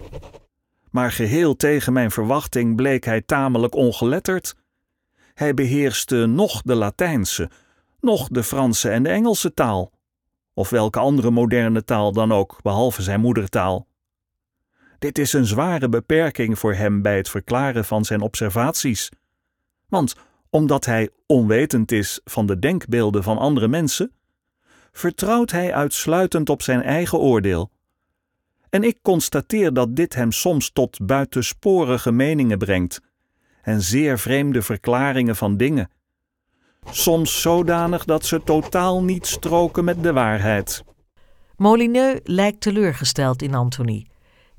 Maar 0.91 1.11
geheel 1.11 1.55
tegen 1.55 1.93
mijn 1.93 2.11
verwachting 2.11 2.75
bleek 2.75 3.05
hij 3.05 3.21
tamelijk 3.21 3.75
ongeletterd. 3.75 4.55
Hij 5.33 5.53
beheerste 5.53 6.25
nog 6.25 6.61
de 6.61 6.75
Latijnse, 6.75 7.49
nog 7.99 8.27
de 8.27 8.43
Franse 8.43 8.89
en 8.89 9.03
de 9.03 9.09
Engelse 9.09 9.53
taal, 9.53 9.91
of 10.53 10.69
welke 10.69 10.99
andere 10.99 11.31
moderne 11.31 11.83
taal 11.83 12.11
dan 12.11 12.31
ook, 12.31 12.61
behalve 12.61 13.01
zijn 13.01 13.19
moedertaal. 13.19 13.87
Dit 15.05 15.17
is 15.17 15.33
een 15.33 15.45
zware 15.45 15.89
beperking 15.89 16.59
voor 16.59 16.73
hem 16.73 17.01
bij 17.01 17.17
het 17.17 17.29
verklaren 17.29 17.85
van 17.85 18.05
zijn 18.05 18.21
observaties. 18.21 19.11
Want 19.87 20.15
omdat 20.49 20.85
hij 20.85 21.09
onwetend 21.25 21.91
is 21.91 22.19
van 22.23 22.45
de 22.45 22.59
denkbeelden 22.59 23.23
van 23.23 23.37
andere 23.37 23.67
mensen, 23.67 24.11
vertrouwt 24.91 25.51
hij 25.51 25.73
uitsluitend 25.73 26.49
op 26.49 26.61
zijn 26.61 26.81
eigen 26.81 27.19
oordeel. 27.19 27.71
En 28.69 28.83
ik 28.83 28.97
constateer 29.01 29.73
dat 29.73 29.95
dit 29.95 30.15
hem 30.15 30.31
soms 30.31 30.71
tot 30.71 31.05
buitensporige 31.05 32.11
meningen 32.11 32.57
brengt 32.57 33.01
en 33.61 33.81
zeer 33.81 34.19
vreemde 34.19 34.61
verklaringen 34.61 35.35
van 35.35 35.57
dingen, 35.57 35.89
soms 36.89 37.41
zodanig 37.41 38.05
dat 38.05 38.25
ze 38.25 38.43
totaal 38.43 39.03
niet 39.03 39.25
stroken 39.25 39.83
met 39.83 40.03
de 40.03 40.13
waarheid. 40.13 40.83
Molineux 41.55 42.19
lijkt 42.23 42.61
teleurgesteld 42.61 43.41
in 43.41 43.53
Anthony 43.53 44.07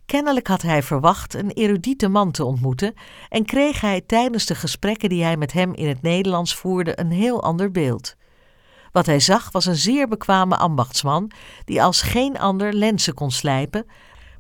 Kennelijk 0.07 0.47
had 0.47 0.63
hij 0.63 0.83
verwacht 0.83 1.35
een 1.35 1.51
erudite 1.51 2.09
man 2.09 2.31
te 2.31 2.45
ontmoeten 2.45 2.95
en 3.29 3.45
kreeg 3.45 3.81
hij 3.81 4.01
tijdens 4.01 4.47
de 4.47 4.55
gesprekken 4.55 5.09
die 5.09 5.23
hij 5.23 5.37
met 5.37 5.53
hem 5.53 5.75
in 5.75 5.89
het 5.89 6.03
Nederlands 6.03 6.55
voerde 6.55 7.01
een 7.01 7.11
heel 7.11 7.43
ander 7.43 7.71
beeld. 7.71 8.17
Wat 8.93 9.07
hij 9.07 9.21
zag 9.21 9.53
was 9.53 9.67
een 9.67 9.77
zeer 9.77 10.09
bekwame 10.09 10.57
ambachtsman 10.57 11.31
die 11.65 11.83
als 11.83 12.03
geen 12.03 12.39
ander 12.39 12.73
lenzen 12.73 13.15
kon 13.15 13.31
slijpen, 13.31 13.87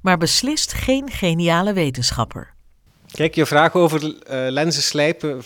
maar 0.02 0.18
beslist 0.18 0.72
geen 0.72 1.10
geniale 1.10 1.72
wetenschapper. 1.72 2.55
Kijk, 3.16 3.34
je 3.34 3.46
vraag 3.46 3.74
over 3.74 4.02
uh, 4.02 4.12
lenzen 4.28 4.82
slijpen 4.82 5.42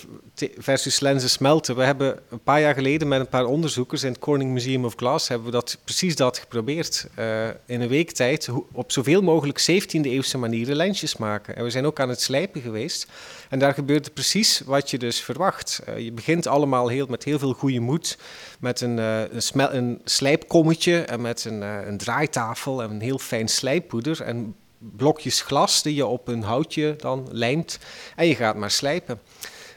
versus 0.59 1.01
lenzen 1.01 1.31
smelten. 1.31 1.77
We 1.77 1.83
hebben 1.83 2.19
een 2.31 2.43
paar 2.43 2.61
jaar 2.61 2.75
geleden 2.75 3.09
met 3.09 3.21
een 3.21 3.29
paar 3.29 3.45
onderzoekers 3.45 4.03
in 4.03 4.11
het 4.13 4.21
Corning 4.21 4.51
Museum 4.53 4.85
of 4.85 4.95
Glass 4.97 5.29
hebben 5.29 5.47
we 5.47 5.53
dat, 5.53 5.79
precies 5.85 6.17
dat 6.17 6.39
geprobeerd. 6.39 7.09
Uh, 7.19 7.47
in 7.67 7.81
een 7.81 7.89
week 7.89 8.11
tijd 8.11 8.49
op 8.73 8.93
zoveel 8.93 9.23
mogelijk 9.23 9.61
17e 9.61 10.01
eeuwse 10.01 10.39
manieren 10.39 10.77
lensjes 10.77 11.17
maken. 11.17 11.57
En 11.57 11.65
we 11.65 11.71
zijn 11.71 11.87
ook 11.87 12.01
aan 12.01 12.09
het 12.09 12.21
slijpen 12.21 12.61
geweest. 12.61 13.07
En 13.49 13.59
daar 13.59 13.75
gebeurde 13.75 14.11
precies 14.11 14.63
wat 14.65 14.91
je 14.91 14.99
dus 14.99 15.21
verwacht. 15.21 15.83
Uh, 15.89 15.99
je 15.99 16.13
begint 16.13 16.47
allemaal 16.47 16.89
heel, 16.89 17.07
met 17.07 17.25
heel 17.25 17.39
veel 17.39 17.53
goede 17.53 17.81
moed. 17.81 18.19
Met 18.61 18.81
een, 18.81 18.99
een, 18.99 19.43
smel, 19.43 19.73
een 19.73 20.01
slijpkommetje 20.05 21.01
en 21.01 21.21
met 21.21 21.45
een, 21.45 21.61
een 21.63 21.99
draaitafel 21.99 22.83
en 22.83 22.91
een 22.91 23.01
heel 23.01 23.19
fijn 23.19 23.49
slijppoeder. 23.49 24.23
En 24.23 24.55
blokjes 24.81 25.41
glas 25.41 25.83
die 25.83 25.95
je 25.95 26.07
op 26.07 26.29
een 26.29 26.43
houtje 26.43 26.97
dan 26.97 27.29
lijmt 27.31 27.79
en 28.17 28.27
je 28.27 28.35
gaat 28.35 28.57
maar 28.57 28.71
slijpen. 28.71 29.21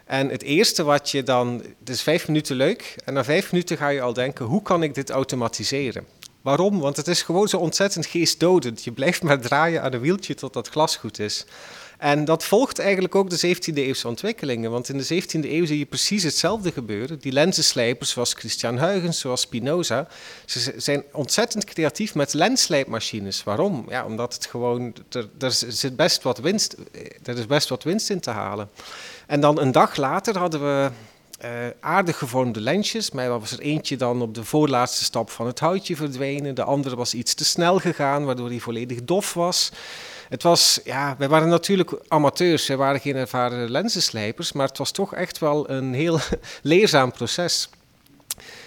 En 0.05 0.29
het 0.29 0.43
eerste 0.43 0.83
wat 0.83 1.09
je 1.09 1.23
dan, 1.23 1.63
het 1.79 1.89
is 1.89 2.01
vijf 2.01 2.27
minuten 2.27 2.55
leuk 2.55 2.95
en 3.05 3.13
na 3.13 3.23
vijf 3.23 3.51
minuten 3.51 3.77
ga 3.77 3.87
je 3.87 4.01
al 4.01 4.13
denken, 4.13 4.45
hoe 4.45 4.61
kan 4.61 4.83
ik 4.83 4.95
dit 4.95 5.09
automatiseren? 5.09 6.05
Waarom? 6.41 6.79
Want 6.79 6.97
het 6.97 7.07
is 7.07 7.21
gewoon 7.21 7.47
zo 7.47 7.57
ontzettend 7.57 8.05
geestdodend. 8.05 8.83
Je 8.83 8.91
blijft 8.91 9.23
maar 9.23 9.39
draaien 9.39 9.81
aan 9.81 9.93
een 9.93 9.99
wieltje 9.99 10.33
tot 10.33 10.53
dat 10.53 10.67
glas 10.67 10.95
goed 10.95 11.19
is. 11.19 11.45
En 12.03 12.25
dat 12.25 12.43
volgt 12.43 12.79
eigenlijk 12.79 13.15
ook 13.15 13.29
de 13.29 13.55
17e 13.55 13.73
eeuwse 13.73 14.07
ontwikkelingen. 14.07 14.71
Want 14.71 14.89
in 14.89 14.97
de 14.97 15.03
17e 15.03 15.49
eeuw 15.49 15.65
zie 15.65 15.77
je 15.77 15.85
precies 15.85 16.23
hetzelfde 16.23 16.71
gebeuren. 16.71 17.19
Die 17.19 17.31
lensenslijpers 17.31 18.09
zoals 18.09 18.33
Christian 18.33 18.79
Huygens, 18.79 19.19
zoals 19.19 19.41
Spinoza, 19.41 20.07
ze 20.45 20.73
zijn 20.77 21.03
ontzettend 21.11 21.63
creatief 21.63 22.15
met 22.15 22.33
lensslijpmachines. 22.33 23.43
Waarom? 23.43 23.85
Ja, 23.89 24.05
omdat 24.05 24.33
het 24.33 24.45
gewoon, 24.45 24.93
er, 25.39 25.51
zit 25.51 25.95
best 25.95 26.23
wat 26.23 26.37
winst, 26.37 26.75
er 27.23 27.37
is 27.37 27.45
best 27.45 27.69
wat 27.69 27.83
winst 27.83 28.09
in 28.09 28.19
te 28.19 28.31
halen. 28.31 28.69
En 29.27 29.39
dan 29.39 29.59
een 29.59 29.71
dag 29.71 29.95
later 29.95 30.37
hadden 30.37 30.61
we 30.61 30.89
uh, 31.43 31.49
aardig 31.79 32.17
gevormde 32.17 32.59
lensjes. 32.59 33.11
Maar 33.11 33.39
was 33.39 33.51
er 33.51 33.59
eentje 33.59 33.97
dan 33.97 34.21
op 34.21 34.35
de 34.35 34.43
voorlaatste 34.43 35.03
stap 35.03 35.29
van 35.29 35.47
het 35.47 35.59
houtje 35.59 35.95
verdwenen. 35.95 36.55
De 36.55 36.63
andere 36.63 36.95
was 36.95 37.13
iets 37.13 37.33
te 37.33 37.45
snel 37.45 37.79
gegaan, 37.79 38.25
waardoor 38.25 38.49
hij 38.49 38.59
volledig 38.59 39.03
dof 39.03 39.33
was. 39.33 39.71
Het 40.29 40.43
was, 40.43 40.79
ja, 40.83 41.15
wij 41.17 41.27
waren 41.27 41.49
natuurlijk 41.49 41.93
amateurs, 42.07 42.67
wij 42.67 42.77
waren 42.77 42.99
geen 42.99 43.15
ervaren 43.15 43.71
lensenslijpers, 43.71 44.51
maar 44.51 44.67
het 44.67 44.77
was 44.77 44.91
toch 44.91 45.15
echt 45.15 45.39
wel 45.39 45.69
een 45.69 45.93
heel 45.93 46.19
leerzaam 46.61 47.11
proces. 47.11 47.69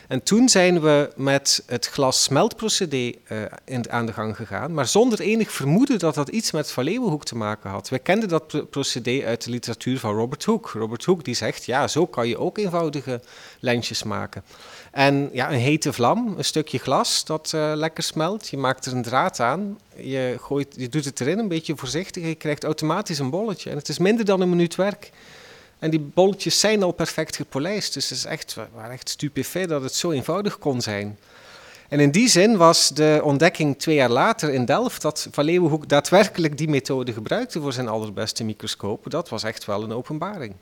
En 0.08 0.22
toen 0.22 0.48
zijn 0.48 0.80
we 0.80 1.12
met 1.16 1.62
het 1.66 1.86
glas-smeltprocedé 1.86 3.12
uh, 3.28 3.80
aan 3.88 4.06
de 4.06 4.12
gang 4.12 4.36
gegaan, 4.36 4.74
maar 4.74 4.86
zonder 4.86 5.20
enig 5.20 5.52
vermoeden 5.52 5.98
dat 5.98 6.14
dat 6.14 6.28
iets 6.28 6.50
met 6.50 6.70
Van 6.70 6.84
te 7.24 7.36
maken 7.36 7.70
had. 7.70 7.88
We 7.88 7.98
kenden 7.98 8.28
dat 8.28 8.70
procedé 8.70 9.24
uit 9.26 9.44
de 9.44 9.50
literatuur 9.50 9.98
van 9.98 10.14
Robert 10.14 10.44
Hooke. 10.44 10.78
Robert 10.78 11.04
Hooke 11.04 11.22
die 11.22 11.34
zegt, 11.34 11.64
ja, 11.64 11.88
zo 11.88 12.06
kan 12.06 12.28
je 12.28 12.38
ook 12.38 12.58
eenvoudige 12.58 13.20
lensjes 13.60 14.02
maken. 14.02 14.44
En 14.96 15.30
ja, 15.32 15.52
een 15.52 15.58
hete 15.58 15.92
vlam, 15.92 16.34
een 16.36 16.44
stukje 16.44 16.78
glas 16.78 17.24
dat 17.24 17.52
uh, 17.54 17.72
lekker 17.74 18.02
smelt. 18.02 18.48
Je 18.48 18.56
maakt 18.56 18.86
er 18.86 18.92
een 18.92 19.02
draad 19.02 19.40
aan, 19.40 19.78
je, 19.96 20.36
gooit, 20.40 20.74
je 20.76 20.88
doet 20.88 21.04
het 21.04 21.20
erin 21.20 21.38
een 21.38 21.48
beetje 21.48 21.76
voorzichtig 21.76 22.24
je 22.24 22.34
krijgt 22.34 22.64
automatisch 22.64 23.18
een 23.18 23.30
bolletje. 23.30 23.70
En 23.70 23.76
het 23.76 23.88
is 23.88 23.98
minder 23.98 24.24
dan 24.24 24.40
een 24.40 24.48
minuut 24.48 24.74
werk. 24.74 25.10
En 25.78 25.90
die 25.90 26.00
bolletjes 26.00 26.60
zijn 26.60 26.82
al 26.82 26.92
perfect 26.92 27.36
gepolijst. 27.36 27.94
Dus 27.94 28.08
het 28.08 28.18
is 28.18 28.24
echt, 28.24 28.56
echt 28.90 29.08
stupefait 29.08 29.68
dat 29.68 29.82
het 29.82 29.94
zo 29.94 30.10
eenvoudig 30.10 30.58
kon 30.58 30.80
zijn. 30.80 31.18
En 31.88 32.00
in 32.00 32.10
die 32.10 32.28
zin 32.28 32.56
was 32.56 32.88
de 32.88 33.20
ontdekking 33.22 33.78
twee 33.78 33.94
jaar 33.94 34.10
later 34.10 34.52
in 34.52 34.64
Delft 34.64 35.02
dat 35.02 35.28
Van 35.30 35.44
Leeuwenhoek 35.44 35.88
daadwerkelijk 35.88 36.58
die 36.58 36.68
methode 36.68 37.12
gebruikte 37.12 37.60
voor 37.60 37.72
zijn 37.72 37.88
allerbeste 37.88 38.44
microscoop. 38.44 39.10
Dat 39.10 39.28
was 39.28 39.42
echt 39.42 39.64
wel 39.64 39.82
een 39.82 39.92
openbaring. 39.92 40.54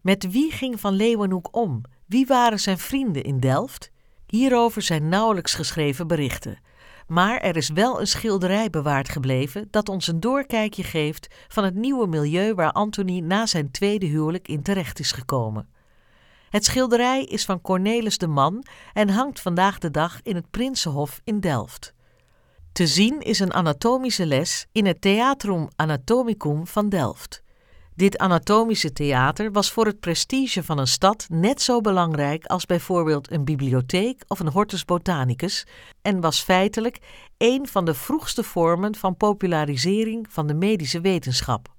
Met 0.00 0.30
wie 0.30 0.50
ging 0.50 0.80
Van 0.80 0.92
Leeuwenhoek 0.92 1.48
om? 1.50 1.82
Wie 2.06 2.26
waren 2.26 2.60
zijn 2.60 2.78
vrienden 2.78 3.22
in 3.22 3.40
Delft? 3.40 3.90
Hierover 4.26 4.82
zijn 4.82 5.08
nauwelijks 5.08 5.54
geschreven 5.54 6.06
berichten. 6.06 6.58
Maar 7.06 7.40
er 7.40 7.56
is 7.56 7.68
wel 7.68 8.00
een 8.00 8.06
schilderij 8.06 8.70
bewaard 8.70 9.08
gebleven 9.08 9.68
dat 9.70 9.88
ons 9.88 10.06
een 10.06 10.20
doorkijkje 10.20 10.82
geeft 10.82 11.34
van 11.48 11.64
het 11.64 11.74
nieuwe 11.74 12.06
milieu 12.06 12.54
waar 12.54 12.72
Anthony 12.72 13.20
na 13.20 13.46
zijn 13.46 13.70
tweede 13.70 14.06
huwelijk 14.06 14.48
in 14.48 14.62
terecht 14.62 14.98
is 14.98 15.12
gekomen. 15.12 15.68
Het 16.50 16.64
schilderij 16.64 17.24
is 17.24 17.44
van 17.44 17.60
Cornelis 17.60 18.18
de 18.18 18.26
Man 18.26 18.64
en 18.92 19.08
hangt 19.08 19.40
vandaag 19.40 19.78
de 19.78 19.90
dag 19.90 20.20
in 20.22 20.34
het 20.34 20.50
Prinsenhof 20.50 21.20
in 21.24 21.40
Delft. 21.40 21.94
Te 22.72 22.86
zien 22.86 23.20
is 23.20 23.38
een 23.38 23.52
anatomische 23.52 24.26
les 24.26 24.66
in 24.72 24.86
het 24.86 25.00
Theatrum 25.00 25.68
Anatomicum 25.76 26.66
van 26.66 26.88
Delft. 26.88 27.42
Dit 27.96 28.18
anatomische 28.18 28.92
theater 28.92 29.52
was 29.52 29.70
voor 29.70 29.86
het 29.86 30.00
prestige 30.00 30.62
van 30.62 30.78
een 30.78 30.86
stad 30.86 31.26
net 31.30 31.62
zo 31.62 31.80
belangrijk 31.80 32.44
als 32.44 32.66
bijvoorbeeld 32.66 33.30
een 33.30 33.44
bibliotheek 33.44 34.24
of 34.28 34.40
een 34.40 34.48
hortus 34.48 34.84
botanicus 34.84 35.66
en 36.02 36.20
was 36.20 36.42
feitelijk 36.42 36.98
een 37.38 37.68
van 37.68 37.84
de 37.84 37.94
vroegste 37.94 38.42
vormen 38.42 38.94
van 38.94 39.16
popularisering 39.16 40.26
van 40.30 40.46
de 40.46 40.54
medische 40.54 41.00
wetenschap. 41.00 41.74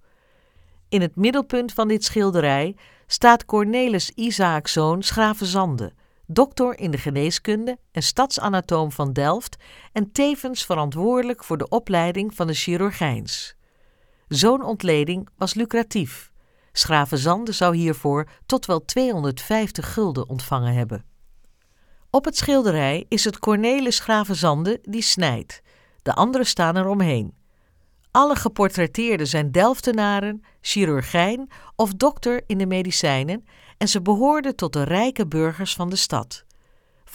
In 0.89 1.01
het 1.01 1.15
middelpunt 1.15 1.73
van 1.73 1.87
dit 1.87 2.03
schilderij 2.03 2.75
staat 3.07 3.45
Cornelis 3.45 4.09
Isaaczoon 4.09 5.03
Schravenzande, 5.03 5.93
doctor 6.25 6.79
in 6.79 6.91
de 6.91 6.97
geneeskunde 6.97 7.77
en 7.91 8.03
stadsanatoom 8.03 8.91
van 8.91 9.13
Delft 9.13 9.57
en 9.91 10.11
tevens 10.11 10.65
verantwoordelijk 10.65 11.43
voor 11.43 11.57
de 11.57 11.69
opleiding 11.69 12.35
van 12.35 12.47
de 12.47 12.53
chirurgijns. 12.53 13.56
Zo'n 14.27 14.63
ontleding 14.63 15.29
was 15.37 15.53
lucratief. 15.53 16.31
Schravenzande 16.71 17.51
zou 17.51 17.75
hiervoor 17.75 18.27
tot 18.45 18.65
wel 18.65 18.85
250 18.85 19.93
gulden 19.93 20.29
ontvangen 20.29 20.73
hebben. 20.73 21.05
Op 22.09 22.25
het 22.25 22.37
schilderij 22.37 23.05
is 23.07 23.23
het 23.23 23.39
Cornelis 23.39 23.95
Schravenzande 23.95 24.79
die 24.81 25.01
snijdt. 25.01 25.61
De 26.01 26.13
anderen 26.13 26.47
staan 26.47 26.75
er 26.75 26.87
omheen. 26.87 27.33
Alle 28.11 28.35
geportretteerden 28.35 29.27
zijn 29.27 29.51
Delftenaren, 29.51 30.43
chirurgijn 30.61 31.49
of 31.75 31.93
dokter 31.93 32.43
in 32.45 32.57
de 32.57 32.65
medicijnen 32.65 33.45
en 33.77 33.87
ze 33.87 34.01
behoorden 34.01 34.55
tot 34.55 34.73
de 34.73 34.83
rijke 34.83 35.27
burgers 35.27 35.75
van 35.75 35.89
de 35.89 35.95
stad. 35.95 36.45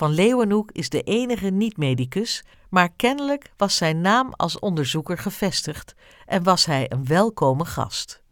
Van 0.03 0.15
Leeuwenhoek 0.15 0.73
is 0.73 0.89
de 0.89 1.03
enige 1.03 1.51
niet-medicus, 1.51 2.45
maar 2.71 2.89
kennelijk 2.97 3.53
was 3.57 3.77
zijn 3.77 4.01
naam 4.01 4.33
als 4.37 4.59
onderzoeker 4.59 5.19
gevestigd 5.19 5.95
en 6.27 6.43
was 6.43 6.65
hij 6.65 6.91
een 6.93 7.07
welkome 7.07 7.65
gast. 7.65 8.23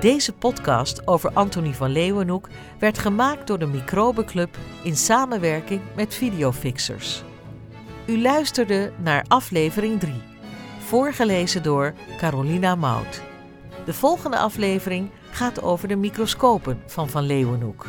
Deze 0.00 0.32
podcast 0.32 1.06
over 1.06 1.30
Antonie 1.32 1.74
van 1.74 1.90
Leeuwenhoek 1.90 2.48
werd 2.78 2.98
gemaakt 2.98 3.46
door 3.46 3.58
de 3.58 3.66
Microbenclub 3.66 4.56
in 4.82 4.96
samenwerking 4.96 5.80
met 5.96 6.14
Videofixers. 6.14 7.22
U 8.06 8.20
luisterde 8.20 8.92
naar 9.02 9.24
aflevering 9.28 10.00
3, 10.00 10.30
voorgelezen 10.82 11.62
door 11.62 11.94
Carolina 12.18 12.74
Mout. 12.74 13.22
De 13.84 13.94
volgende 13.94 14.38
aflevering 14.38 15.10
gaat 15.30 15.62
over 15.62 15.88
de 15.88 15.96
microscopen 15.96 16.82
van 16.86 17.08
Van 17.08 17.22
Leeuwenhoek. 17.22 17.86